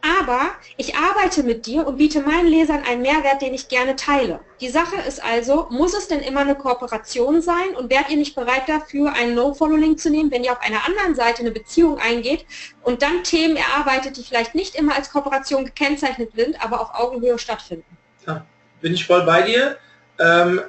Aber 0.00 0.50
ich 0.76 0.94
arbeite 0.96 1.42
mit 1.42 1.66
dir 1.66 1.86
und 1.86 1.96
biete 1.96 2.20
meinen 2.20 2.46
Lesern 2.46 2.84
einen 2.88 3.02
Mehrwert, 3.02 3.42
den 3.42 3.52
ich 3.52 3.68
gerne 3.68 3.96
teile. 3.96 4.40
Die 4.60 4.68
Sache 4.68 4.96
ist 5.06 5.22
also, 5.22 5.66
muss 5.70 5.96
es 5.96 6.06
denn 6.06 6.20
immer 6.20 6.40
eine 6.40 6.54
Kooperation 6.54 7.42
sein 7.42 7.74
und 7.76 7.90
werdet 7.90 8.10
ihr 8.10 8.16
nicht 8.16 8.36
bereit 8.36 8.68
dafür, 8.68 9.12
einen 9.14 9.34
No-Follow-Link 9.34 9.98
zu 9.98 10.10
nehmen, 10.10 10.30
wenn 10.30 10.44
ihr 10.44 10.52
auf 10.52 10.60
einer 10.60 10.86
anderen 10.86 11.14
Seite 11.16 11.40
eine 11.40 11.50
Beziehung 11.50 11.98
eingeht 11.98 12.46
und 12.82 13.02
dann 13.02 13.24
Themen 13.24 13.56
erarbeitet, 13.56 14.16
die 14.16 14.22
vielleicht 14.22 14.54
nicht 14.54 14.76
immer 14.76 14.94
als 14.94 15.10
Kooperation 15.10 15.64
gekennzeichnet 15.64 16.30
sind, 16.34 16.62
aber 16.64 16.80
auf 16.80 16.94
Augenhöhe 16.94 17.38
stattfinden? 17.38 17.96
Ja, 18.26 18.46
bin 18.80 18.94
ich 18.94 19.04
voll 19.04 19.24
bei 19.24 19.42
dir. 19.42 19.78
Ähm, 20.20 20.62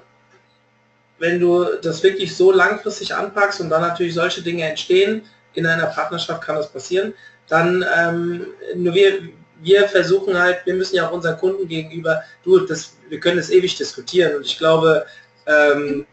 wenn 1.19 1.39
du 1.39 1.65
das 1.81 2.01
wirklich 2.01 2.35
so 2.35 2.51
langfristig 2.51 3.13
anpackst 3.13 3.59
und 3.61 3.69
dann 3.69 3.81
natürlich 3.81 4.13
solche 4.13 4.41
Dinge 4.41 4.63
entstehen, 4.63 5.23
in 5.53 5.65
einer 5.65 5.87
Partnerschaft 5.87 6.41
kann 6.41 6.55
das 6.55 6.71
passieren, 6.71 7.13
dann 7.49 7.85
ähm, 7.97 8.47
nur 8.75 8.93
wir, 8.93 9.29
wir 9.61 9.87
versuchen 9.87 10.37
halt, 10.37 10.65
wir 10.65 10.75
müssen 10.75 10.95
ja 10.95 11.07
auch 11.07 11.11
unseren 11.11 11.37
Kunden 11.37 11.67
gegenüber, 11.67 12.23
du, 12.43 12.59
das, 12.59 12.93
wir 13.09 13.19
können 13.19 13.37
das 13.37 13.49
ewig 13.49 13.75
diskutieren 13.75 14.35
und 14.35 14.45
ich 14.45 14.57
glaube, 14.57 15.05
ähm, 15.45 16.05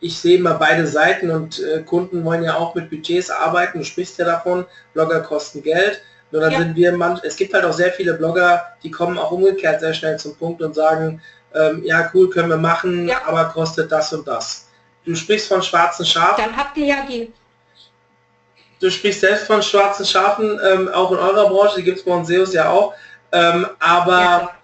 ich 0.00 0.18
sehe 0.18 0.40
mal 0.40 0.54
beide 0.54 0.86
Seiten 0.86 1.30
und 1.30 1.60
äh, 1.60 1.82
Kunden 1.82 2.24
wollen 2.24 2.42
ja 2.42 2.56
auch 2.56 2.74
mit 2.74 2.88
Budgets 2.88 3.30
arbeiten, 3.30 3.78
du 3.78 3.84
sprichst 3.84 4.18
ja 4.18 4.24
davon, 4.24 4.64
Blogger 4.94 5.20
kosten 5.20 5.62
Geld, 5.62 6.00
nur 6.30 6.40
dann 6.40 6.52
ja. 6.52 6.58
sind 6.60 6.76
wir, 6.76 6.96
man, 6.96 7.20
es 7.22 7.36
gibt 7.36 7.52
halt 7.52 7.64
auch 7.64 7.72
sehr 7.72 7.92
viele 7.92 8.14
Blogger, 8.14 8.62
die 8.82 8.90
kommen 8.90 9.18
auch 9.18 9.30
umgekehrt 9.30 9.80
sehr 9.80 9.92
schnell 9.92 10.18
zum 10.18 10.36
Punkt 10.36 10.62
und 10.62 10.74
sagen, 10.74 11.20
ähm, 11.54 11.82
ja 11.84 12.10
cool, 12.14 12.30
können 12.30 12.48
wir 12.48 12.56
machen, 12.56 13.08
ja. 13.08 13.22
aber 13.26 13.46
kostet 13.46 13.90
das 13.90 14.12
und 14.12 14.26
das. 14.26 14.68
Du 15.04 15.14
sprichst 15.14 15.48
von 15.48 15.62
schwarzen 15.62 16.06
Schafen. 16.06 16.44
Dann 16.44 16.56
habt 16.56 16.76
ihr 16.76 16.86
ja 16.86 17.06
die 17.08 17.32
du 18.80 18.90
sprichst 18.90 19.20
selbst 19.20 19.46
von 19.46 19.62
schwarzen 19.62 20.04
Schafen, 20.04 20.58
ähm, 20.66 20.88
auch 20.88 21.12
in 21.12 21.18
eurer 21.18 21.48
Branche, 21.48 21.76
die 21.76 21.84
gibt 21.84 21.98
es 21.98 22.04
bei 22.04 22.12
uns 22.12 22.28
SEOs 22.28 22.52
ja 22.52 22.70
auch, 22.70 22.94
ähm, 23.32 23.66
aber 23.78 24.54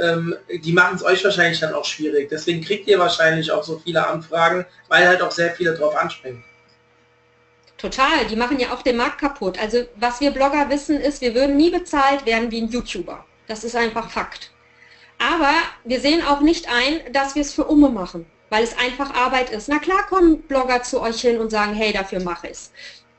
ähm, 0.00 0.36
die 0.50 0.72
machen 0.72 0.96
es 0.96 1.02
euch 1.02 1.24
wahrscheinlich 1.24 1.58
dann 1.58 1.74
auch 1.74 1.84
schwierig. 1.84 2.28
Deswegen 2.28 2.62
kriegt 2.62 2.86
ihr 2.86 2.98
wahrscheinlich 2.98 3.50
auch 3.50 3.64
so 3.64 3.78
viele 3.78 4.06
Anfragen, 4.06 4.66
weil 4.88 5.08
halt 5.08 5.22
auch 5.22 5.30
sehr 5.30 5.52
viele 5.52 5.74
drauf 5.74 5.96
anspringen. 5.96 6.44
Total, 7.78 8.26
die 8.30 8.36
machen 8.36 8.58
ja 8.58 8.72
auch 8.72 8.82
den 8.82 8.96
Markt 8.96 9.20
kaputt. 9.20 9.58
Also 9.58 9.84
was 9.96 10.20
wir 10.20 10.30
Blogger 10.30 10.70
wissen 10.70 11.00
ist, 11.00 11.20
wir 11.20 11.34
würden 11.34 11.56
nie 11.56 11.70
bezahlt 11.70 12.24
werden 12.24 12.50
wie 12.50 12.62
ein 12.62 12.68
YouTuber. 12.68 13.24
Das 13.48 13.64
ist 13.64 13.76
einfach 13.76 14.10
Fakt. 14.10 14.50
Aber 15.18 15.52
wir 15.84 16.00
sehen 16.00 16.22
auch 16.26 16.40
nicht 16.40 16.68
ein, 16.68 17.12
dass 17.12 17.34
wir 17.34 17.42
es 17.42 17.54
für 17.54 17.64
Umme 17.64 17.88
machen, 17.88 18.26
weil 18.50 18.64
es 18.64 18.76
einfach 18.78 19.14
Arbeit 19.14 19.50
ist. 19.50 19.68
Na 19.68 19.78
klar 19.78 20.06
kommen 20.08 20.42
Blogger 20.42 20.82
zu 20.82 21.00
euch 21.00 21.20
hin 21.20 21.38
und 21.38 21.50
sagen, 21.50 21.74
hey, 21.74 21.92
dafür 21.92 22.22
mache 22.22 22.48
ich 22.48 22.52
es 22.52 22.70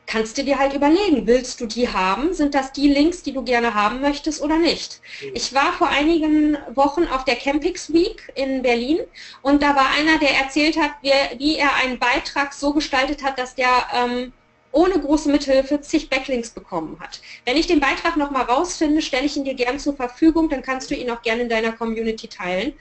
kannst 0.08 0.38
du 0.38 0.43
dir 0.43 0.58
halt 0.58 0.74
überlegen, 0.74 1.28
willst 1.28 1.60
du 1.62 1.68
die 1.68 1.89
haben? 1.89 2.34
Sind 2.34 2.55
das 2.55 2.72
die 2.72 2.88
Links, 2.88 3.22
die 3.22 3.34
du 3.34 3.43
gerne 3.43 3.74
haben 3.74 4.01
möchtest 4.01 4.41
oder 4.41 4.58
nicht? 4.58 5.01
Mhm. 5.22 5.32
Ich 5.36 5.53
war 5.53 5.74
vor 5.74 5.89
einigen 5.89 6.58
Wochen 6.74 7.05
auf 7.05 7.26
der 7.26 7.36
Campix 7.36 7.93
Week 7.93 8.32
in 8.34 8.62
Berlin 8.64 8.99
und 9.41 9.62
da 9.62 9.76
war 9.76 9.89
einer, 9.91 10.18
der 10.18 10.32
erzählt 10.32 10.80
hat, 10.80 10.91
wie, 11.01 11.12
wie 11.38 11.58
er 11.58 11.76
einen 11.76 11.99
Beitrag 11.99 12.53
so 12.53 12.74
gestaltet 12.74 13.22
hat, 13.22 13.38
dass 13.38 13.53
der 13.53 13.88
ähm, 13.93 14.34
ohne 14.72 14.99
große 14.99 15.30
Mithilfe 15.30 15.82
zig 15.82 16.10
Backlinks 16.10 16.51
bekommen 16.51 16.97
hat. 16.99 17.22
Wenn 17.45 17.58
ich 17.58 17.68
den 17.68 17.80
Beitrag 17.80 18.16
nochmal 18.16 18.43
rausfinde, 18.43 19.01
stelle 19.01 19.26
ich 19.26 19.36
ihn 19.36 19.43
dir 19.43 19.55
gern 19.55 19.80
zur 19.80 19.95
Verfügung, 19.95 20.49
dann 20.49 20.62
kannst 20.62 20.89
du 20.89 20.95
ihn 20.95 21.10
auch 21.12 21.22
gerne 21.22 21.43
in 21.43 21.49
deiner 21.49 21.74
Community 21.74 22.28
teilen. 22.28 22.74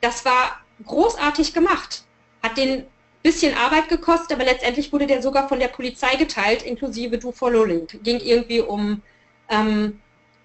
Das 0.00 0.24
war 0.24 0.60
großartig 0.84 1.54
gemacht. 1.54 2.04
Hat 2.42 2.58
den 2.58 2.86
bisschen 3.24 3.56
Arbeit 3.56 3.88
gekostet, 3.88 4.32
aber 4.32 4.44
letztendlich 4.44 4.92
wurde 4.92 5.06
der 5.06 5.22
sogar 5.22 5.48
von 5.48 5.58
der 5.58 5.68
Polizei 5.68 6.14
geteilt, 6.16 6.62
inklusive 6.62 7.18
Do 7.18 7.32
Follow 7.32 7.64
Link. 7.64 7.98
Ging 8.04 8.20
irgendwie 8.20 8.60
um, 8.60 9.02
ähm, 9.48 10.00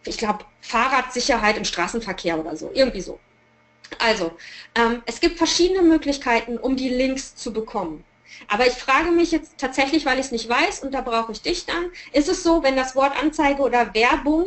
ich 0.05 0.17
glaube, 0.17 0.45
Fahrradsicherheit 0.61 1.57
im 1.57 1.65
Straßenverkehr 1.65 2.39
oder 2.39 2.55
so, 2.55 2.71
irgendwie 2.73 3.01
so. 3.01 3.19
Also, 3.99 4.31
ähm, 4.75 5.03
es 5.05 5.19
gibt 5.19 5.37
verschiedene 5.37 5.81
Möglichkeiten, 5.81 6.57
um 6.57 6.77
die 6.77 6.89
Links 6.89 7.35
zu 7.35 7.51
bekommen. 7.51 8.05
Aber 8.47 8.65
ich 8.65 8.73
frage 8.73 9.11
mich 9.11 9.31
jetzt 9.31 9.57
tatsächlich, 9.57 10.05
weil 10.05 10.17
ich 10.17 10.27
es 10.27 10.31
nicht 10.31 10.47
weiß, 10.47 10.83
und 10.83 10.93
da 10.93 11.01
brauche 11.01 11.33
ich 11.33 11.41
dich 11.41 11.65
dann, 11.65 11.91
ist 12.13 12.29
es 12.29 12.43
so, 12.43 12.63
wenn 12.63 12.77
das 12.77 12.95
Wort 12.95 13.11
Anzeige 13.21 13.61
oder 13.61 13.93
Werbung 13.93 14.45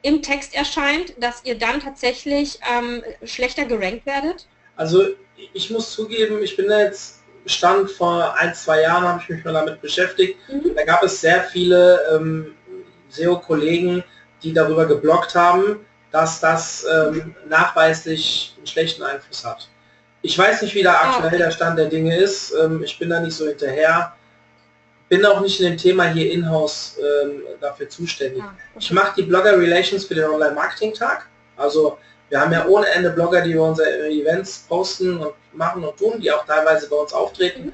im 0.00 0.22
Text 0.22 0.54
erscheint, 0.54 1.14
dass 1.18 1.44
ihr 1.44 1.58
dann 1.58 1.80
tatsächlich 1.80 2.60
ähm, 2.72 3.02
schlechter 3.24 3.66
gerankt 3.66 4.06
werdet? 4.06 4.46
Also 4.76 5.08
ich 5.52 5.70
muss 5.70 5.92
zugeben, 5.92 6.42
ich 6.42 6.56
bin 6.56 6.68
da 6.68 6.80
jetzt 6.80 7.23
stand 7.46 7.90
vor 7.90 8.34
ein, 8.38 8.54
zwei 8.54 8.82
Jahren, 8.82 9.04
habe 9.04 9.20
ich 9.22 9.28
mich 9.28 9.44
mal 9.44 9.52
damit 9.52 9.80
beschäftigt. 9.80 10.38
Mhm. 10.48 10.74
Da 10.74 10.84
gab 10.84 11.02
es 11.02 11.20
sehr 11.20 11.44
viele 11.44 12.00
ähm, 12.14 12.54
SEO-Kollegen, 13.08 14.02
die 14.42 14.52
darüber 14.52 14.86
geblockt 14.86 15.34
haben, 15.34 15.80
dass 16.10 16.40
das 16.40 16.86
ähm, 16.90 17.34
nachweislich 17.48 18.54
einen 18.56 18.66
schlechten 18.66 19.02
Einfluss 19.02 19.44
hat. 19.44 19.68
Ich 20.22 20.38
weiß 20.38 20.62
nicht, 20.62 20.74
wie 20.74 20.82
da 20.82 20.94
ah, 20.94 21.10
aktuell 21.10 21.38
der 21.38 21.50
Stand 21.50 21.78
der 21.78 21.86
Dinge 21.86 22.16
ist. 22.16 22.54
Ähm, 22.54 22.82
ich 22.82 22.98
bin 22.98 23.10
da 23.10 23.20
nicht 23.20 23.34
so 23.36 23.46
hinterher. 23.46 24.14
Bin 25.08 25.24
auch 25.26 25.40
nicht 25.40 25.60
in 25.60 25.66
dem 25.66 25.76
Thema 25.76 26.04
hier 26.04 26.32
in-house 26.32 26.98
ähm, 26.98 27.42
dafür 27.60 27.88
zuständig. 27.88 28.42
Ah, 28.42 28.54
okay. 28.74 28.78
Ich 28.80 28.90
mache 28.90 29.14
die 29.16 29.22
Blogger 29.22 29.58
Relations 29.58 30.04
für 30.04 30.14
den 30.14 30.24
Online-Marketing-Tag. 30.24 31.28
Also 31.56 31.98
wir 32.34 32.40
haben 32.40 32.52
ja 32.52 32.66
ohne 32.66 32.88
Ende 32.88 33.10
Blogger, 33.10 33.42
die 33.42 33.52
wir 33.52 33.62
unsere 33.62 34.08
Events 34.08 34.64
posten 34.68 35.18
und 35.18 35.34
machen 35.52 35.84
und 35.84 35.96
tun, 35.96 36.18
die 36.20 36.32
auch 36.32 36.44
teilweise 36.44 36.88
bei 36.88 36.96
uns 36.96 37.12
auftreten, 37.12 37.72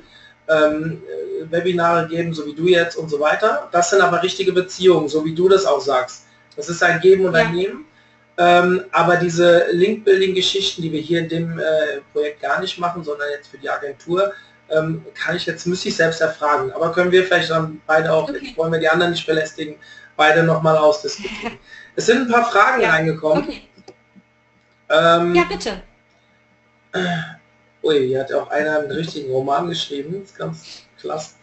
ähm, 0.51 1.01
äh, 1.09 1.51
Webinare 1.51 2.07
geben, 2.07 2.35
so 2.35 2.45
wie 2.45 2.55
du 2.55 2.67
jetzt 2.67 2.97
und 2.97 3.09
so 3.09 3.19
weiter. 3.19 3.71
Das 3.73 3.89
sind 3.89 4.03
aber 4.03 4.23
richtige 4.23 4.53
Beziehungen, 4.53 5.09
so 5.09 5.25
wie 5.25 5.35
du 5.35 5.49
das 5.49 5.65
auch 5.65 5.81
sagst. 5.81 6.27
Das 6.57 6.69
ist 6.69 6.83
ein 6.83 7.01
Geben 7.01 7.25
und 7.25 7.37
ein 7.37 7.55
Nehmen. 7.55 7.87
Ähm, 8.37 8.85
aber 8.93 9.17
diese 9.17 9.65
Link-Building-Geschichten, 9.71 10.83
die 10.83 10.93
wir 10.93 11.01
hier 11.01 11.21
in 11.21 11.31
dem 11.31 11.59
äh, 11.59 12.03
Projekt 12.13 12.43
gar 12.43 12.61
nicht 12.61 12.79
machen, 12.79 13.03
sondern 13.03 13.31
jetzt 13.31 13.49
für 13.49 13.57
die 13.57 13.71
Agentur, 13.71 14.35
ähm, 14.69 15.07
kann 15.15 15.37
ich 15.37 15.47
jetzt, 15.47 15.67
müsste 15.67 15.89
ich 15.89 15.97
selbst 15.97 16.21
erfragen. 16.21 16.71
Aber 16.73 16.93
können 16.93 17.13
wir 17.13 17.25
vielleicht 17.25 17.49
dann 17.49 17.81
beide 17.87 18.13
auch, 18.13 18.29
okay. 18.29 18.53
wollen 18.57 18.73
wir 18.73 18.79
die 18.79 18.91
anderen 18.91 19.13
nicht 19.13 19.27
belästigen, 19.27 19.77
beide 20.19 20.43
nochmal 20.43 20.77
ausdiskutieren. 20.77 21.59
Es 21.97 22.07
sind 22.07 22.23
ein 22.23 22.29
paar 22.29 22.51
Fragen 22.51 22.83
ja. 22.83 22.91
reingekommen. 22.91 23.45
Okay. 23.45 23.63
Ähm, 24.91 25.35
ja, 25.35 25.45
bitte. 25.45 25.83
Ui, 27.83 28.09
hier 28.09 28.21
hat 28.21 28.33
auch 28.33 28.51
einer 28.51 28.81
einen 28.81 28.91
richtigen 28.91 29.31
Roman 29.31 29.69
geschrieben. 29.69 30.21
Das 30.21 30.31
ist 30.31 30.39
ganz 30.39 30.83
klasse. 31.01 31.35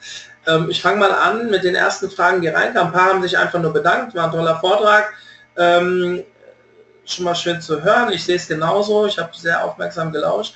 Ähm, 0.45 0.69
ich 0.69 0.81
fange 0.81 0.99
mal 0.99 1.11
an 1.11 1.49
mit 1.49 1.63
den 1.63 1.75
ersten 1.75 2.09
Fragen, 2.09 2.41
die 2.41 2.49
reinkamen. 2.49 2.87
Ein 2.87 2.93
paar 2.93 3.09
haben 3.09 3.21
sich 3.21 3.37
einfach 3.37 3.59
nur 3.59 3.73
bedankt, 3.73 4.13
war 4.13 4.25
ein 4.25 4.31
toller 4.31 4.59
Vortrag. 4.59 5.13
Ähm, 5.55 6.23
schon 7.05 7.25
mal 7.25 7.35
schön 7.35 7.61
zu 7.61 7.83
hören. 7.83 8.11
Ich 8.11 8.23
sehe 8.23 8.35
es 8.35 8.47
genauso. 8.47 9.07
Ich 9.07 9.17
habe 9.17 9.31
sehr 9.35 9.63
aufmerksam 9.63 10.11
gelauscht. 10.11 10.55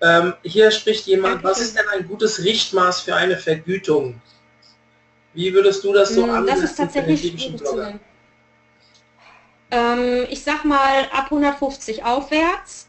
Ähm, 0.00 0.34
hier 0.42 0.70
spricht 0.70 1.06
jemand, 1.06 1.42
was 1.42 1.60
ist 1.60 1.76
denn 1.76 1.88
ein 1.92 2.06
gutes 2.06 2.44
Richtmaß 2.44 3.00
für 3.00 3.16
eine 3.16 3.36
Vergütung? 3.36 4.20
Wie 5.34 5.52
würdest 5.52 5.82
du 5.84 5.92
das 5.92 6.10
so 6.10 6.26
hm, 6.26 6.46
Das 6.46 6.60
ist 6.60 6.76
tatsächlich 6.76 7.20
schwierig 7.20 7.64
zu 7.64 7.76
nennen. 7.76 8.00
Ähm, 9.70 10.26
ich 10.30 10.42
sag 10.42 10.64
mal 10.64 11.04
ab 11.12 11.24
150 11.24 12.04
aufwärts. 12.04 12.88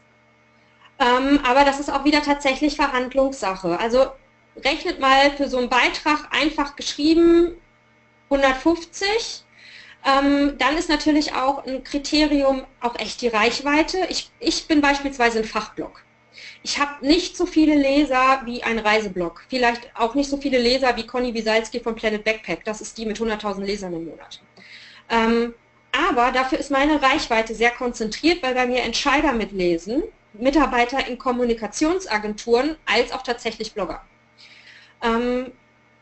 Ähm, 0.98 1.40
aber 1.44 1.64
das 1.64 1.80
ist 1.80 1.90
auch 1.90 2.04
wieder 2.04 2.22
tatsächlich 2.22 2.76
Verhandlungssache. 2.76 3.78
Also 3.78 4.06
rechnet 4.64 5.00
mal 5.00 5.30
für 5.32 5.48
so 5.48 5.58
einen 5.58 5.68
Beitrag 5.68 6.28
einfach 6.30 6.76
geschrieben 6.76 7.56
150. 8.30 9.44
Ähm, 10.04 10.56
dann 10.58 10.78
ist 10.78 10.88
natürlich 10.88 11.34
auch 11.34 11.66
ein 11.66 11.84
Kriterium 11.84 12.64
auch 12.80 12.98
echt 12.98 13.20
die 13.20 13.28
Reichweite. 13.28 14.06
Ich, 14.08 14.30
ich 14.38 14.66
bin 14.66 14.80
beispielsweise 14.80 15.40
ein 15.40 15.44
Fachblog. 15.44 16.02
Ich 16.62 16.78
habe 16.78 17.06
nicht 17.06 17.36
so 17.36 17.46
viele 17.46 17.74
Leser 17.74 18.42
wie 18.44 18.62
ein 18.62 18.78
Reiseblog. 18.78 19.44
Vielleicht 19.48 19.90
auch 19.94 20.14
nicht 20.14 20.30
so 20.30 20.36
viele 20.36 20.58
Leser 20.58 20.96
wie 20.96 21.06
Conny 21.06 21.34
Wiesalski 21.34 21.80
von 21.80 21.94
Planet 21.94 22.24
Backpack. 22.24 22.64
Das 22.64 22.80
ist 22.80 22.96
die 22.98 23.06
mit 23.06 23.18
100.000 23.18 23.64
Lesern 23.64 23.92
im 23.92 24.06
Monat. 24.06 24.40
Ähm, 25.10 25.54
aber 25.92 26.32
dafür 26.32 26.58
ist 26.58 26.70
meine 26.70 27.02
Reichweite 27.02 27.54
sehr 27.54 27.70
konzentriert, 27.70 28.42
weil 28.42 28.54
bei 28.54 28.66
mir 28.66 28.82
Entscheider 28.82 29.32
mitlesen 29.32 30.02
Mitarbeiter 30.32 31.06
in 31.06 31.18
Kommunikationsagenturen 31.18 32.76
als 32.86 33.12
auch 33.12 33.22
tatsächlich 33.22 33.74
Blogger. 33.74 34.02
Ähm, 35.02 35.52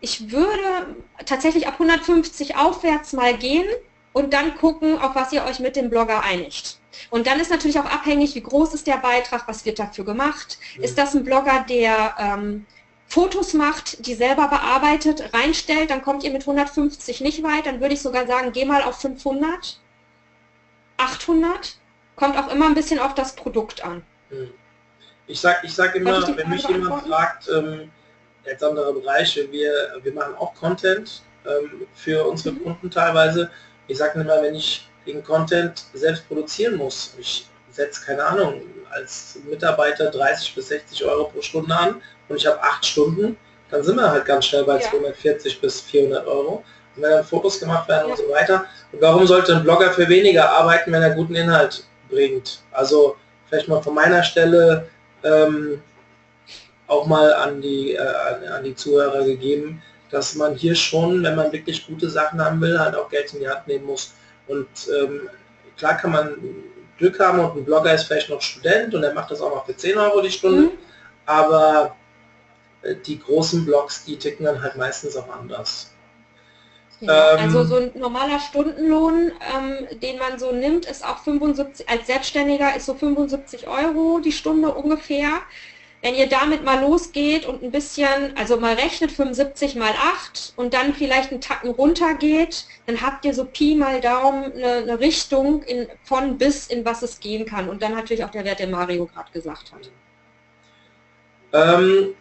ich 0.01 0.31
würde 0.31 0.97
tatsächlich 1.25 1.67
ab 1.67 1.75
150 1.75 2.57
aufwärts 2.57 3.13
mal 3.13 3.37
gehen 3.37 3.67
und 4.13 4.33
dann 4.33 4.57
gucken, 4.57 4.99
auf 4.99 5.15
was 5.15 5.33
ihr 5.33 5.45
euch 5.45 5.61
mit 5.61 5.77
dem 5.77 5.91
Blogger 5.91 6.23
einigt. 6.23 6.79
Und 7.11 7.27
dann 7.27 7.41
ist 7.41 7.51
natürlich 7.51 7.79
auch 7.79 7.85
abhängig, 7.85 8.35
wie 8.35 8.43
groß 8.43 8.75
ist 8.75 8.87
der 8.87 8.97
Beitrag, 8.97 9.47
was 9.47 9.65
wird 9.65 9.79
dafür 9.79 10.05
gemacht. 10.05 10.59
Ist 10.81 10.99
das 10.99 11.15
ein 11.15 11.25
Blogger, 11.25 11.65
der 11.69 12.15
ähm, 12.19 12.67
Fotos 13.09 13.55
macht, 13.55 14.07
die 14.07 14.15
selber 14.15 14.49
bearbeitet, 14.49 15.33
reinstellt, 15.33 15.91
dann 15.91 16.03
kommt 16.03 16.25
ihr 16.25 16.31
mit 16.31 16.43
150 16.43 17.23
nicht 17.23 17.43
weit, 17.43 17.65
dann 17.65 17.81
würde 17.81 17.95
ich 17.95 18.03
sogar 18.03 18.27
sagen, 18.27 18.53
geh 18.53 18.67
mal 18.67 18.83
auf 18.83 19.01
500, 19.01 19.81
800, 20.99 21.77
kommt 22.17 22.37
auch 22.37 22.53
immer 22.53 22.67
ein 22.67 22.75
bisschen 22.75 22.99
auf 22.99 23.15
das 23.15 23.35
Produkt 23.35 23.83
an. 23.83 24.03
Mhm. 24.29 24.51
Ich 25.27 25.41
sage 25.41 25.59
ich 25.63 25.75
sag 25.75 25.95
immer, 25.95 26.19
ich 26.21 26.37
wenn 26.37 26.51
mich 26.51 26.69
jemand 26.69 27.07
fragt, 27.07 27.49
ähm, 27.49 27.91
jetzt 28.45 28.63
andere 28.63 28.93
Bereiche, 28.93 29.51
wir, 29.51 29.73
wir 30.03 30.13
machen 30.13 30.35
auch 30.37 30.55
Content 30.55 31.23
ähm, 31.47 31.87
für 31.95 32.27
unsere 32.27 32.55
mhm. 32.55 32.63
Kunden 32.63 32.91
teilweise. 32.91 33.51
Ich 33.87 33.99
sage 33.99 34.21
immer, 34.21 34.43
wenn 34.43 34.55
ich 34.55 34.87
den 35.07 35.25
Content 35.25 35.87
selbst 35.95 36.29
produzieren 36.29 36.77
muss, 36.77 37.15
ich 37.19 37.47
setze, 37.71 38.05
keine 38.05 38.25
Ahnung, 38.25 38.63
als 38.91 39.39
Mitarbeiter 39.49 40.11
30 40.11 40.55
bis 40.55 40.69
60 40.69 41.05
Euro 41.05 41.25
pro 41.25 41.41
Stunde 41.41 41.75
an 41.75 42.03
und 42.29 42.37
ich 42.37 42.47
habe 42.47 42.63
acht 42.63 42.85
Stunden, 42.85 43.37
dann 43.71 43.83
sind 43.83 43.97
wir 43.97 44.11
halt 44.11 44.25
ganz 44.25 44.47
schnell 44.47 44.65
bei 44.65 44.81
ja. 44.81 44.91
240 44.91 45.61
bis 45.61 45.81
400 45.83 46.27
Euro. 46.27 46.65
Und 46.97 47.03
wenn 47.03 47.11
dann 47.11 47.25
Fotos 47.25 47.61
gemacht 47.61 47.89
werden 47.89 48.09
ja. 48.09 48.15
und 48.15 48.19
so 48.19 48.29
weiter. 48.31 48.65
Und 48.93 49.01
warum 49.01 49.27
sollte 49.27 49.55
ein 49.55 49.63
Blogger 49.63 49.93
für 49.93 50.09
weniger 50.09 50.51
arbeiten, 50.51 50.93
wenn 50.93 51.03
er 51.03 51.11
guten 51.11 51.35
Inhalt 51.35 51.85
bringt? 52.11 52.61
Also 52.73 53.17
vielleicht 53.49 53.69
mal 53.69 53.83
von 53.83 53.95
meiner 53.95 54.23
Stelle 54.23 54.89
ähm, 55.23 55.83
auch 56.87 57.07
mal 57.07 57.33
an 57.35 57.61
die, 57.61 57.95
äh, 57.95 58.49
an 58.51 58.65
die 58.65 58.75
Zuhörer 58.75 59.25
gegeben, 59.25 59.83
dass 60.11 60.35
man 60.35 60.55
hier 60.55 60.75
schon, 60.75 61.23
wenn 61.23 61.37
man 61.37 61.53
wirklich 61.53 61.87
gute 61.87 62.09
Sachen 62.09 62.43
haben 62.43 62.61
will, 62.61 62.79
halt 62.79 62.97
auch 62.97 63.11
Geld 63.11 63.33
in 63.35 63.41
die 63.41 63.49
Hand 63.49 63.69
nehmen 63.69 63.85
muss. 63.85 64.15
Und 64.47 64.69
ähm, 64.99 65.29
klar 65.77 65.97
kann 65.99 66.13
man 66.13 66.37
Glück 66.97 67.21
haben 67.21 67.39
und 67.39 67.57
ein 67.57 67.65
Blogger 67.65 67.95
ist 67.95 68.05
vielleicht 68.05 68.31
noch 68.31 68.41
Student 68.41 68.95
und 68.95 69.05
er 69.05 69.15
macht 69.15 69.31
das 69.31 69.41
auch 69.41 69.55
noch 69.55 69.67
für 69.67 69.77
10 69.77 69.97
Euro 69.99 70.21
die 70.21 70.31
Stunde, 70.31 70.63
mhm. 70.63 70.71
aber 71.27 71.95
die 72.95 73.19
großen 73.19 73.65
Blogs, 73.65 74.05
die 74.05 74.17
ticken 74.17 74.47
dann 74.47 74.63
halt 74.63 74.77
meistens 74.77 75.17
auch 75.17 75.29
anders. 75.29 75.93
Ja, 77.01 77.35
ähm, 77.35 77.41
also 77.41 77.65
so 77.65 77.77
ein 77.77 77.93
normaler 77.95 78.41
Stundenlohn, 78.41 79.33
ähm, 79.57 79.99
den 80.01 80.19
man 80.19 80.39
so 80.39 80.53
nimmt, 80.53 80.87
ist 80.87 81.05
auch 81.05 81.19
75, 81.19 81.89
als 81.89 82.07
Selbstständiger 82.07 82.75
ist 82.77 82.87
so 82.87 82.95
75 82.95 83.69
Euro 83.69 84.21
die 84.21 84.33
Stunde 84.33 84.73
ungefähr. 84.75 85.29
Wenn 86.01 86.15
ihr 86.15 86.29
damit 86.29 86.65
mal 86.65 86.81
losgeht 86.81 87.45
und 87.45 87.63
ein 87.63 87.73
bisschen, 87.73 88.37
also 88.37 88.57
mal 88.57 88.75
rechnet 88.75 89.11
75 89.11 89.75
mal 89.75 89.91
8 89.91 90.53
und 90.55 90.73
dann 90.73 90.95
vielleicht 90.95 91.33
einen 91.33 91.41
Tacken 91.41 91.71
runter 91.71 92.15
geht, 92.15 92.67
dann 92.87 93.01
habt 93.01 93.25
ihr 93.25 93.35
so 93.35 93.45
Pi 93.45 93.75
mal 93.75 94.01
Daumen 94.01 94.53
eine, 94.53 94.75
eine 94.77 95.01
Richtung 95.01 95.63
in, 95.65 95.89
von 96.05 96.39
bis 96.39 96.69
in 96.69 96.85
was 96.85 97.03
es 97.03 97.19
gehen 97.19 97.47
kann. 97.47 97.69
Und 97.69 97.83
dann 97.83 97.95
natürlich 97.95 98.25
auch 98.25 98.31
der 98.31 98.45
Wert, 98.45 98.61
der 98.61 98.69
Mario 98.69 99.07
gerade 99.07 99.33
gesagt 99.33 99.73
hat. 99.73 99.91
Ähm, 101.53 102.15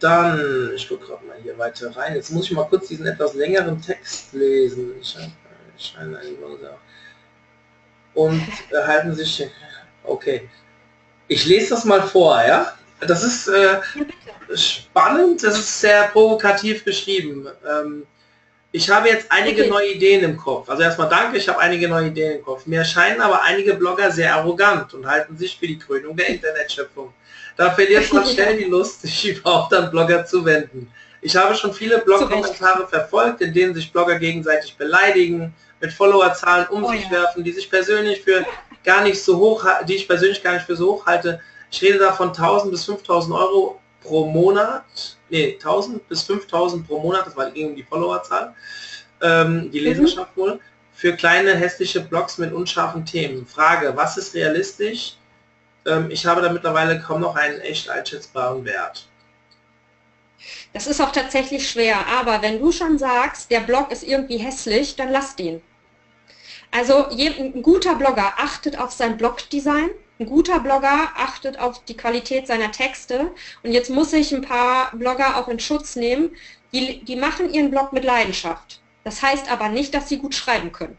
dann, 0.00 0.72
ich 0.74 0.88
gucke 0.88 1.06
gerade 1.06 1.24
mal 1.26 1.36
hier 1.42 1.56
weiter 1.58 1.94
rein. 1.96 2.14
Jetzt 2.14 2.30
muss 2.30 2.46
ich 2.46 2.52
mal 2.52 2.64
kurz 2.64 2.88
diesen 2.88 3.06
etwas 3.06 3.34
längeren 3.34 3.80
Text 3.80 4.32
lesen. 4.32 4.92
Ich 5.00 5.16
scheine 5.76 6.18
Und 8.14 8.42
erhalten 8.70 9.14
sich, 9.14 9.48
okay. 10.04 10.48
Ich 11.28 11.44
lese 11.44 11.70
das 11.70 11.84
mal 11.84 12.02
vor, 12.02 12.42
ja? 12.42 12.74
Das 13.00 13.22
ist 13.22 13.48
äh, 13.48 13.80
spannend, 14.54 15.42
das 15.42 15.58
ist 15.58 15.80
sehr 15.80 16.08
provokativ 16.08 16.84
geschrieben. 16.84 17.46
Ähm, 17.68 18.06
ich 18.72 18.90
habe 18.90 19.08
jetzt 19.08 19.30
einige 19.30 19.62
okay. 19.62 19.70
neue 19.70 19.92
Ideen 19.92 20.24
im 20.24 20.36
Kopf. 20.36 20.68
Also 20.68 20.82
erstmal 20.82 21.08
danke, 21.08 21.38
ich 21.38 21.48
habe 21.48 21.58
einige 21.58 21.88
neue 21.88 22.08
Ideen 22.08 22.38
im 22.38 22.42
Kopf. 22.42 22.66
Mir 22.66 22.80
erscheinen 22.80 23.20
aber 23.20 23.42
einige 23.42 23.74
Blogger 23.74 24.10
sehr 24.10 24.34
arrogant 24.34 24.92
und 24.94 25.06
halten 25.06 25.36
sich 25.36 25.58
für 25.58 25.66
die 25.66 25.78
Krönung 25.78 26.16
der 26.16 26.28
Internetschöpfung. 26.28 27.12
Da 27.58 27.72
verliert 27.72 28.10
man 28.12 28.24
schnell 28.34 28.56
die 28.56 28.64
Lust, 28.64 29.02
sich 29.02 29.36
überhaupt 29.36 29.74
an 29.74 29.90
Blogger 29.90 30.24
zu 30.24 30.42
wenden. 30.46 30.90
Ich 31.20 31.36
habe 31.36 31.54
schon 31.56 31.74
viele 31.74 31.98
Blog-Kommentare 31.98 32.86
verfolgt, 32.86 33.40
in 33.42 33.52
denen 33.52 33.74
sich 33.74 33.92
Blogger 33.92 34.18
gegenseitig 34.18 34.76
beleidigen, 34.76 35.52
mit 35.80 35.92
Followerzahlen 35.92 36.68
um 36.68 36.84
oh, 36.84 36.90
sich 36.90 37.04
ja. 37.04 37.10
werfen, 37.10 37.44
die 37.44 37.52
sich 37.52 37.68
persönlich 37.68 38.22
für 38.22 38.46
gar 38.84 39.02
nicht 39.02 39.22
so 39.22 39.36
hoch, 39.36 39.66
die 39.86 39.96
ich 39.96 40.08
persönlich 40.08 40.42
gar 40.42 40.54
nicht 40.54 40.66
für 40.66 40.76
so 40.76 40.94
hoch 40.94 41.06
halte. 41.06 41.40
Ich 41.70 41.82
rede 41.82 41.98
da 41.98 42.12
von 42.12 42.28
1000 42.28 42.70
bis 42.70 42.84
5000 42.84 43.34
Euro 43.34 43.80
pro 44.02 44.26
Monat. 44.26 45.16
Ne, 45.28 45.54
1000 45.54 46.08
bis 46.08 46.22
5000 46.22 46.86
pro 46.86 47.00
Monat, 47.00 47.26
das 47.26 47.36
war 47.36 47.50
gegen 47.50 47.76
die 47.76 47.82
Followerzahl, 47.82 48.54
ähm, 49.20 49.70
die 49.70 49.80
mhm. 49.80 49.86
Leserschaft 49.86 50.36
mhm. 50.36 50.40
wohl, 50.40 50.60
für 50.94 51.14
kleine 51.14 51.54
hässliche 51.54 52.00
Blogs 52.00 52.38
mit 52.38 52.52
unscharfen 52.52 53.04
Themen. 53.04 53.46
Frage, 53.46 53.92
was 53.94 54.16
ist 54.16 54.34
realistisch? 54.34 55.17
Ähm, 55.86 56.10
ich 56.10 56.26
habe 56.26 56.42
da 56.42 56.52
mittlerweile 56.52 57.00
kaum 57.00 57.20
noch 57.20 57.36
einen 57.36 57.60
echt 57.60 57.88
einschätzbaren 57.88 58.64
Wert. 58.64 59.08
Das 60.72 60.86
ist 60.86 61.00
auch 61.00 61.12
tatsächlich 61.12 61.68
schwer, 61.68 62.06
aber 62.06 62.42
wenn 62.42 62.60
du 62.60 62.70
schon 62.70 62.98
sagst, 62.98 63.50
der 63.50 63.60
Blog 63.60 63.90
ist 63.90 64.04
irgendwie 64.04 64.38
hässlich, 64.38 64.96
dann 64.96 65.10
lass 65.10 65.34
den. 65.34 65.62
Also 66.70 67.06
ein 67.08 67.62
guter 67.62 67.94
Blogger 67.94 68.34
achtet 68.36 68.78
auf 68.78 68.92
sein 68.92 69.16
Blogdesign, 69.16 69.88
ein 70.20 70.26
guter 70.26 70.60
Blogger 70.60 71.10
achtet 71.16 71.58
auf 71.58 71.84
die 71.84 71.96
Qualität 71.96 72.46
seiner 72.46 72.70
Texte 72.70 73.32
und 73.62 73.72
jetzt 73.72 73.88
muss 73.88 74.12
ich 74.12 74.32
ein 74.32 74.42
paar 74.42 74.94
Blogger 74.94 75.36
auch 75.36 75.48
in 75.48 75.60
Schutz 75.60 75.96
nehmen, 75.96 76.36
die, 76.72 77.02
die 77.04 77.16
machen 77.16 77.52
ihren 77.52 77.70
Blog 77.70 77.92
mit 77.92 78.04
Leidenschaft. 78.04 78.80
Das 79.04 79.22
heißt 79.22 79.50
aber 79.50 79.70
nicht, 79.70 79.94
dass 79.94 80.08
sie 80.08 80.18
gut 80.18 80.34
schreiben 80.34 80.72
können. 80.72 80.98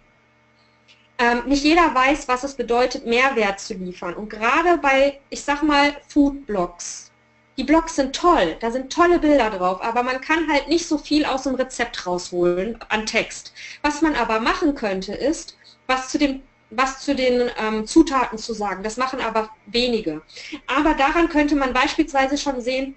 Ähm, 1.20 1.44
nicht 1.46 1.64
jeder 1.66 1.94
weiß, 1.94 2.28
was 2.30 2.44
es 2.44 2.56
bedeutet, 2.56 3.06
Mehrwert 3.06 3.60
zu 3.60 3.74
liefern. 3.74 4.14
Und 4.14 4.30
gerade 4.30 4.78
bei, 4.78 5.20
ich 5.30 5.44
sag 5.44 5.62
mal, 5.64 5.96
Food-Blogs. 6.08 7.12
Die 7.58 7.66
Blogs 7.66 7.98
sind 7.98 8.16
toll, 8.16 8.56
da 8.62 8.72
sind 8.72 8.90
tolle 8.90 9.20
Bilder 9.20 9.50
drauf, 9.50 9.84
aber 9.84 10.02
man 10.02 10.22
kann 10.22 10.50
halt 10.50 10.70
nicht 10.70 10.88
so 10.88 10.98
viel 10.98 11.26
aus 11.26 11.44
dem 11.44 11.56
Rezept 11.56 12.08
rausholen 12.08 12.80
an 12.88 13.06
Text. 13.06 13.54
Was 13.82 14.02
man 14.02 14.16
aber 14.16 14.40
machen 14.40 14.76
könnte, 14.76 15.14
ist, 15.14 15.58
was 15.86 16.08
zu 16.10 16.18
dem 16.18 16.42
was 16.72 17.00
zu 17.00 17.16
den 17.16 17.50
ähm, 17.58 17.88
Zutaten 17.88 18.38
zu 18.38 18.54
sagen. 18.54 18.84
Das 18.84 18.98
machen 18.98 19.22
aber 19.22 19.50
wenige. 19.66 20.22
Aber 20.68 20.94
daran 20.94 21.28
könnte 21.28 21.56
man 21.56 21.74
beispielsweise 21.74 22.38
schon 22.38 22.62
sehen, 22.62 22.96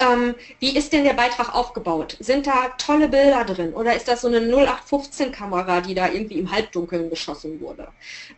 ähm, 0.00 0.34
wie 0.58 0.76
ist 0.76 0.92
denn 0.92 1.04
der 1.04 1.12
Beitrag 1.12 1.54
aufgebaut? 1.54 2.16
Sind 2.20 2.46
da 2.46 2.70
tolle 2.78 3.08
Bilder 3.08 3.44
drin 3.44 3.74
oder 3.74 3.94
ist 3.94 4.08
das 4.08 4.22
so 4.22 4.28
eine 4.28 4.40
0815-Kamera, 4.40 5.80
die 5.80 5.94
da 5.94 6.08
irgendwie 6.08 6.38
im 6.38 6.50
Halbdunkeln 6.50 7.10
geschossen 7.10 7.60
wurde? 7.60 7.88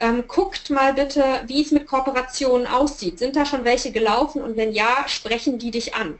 Ähm, 0.01 0.25
guckt 0.29 0.71
mal 0.71 0.95
bitte, 0.95 1.25
wie 1.47 1.63
es 1.63 1.71
mit 1.71 1.87
Kooperationen 1.87 2.67
aussieht. 2.67 3.19
Sind 3.19 3.37
da 3.37 3.47
schon 3.47 3.65
welche 3.65 3.91
gelaufen 3.91 4.43
und 4.43 4.57
wenn 4.57 4.73
ja, 4.73 5.05
sprechen 5.07 5.59
die 5.59 5.71
dich 5.71 5.95
an? 5.95 6.19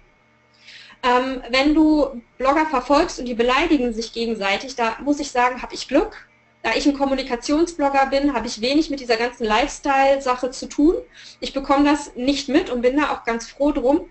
Ähm, 1.03 1.43
wenn 1.51 1.75
du 1.75 2.23
Blogger 2.39 2.67
verfolgst 2.67 3.19
und 3.19 3.27
die 3.27 3.35
beleidigen 3.35 3.93
sich 3.93 4.13
gegenseitig, 4.13 4.77
da 4.77 4.97
muss 5.05 5.21
ich 5.21 5.31
sagen, 5.31 5.63
habe 5.63 5.75
ich 5.75 5.89
Glück, 5.89 6.29
da 6.63 6.75
ich 6.75 6.87
ein 6.87 6.99
Kommunikationsblogger 6.99 8.07
bin, 8.07 8.35
habe 8.35 8.49
ich 8.49 8.61
wenig 8.61 8.91
mit 8.91 8.99
dieser 8.99 9.17
ganzen 9.17 9.45
Lifestyle-Sache 9.45 10.51
zu 10.51 10.67
tun. 10.69 10.97
Ich 11.39 11.53
bekomme 11.53 11.89
das 11.89 12.17
nicht 12.17 12.49
mit 12.49 12.71
und 12.71 12.83
bin 12.83 12.97
da 12.97 13.13
auch 13.13 13.25
ganz 13.25 13.49
froh 13.49 13.71
drum. 13.71 14.09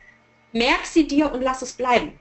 Merk 0.56 0.86
sie 0.86 1.06
dir 1.06 1.32
und 1.34 1.42
lass 1.42 1.62
es 1.62 1.74
bleiben. 1.74 2.18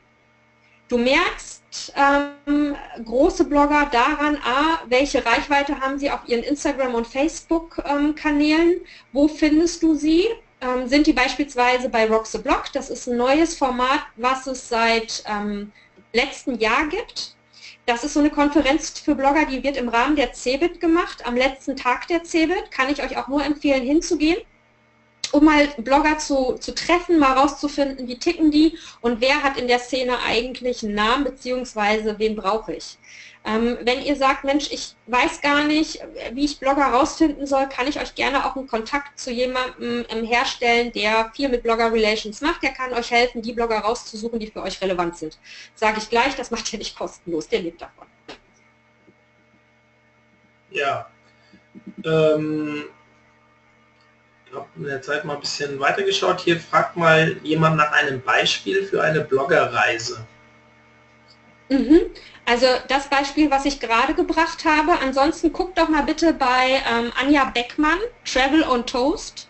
Du 0.88 0.98
merkst 0.98 1.62
ähm, 1.96 2.74
große 3.04 3.44
Blogger 3.44 3.88
daran, 3.92 4.36
a, 4.44 4.80
welche 4.86 5.24
Reichweite 5.24 5.80
haben 5.80 5.98
sie 5.98 6.10
auf 6.10 6.20
ihren 6.26 6.42
Instagram- 6.42 6.94
und 6.94 7.06
Facebook-Kanälen, 7.06 8.72
ähm, 8.72 8.80
wo 9.12 9.28
findest 9.28 9.82
du 9.82 9.94
sie, 9.94 10.26
ähm, 10.60 10.88
sind 10.88 11.06
die 11.06 11.12
beispielsweise 11.12 11.88
bei 11.88 12.06
Rock 12.08 12.26
the 12.26 12.38
Blog, 12.38 12.64
das 12.72 12.90
ist 12.90 13.06
ein 13.06 13.16
neues 13.16 13.56
Format, 13.56 14.00
was 14.16 14.46
es 14.46 14.68
seit 14.68 15.22
ähm, 15.26 15.72
letzten 16.12 16.58
Jahr 16.58 16.86
gibt, 16.88 17.34
das 17.86 18.02
ist 18.02 18.14
so 18.14 18.20
eine 18.20 18.30
Konferenz 18.30 18.98
für 18.98 19.14
Blogger, 19.14 19.44
die 19.46 19.62
wird 19.62 19.76
im 19.76 19.88
Rahmen 19.88 20.16
der 20.16 20.32
CeBIT 20.32 20.80
gemacht, 20.80 21.26
am 21.26 21.36
letzten 21.36 21.76
Tag 21.76 22.08
der 22.08 22.24
CeBIT. 22.24 22.70
Kann 22.70 22.88
ich 22.90 23.02
euch 23.02 23.18
auch 23.18 23.28
nur 23.28 23.44
empfehlen, 23.44 23.84
hinzugehen, 23.84 24.38
um 25.34 25.44
mal 25.44 25.66
Blogger 25.78 26.18
zu, 26.18 26.54
zu 26.60 26.74
treffen, 26.74 27.18
mal 27.18 27.32
rauszufinden, 27.32 28.06
wie 28.06 28.18
ticken 28.18 28.52
die 28.52 28.78
und 29.00 29.20
wer 29.20 29.42
hat 29.42 29.58
in 29.58 29.66
der 29.66 29.80
Szene 29.80 30.18
eigentlich 30.24 30.84
einen 30.84 30.94
Namen, 30.94 31.24
beziehungsweise 31.24 32.18
wen 32.20 32.36
brauche 32.36 32.74
ich. 32.74 32.98
Ähm, 33.44 33.76
wenn 33.82 34.00
ihr 34.02 34.14
sagt, 34.14 34.44
Mensch, 34.44 34.70
ich 34.70 34.94
weiß 35.06 35.40
gar 35.40 35.64
nicht, 35.64 35.98
wie 36.32 36.44
ich 36.44 36.60
Blogger 36.60 36.86
rausfinden 36.86 37.46
soll, 37.46 37.68
kann 37.68 37.88
ich 37.88 38.00
euch 38.00 38.14
gerne 38.14 38.46
auch 38.46 38.54
einen 38.54 38.68
Kontakt 38.68 39.18
zu 39.18 39.32
jemandem 39.32 40.06
ähm, 40.08 40.24
herstellen, 40.24 40.92
der 40.92 41.32
viel 41.34 41.48
mit 41.48 41.64
Blogger 41.64 41.92
Relations 41.92 42.40
macht. 42.40 42.62
Der 42.62 42.70
kann 42.70 42.92
euch 42.92 43.10
helfen, 43.10 43.42
die 43.42 43.52
Blogger 43.52 43.80
rauszusuchen, 43.80 44.38
die 44.38 44.46
für 44.46 44.62
euch 44.62 44.80
relevant 44.80 45.18
sind. 45.18 45.38
Sage 45.74 45.98
ich 45.98 46.08
gleich, 46.08 46.36
das 46.36 46.52
macht 46.52 46.72
ihr 46.72 46.78
nicht 46.78 46.96
kostenlos, 46.96 47.48
der 47.48 47.60
lebt 47.60 47.82
davon. 47.82 48.06
Ja. 50.70 51.10
Ähm, 52.04 52.84
habe 54.54 54.66
in 54.76 54.84
der 54.84 55.02
Zeit 55.02 55.24
mal 55.24 55.34
ein 55.34 55.40
bisschen 55.40 55.78
weitergeschaut. 55.80 56.40
Hier 56.40 56.60
fragt 56.60 56.96
mal 56.96 57.36
jemand 57.42 57.76
nach 57.76 57.92
einem 57.92 58.20
Beispiel 58.22 58.84
für 58.84 59.02
eine 59.02 59.20
Bloggerreise. 59.20 60.26
Mhm. 61.68 62.02
Also 62.46 62.66
das 62.88 63.08
Beispiel, 63.08 63.50
was 63.50 63.64
ich 63.64 63.80
gerade 63.80 64.14
gebracht 64.14 64.64
habe. 64.64 64.98
Ansonsten 65.02 65.52
guckt 65.52 65.78
doch 65.78 65.88
mal 65.88 66.02
bitte 66.02 66.34
bei 66.34 66.82
ähm, 66.90 67.12
Anja 67.18 67.44
Beckmann, 67.46 67.98
Travel 68.24 68.62
on 68.64 68.84
Toast. 68.86 69.48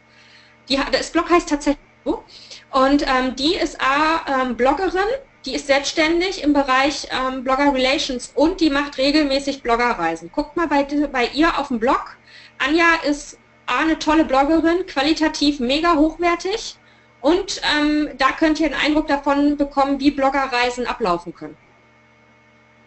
Die, 0.68 0.78
das 0.92 1.10
Blog 1.10 1.28
heißt 1.30 1.48
tatsächlich 1.48 1.84
so. 2.04 2.24
Und 2.70 3.02
ähm, 3.02 3.34
die 3.36 3.54
ist 3.54 3.80
A, 3.80 4.42
ähm, 4.42 4.56
Bloggerin, 4.56 5.00
die 5.44 5.54
ist 5.54 5.66
selbstständig 5.66 6.42
im 6.42 6.52
Bereich 6.52 7.06
ähm, 7.10 7.44
Blogger 7.44 7.72
Relations 7.74 8.32
und 8.34 8.60
die 8.60 8.70
macht 8.70 8.96
regelmäßig 8.98 9.62
Bloggerreisen. 9.62 10.30
Guckt 10.32 10.56
mal 10.56 10.68
bei, 10.68 10.86
bei 11.12 11.26
ihr 11.34 11.58
auf 11.58 11.68
dem 11.68 11.80
Blog. 11.80 12.16
Anja 12.58 12.86
ist 13.06 13.38
A, 13.66 13.80
eine 13.80 13.98
tolle 13.98 14.24
Bloggerin, 14.24 14.86
qualitativ 14.86 15.60
mega 15.60 15.94
hochwertig 15.94 16.76
und 17.20 17.60
ähm, 17.76 18.10
da 18.18 18.32
könnt 18.32 18.60
ihr 18.60 18.66
einen 18.66 18.74
Eindruck 18.74 19.08
davon 19.08 19.56
bekommen, 19.56 19.98
wie 20.00 20.10
Bloggerreisen 20.10 20.86
ablaufen 20.86 21.34
können. 21.34 21.56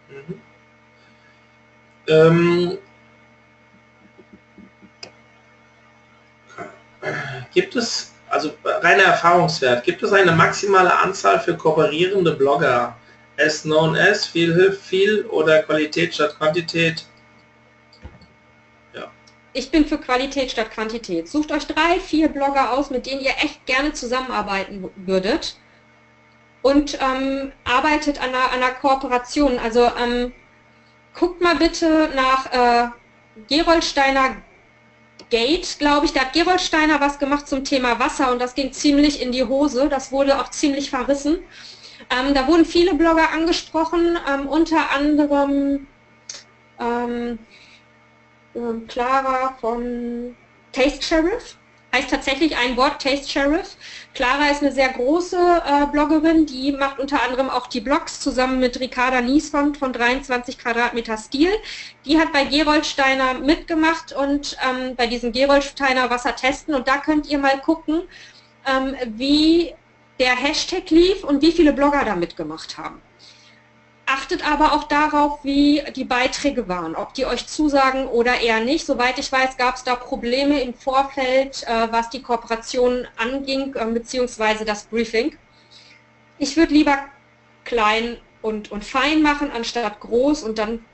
Mhm. 0.10 0.42
Ähm, 2.08 2.78
gibt 7.54 7.76
es, 7.76 8.14
also 8.30 8.52
reiner 8.64 9.04
Erfahrungswert, 9.04 9.84
gibt 9.84 10.04
es 10.04 10.14
eine 10.14 10.32
maximale 10.32 10.96
Anzahl 10.98 11.40
für 11.40 11.56
kooperierende 11.56 12.34
Blogger? 12.34 12.96
As 13.40 13.64
known 13.64 13.96
as, 13.96 14.26
viel 14.26 14.54
hilft 14.54 14.82
viel 14.82 15.26
oder 15.26 15.62
Qualität 15.64 16.14
statt 16.14 16.36
Quantität? 16.38 17.06
Ich 19.58 19.72
bin 19.72 19.88
für 19.88 19.98
Qualität 19.98 20.52
statt 20.52 20.70
Quantität. 20.70 21.28
Sucht 21.28 21.52
euch 21.52 21.66
drei, 21.66 22.00
vier 22.00 22.28
Blogger 22.28 22.74
aus, 22.74 22.92
mit 22.92 23.08
denen 23.08 23.22
ihr 23.22 23.32
echt 23.42 23.66
gerne 23.66 23.92
zusammenarbeiten 23.92 24.88
würdet 24.98 25.58
und 26.62 27.00
ähm, 27.02 27.52
arbeitet 27.64 28.22
an 28.22 28.30
einer, 28.30 28.52
an 28.52 28.62
einer, 28.62 28.74
Kooperation. 28.76 29.58
Also 29.58 29.90
ähm, 30.00 30.32
guckt 31.16 31.42
mal 31.42 31.56
bitte 31.56 32.12
nach 32.14 32.54
äh, 32.54 32.90
Geroldsteiner 33.48 34.36
Gate, 35.32 35.80
glaube 35.80 36.06
ich. 36.06 36.14
Da 36.14 36.20
hat 36.20 36.34
Geroldsteiner 36.34 37.02
was 37.02 37.18
gemacht 37.18 37.48
zum 37.48 37.64
Thema 37.64 38.00
Wasser 38.00 38.32
und 38.32 38.40
das 38.40 38.54
ging 38.54 38.72
ziemlich 38.72 39.24
in 39.24 39.32
die 39.32 39.44
Hose. 39.44 39.90
Das 39.90 40.12
wurde 40.12 40.40
auch 40.40 40.52
ziemlich 40.52 40.92
verrissen. 40.92 41.40
Ähm, 42.12 42.36
da 42.36 42.46
wurden 42.48 42.64
viele 42.64 42.94
Blogger 42.94 43.32
angesprochen, 43.32 44.20
ähm, 44.32 44.46
unter 44.48 44.92
anderem 44.92 45.88
ähm, 48.58 48.88
Clara 48.88 49.56
von 49.62 50.36
Taste 50.72 51.02
Sheriff. 51.02 51.58
Heißt 51.96 52.10
tatsächlich 52.10 52.58
ein 52.58 52.76
Wort, 52.76 53.02
Taste 53.02 53.30
Sheriff. 53.30 53.78
Clara 54.14 54.50
ist 54.50 54.62
eine 54.62 54.74
sehr 54.74 54.90
große 54.90 55.38
äh, 55.38 55.86
Bloggerin, 55.88 56.46
die 56.46 56.74
macht 56.74 57.00
unter 57.00 57.24
anderem 57.24 57.50
auch 57.50 57.68
die 57.68 57.80
Blogs 57.80 58.20
zusammen 58.20 58.60
mit 58.60 58.80
Ricarda 58.80 59.22
Niesfond 59.22 59.78
von 59.78 59.94
23 59.94 60.58
Quadratmeter 60.58 61.18
Stil. 61.18 61.52
Die 62.06 62.20
hat 62.20 62.34
bei 62.34 62.44
Geroldsteiner 62.44 63.36
mitgemacht 63.36 64.12
und 64.12 64.58
ähm, 64.70 64.96
bei 64.96 65.08
diesem 65.08 65.32
Geroldsteiner 65.32 66.10
Wasser 66.10 66.36
testen 66.36 66.76
und 66.76 66.88
da 66.88 66.98
könnt 66.98 67.28
ihr 67.30 67.38
mal 67.38 67.60
gucken, 67.62 68.04
ähm, 68.68 68.96
wie 69.16 69.74
der 70.20 70.36
Hashtag 70.36 70.90
lief 70.90 71.24
und 71.24 71.42
wie 71.42 71.52
viele 71.52 71.72
Blogger 71.72 72.04
da 72.04 72.16
mitgemacht 72.16 72.78
haben 72.78 73.02
achtet 74.08 74.50
aber 74.50 74.74
auch 74.74 74.86
darauf, 74.86 75.44
wie 75.44 75.84
die 75.96 76.06
Beiträge 76.06 76.68
waren, 76.68 76.96
ob 76.96 77.14
die 77.14 77.26
euch 77.26 77.46
zusagen 77.46 78.08
oder 78.08 78.40
eher 78.40 78.62
nicht. 78.62 78.86
Soweit 78.86 79.20
ich 79.20 79.32
weiß, 79.32 79.58
gab 79.58 79.76
es 79.76 79.84
da 79.84 79.96
Probleme 79.96 80.62
im 80.62 80.74
Vorfeld, 80.74 81.64
äh, 81.68 81.92
was 81.92 82.10
die 82.10 82.22
Kooperation 82.22 83.08
anging, 83.18 83.76
äh, 83.76 83.86
beziehungsweise 83.86 84.66
das 84.66 84.86
Briefing. 84.86 85.38
Ich 86.40 86.56
würde 86.56 86.74
lieber 86.74 86.98
klein 87.66 88.18
und, 88.42 88.72
und 88.72 88.86
fein 88.86 89.22
machen, 89.22 89.52
anstatt 89.52 90.00
groß 90.00 90.44
und 90.44 90.58
dann 90.58 90.86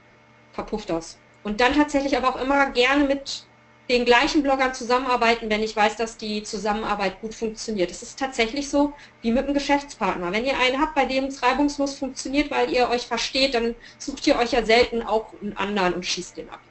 verpufft 0.51 0.89
das. 0.89 1.17
Und 1.43 1.61
dann 1.61 1.73
tatsächlich 1.73 2.17
aber 2.17 2.29
auch 2.29 2.41
immer 2.41 2.69
gerne 2.71 3.03
mit 3.03 3.45
den 3.89 4.05
gleichen 4.05 4.43
Bloggern 4.43 4.73
zusammenarbeiten, 4.73 5.49
wenn 5.49 5.61
ich 5.61 5.75
weiß, 5.75 5.97
dass 5.97 6.15
die 6.15 6.43
Zusammenarbeit 6.43 7.19
gut 7.19 7.33
funktioniert. 7.33 7.91
Es 7.91 8.01
ist 8.01 8.17
tatsächlich 8.17 8.69
so 8.69 8.93
wie 9.21 9.31
mit 9.31 9.43
einem 9.43 9.53
Geschäftspartner. 9.53 10.31
Wenn 10.31 10.45
ihr 10.45 10.57
einen 10.57 10.79
habt, 10.79 10.95
bei 10.95 11.05
dem 11.05 11.25
es 11.25 11.43
reibungslos 11.43 11.95
funktioniert, 11.95 12.49
weil 12.49 12.71
ihr 12.71 12.89
euch 12.89 13.05
versteht, 13.05 13.55
dann 13.55 13.75
sucht 13.97 14.25
ihr 14.25 14.37
euch 14.37 14.53
ja 14.53 14.65
selten 14.65 15.01
auch 15.01 15.33
einen 15.41 15.57
anderen 15.57 15.93
und 15.95 16.05
schießt 16.05 16.37
den 16.37 16.49
ab. 16.49 16.61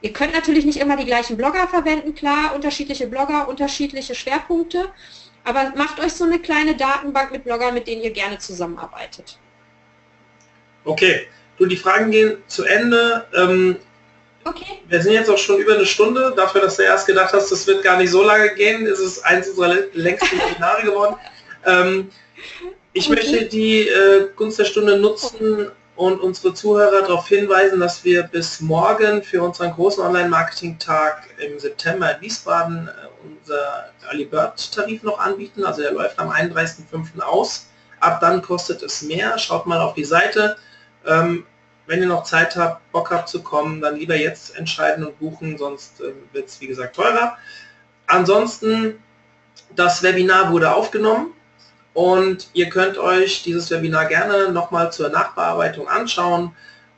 Ihr 0.00 0.12
könnt 0.12 0.32
natürlich 0.32 0.64
nicht 0.64 0.78
immer 0.78 0.96
die 0.96 1.06
gleichen 1.06 1.36
Blogger 1.36 1.66
verwenden, 1.66 2.14
klar, 2.14 2.54
unterschiedliche 2.54 3.08
Blogger, 3.08 3.48
unterschiedliche 3.48 4.14
Schwerpunkte, 4.14 4.92
aber 5.42 5.72
macht 5.74 5.98
euch 5.98 6.12
so 6.12 6.24
eine 6.24 6.38
kleine 6.38 6.76
Datenbank 6.76 7.32
mit 7.32 7.42
Bloggern, 7.42 7.74
mit 7.74 7.88
denen 7.88 8.02
ihr 8.02 8.12
gerne 8.12 8.38
zusammenarbeitet. 8.38 9.38
Okay, 10.84 11.26
du, 11.56 11.66
die 11.66 11.76
Fragen 11.76 12.12
gehen 12.12 12.38
zu 12.46 12.64
Ende. 12.64 13.26
Ähm, 13.36 13.76
Okay. 14.48 14.80
Wir 14.88 15.02
sind 15.02 15.12
jetzt 15.12 15.28
auch 15.28 15.38
schon 15.38 15.58
über 15.58 15.74
eine 15.74 15.86
Stunde. 15.86 16.32
Dafür, 16.36 16.62
dass 16.62 16.76
du 16.76 16.82
erst 16.82 17.06
gedacht 17.06 17.32
hast, 17.32 17.50
das 17.50 17.66
wird 17.66 17.82
gar 17.82 17.98
nicht 17.98 18.10
so 18.10 18.22
lange 18.22 18.54
gehen, 18.54 18.86
ist 18.86 19.00
es 19.00 19.22
eins 19.22 19.48
unserer 19.48 19.74
längsten 19.92 20.38
Webinare 20.38 20.82
geworden. 20.82 21.16
Ähm, 21.66 22.10
ich 22.92 23.10
okay. 23.10 23.16
möchte 23.16 23.44
die 23.46 23.88
äh, 23.88 24.28
Gunst 24.36 24.58
der 24.58 24.64
Stunde 24.64 24.98
nutzen 24.98 25.70
und 25.96 26.20
unsere 26.20 26.54
Zuhörer 26.54 27.02
darauf 27.02 27.28
hinweisen, 27.28 27.80
dass 27.80 28.04
wir 28.04 28.22
bis 28.22 28.60
morgen 28.60 29.22
für 29.22 29.42
unseren 29.42 29.72
großen 29.72 30.02
Online-Marketing-Tag 30.02 31.28
im 31.38 31.58
September 31.58 32.14
in 32.14 32.20
Wiesbaden 32.20 32.88
äh, 32.88 33.26
unser 33.26 33.90
Early 34.06 34.24
Bird 34.24 34.72
Tarif 34.72 35.02
noch 35.02 35.18
anbieten. 35.18 35.64
Also 35.64 35.82
der 35.82 35.92
läuft 35.92 36.18
am 36.18 36.30
31.05. 36.30 37.20
aus. 37.20 37.66
Ab 38.00 38.20
dann 38.20 38.40
kostet 38.42 38.82
es 38.82 39.02
mehr. 39.02 39.36
Schaut 39.38 39.66
mal 39.66 39.80
auf 39.80 39.94
die 39.94 40.04
Seite. 40.04 40.56
Ähm, 41.04 41.44
wenn 41.88 42.02
ihr 42.02 42.06
noch 42.06 42.24
Zeit 42.24 42.54
habt, 42.54 42.92
Bock 42.92 43.10
habt 43.10 43.30
zu 43.30 43.42
kommen, 43.42 43.80
dann 43.80 43.96
lieber 43.96 44.14
jetzt 44.14 44.56
entscheiden 44.56 45.04
und 45.04 45.18
buchen, 45.18 45.56
sonst 45.56 46.00
äh, 46.02 46.12
wird 46.32 46.48
es 46.48 46.60
wie 46.60 46.66
gesagt 46.66 46.94
teurer. 46.94 47.36
Ansonsten, 48.06 49.02
das 49.74 50.02
Webinar 50.02 50.52
wurde 50.52 50.72
aufgenommen 50.72 51.32
und 51.94 52.50
ihr 52.52 52.68
könnt 52.68 52.98
euch 52.98 53.42
dieses 53.42 53.70
Webinar 53.70 54.04
gerne 54.04 54.52
nochmal 54.52 54.92
zur 54.92 55.08
Nachbearbeitung 55.08 55.88
anschauen. 55.88 56.54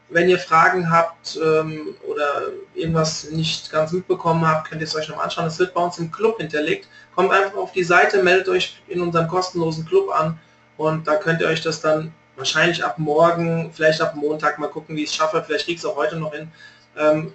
Wenn 0.09 0.28
ihr 0.28 0.41
Fragen 0.41 0.91
habt 0.91 1.38
ähm, 1.41 1.95
oder 2.09 2.49
irgendwas 2.74 3.30
nicht 3.30 3.70
ganz 3.70 3.93
mitbekommen 3.93 4.47
habt, 4.47 4.68
könnt 4.68 4.80
ihr 4.80 4.88
es 4.88 4.97
euch 4.97 5.09
nochmal 5.09 5.26
anschauen. 5.26 5.47
Es 5.47 5.59
wird 5.61 5.72
bei 5.72 5.80
uns 5.80 5.99
im 5.99 6.11
Club 6.11 6.38
hinterlegt. 6.38 6.88
Kommt 7.14 7.30
einfach 7.30 7.57
auf 7.57 7.70
die 7.70 7.84
Seite, 7.84 8.24
meldet 8.24 8.49
euch 8.49 8.82
in 8.88 9.01
unserem 9.01 9.28
kostenlosen 9.28 9.86
Club 9.86 10.11
an 10.11 10.41
und 10.76 11.07
da 11.07 11.14
könnt 11.14 11.41
ihr 11.41 11.47
euch 11.47 11.61
das 11.61 11.80
dann 11.80 12.12
wahrscheinlich 12.41 12.84
ab 12.84 12.99
morgen, 12.99 13.72
vielleicht 13.72 14.01
ab 14.01 14.16
Montag 14.16 14.59
mal 14.59 14.68
gucken, 14.68 14.97
wie 14.97 15.05
ich 15.05 15.11
es 15.11 15.14
schaffe, 15.14 15.43
vielleicht 15.47 15.66
kriege 15.66 15.76
ich 15.76 15.84
es 15.84 15.88
auch 15.88 15.97
heute 15.97 16.16
noch 16.16 16.34
hin, 16.34 16.51
ähm, 16.97 17.32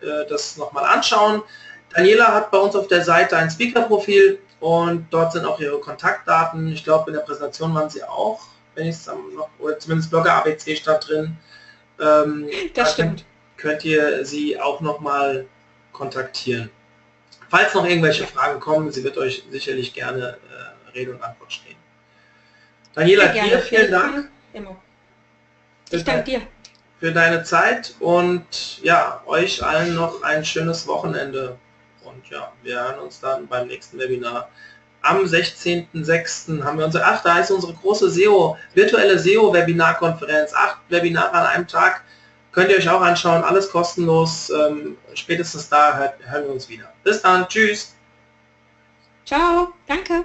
äh, 0.00 0.26
das 0.28 0.56
nochmal 0.56 0.84
anschauen. 0.84 1.42
Daniela 1.90 2.28
hat 2.28 2.50
bei 2.50 2.58
uns 2.58 2.76
auf 2.76 2.86
der 2.86 3.02
Seite 3.04 3.36
ein 3.36 3.50
Speaker-Profil 3.50 4.38
und 4.60 5.06
dort 5.10 5.32
sind 5.32 5.44
auch 5.44 5.58
ihre 5.58 5.80
Kontaktdaten. 5.80 6.72
Ich 6.72 6.84
glaube, 6.84 7.10
in 7.10 7.16
der 7.16 7.22
Präsentation 7.22 7.74
waren 7.74 7.90
sie 7.90 8.04
auch, 8.04 8.40
wenn 8.74 8.86
ich 8.86 8.96
es 8.96 9.06
noch, 9.06 9.48
oder 9.58 9.78
zumindest 9.78 10.10
Blogger 10.10 10.34
ABC 10.34 10.76
stand 10.76 11.08
drin. 11.08 11.36
Ähm, 12.00 12.48
das 12.74 12.92
stimmt. 12.92 13.24
Könnt, 13.56 13.82
könnt 13.82 13.84
ihr 13.84 14.24
sie 14.24 14.60
auch 14.60 14.80
nochmal 14.80 15.46
kontaktieren. 15.92 16.70
Falls 17.50 17.74
noch 17.74 17.84
irgendwelche 17.84 18.26
Fragen 18.26 18.60
kommen, 18.60 18.90
sie 18.90 19.04
wird 19.04 19.18
euch 19.18 19.44
sicherlich 19.50 19.92
gerne 19.92 20.38
äh, 20.48 20.90
Rede 20.96 21.12
und 21.12 21.22
Antwort 21.22 21.52
stehen. 21.52 21.76
Daniela, 22.94 23.28
dir 23.28 23.58
vielen 23.58 23.90
Dank. 23.90 24.30
Immer. 24.52 24.76
Ich 25.90 26.04
danke 26.04 26.24
dir. 26.24 26.42
Für 27.00 27.12
deine 27.12 27.42
Zeit 27.42 27.94
und 27.98 28.80
ja, 28.82 29.22
euch 29.26 29.62
allen 29.64 29.94
noch 29.94 30.22
ein 30.22 30.44
schönes 30.44 30.86
Wochenende. 30.86 31.58
Und 32.04 32.28
ja, 32.30 32.52
wir 32.62 32.80
hören 32.80 33.00
uns 33.00 33.20
dann 33.20 33.46
beim 33.46 33.66
nächsten 33.66 33.98
Webinar. 33.98 34.48
Am 35.02 35.24
16.06. 35.24 36.62
haben 36.62 36.78
wir 36.78 36.84
unsere, 36.84 37.04
ach, 37.04 37.22
da 37.22 37.40
ist 37.40 37.50
unsere 37.50 37.74
große 37.74 38.08
SEO, 38.08 38.56
virtuelle 38.74 39.18
SEO-Webinarkonferenz. 39.18 40.54
Acht 40.54 40.78
Webinare 40.90 41.32
an 41.32 41.46
einem 41.46 41.66
Tag. 41.66 42.02
Könnt 42.52 42.70
ihr 42.70 42.76
euch 42.76 42.88
auch 42.88 43.00
anschauen, 43.00 43.42
alles 43.42 43.70
kostenlos. 43.70 44.50
Ähm, 44.50 44.96
spätestens 45.14 45.68
da 45.68 46.12
hören 46.20 46.44
wir 46.44 46.52
uns 46.52 46.68
wieder. 46.68 46.92
Bis 47.02 47.20
dann, 47.20 47.48
tschüss. 47.48 47.94
Ciao, 49.24 49.72
danke. 49.86 50.24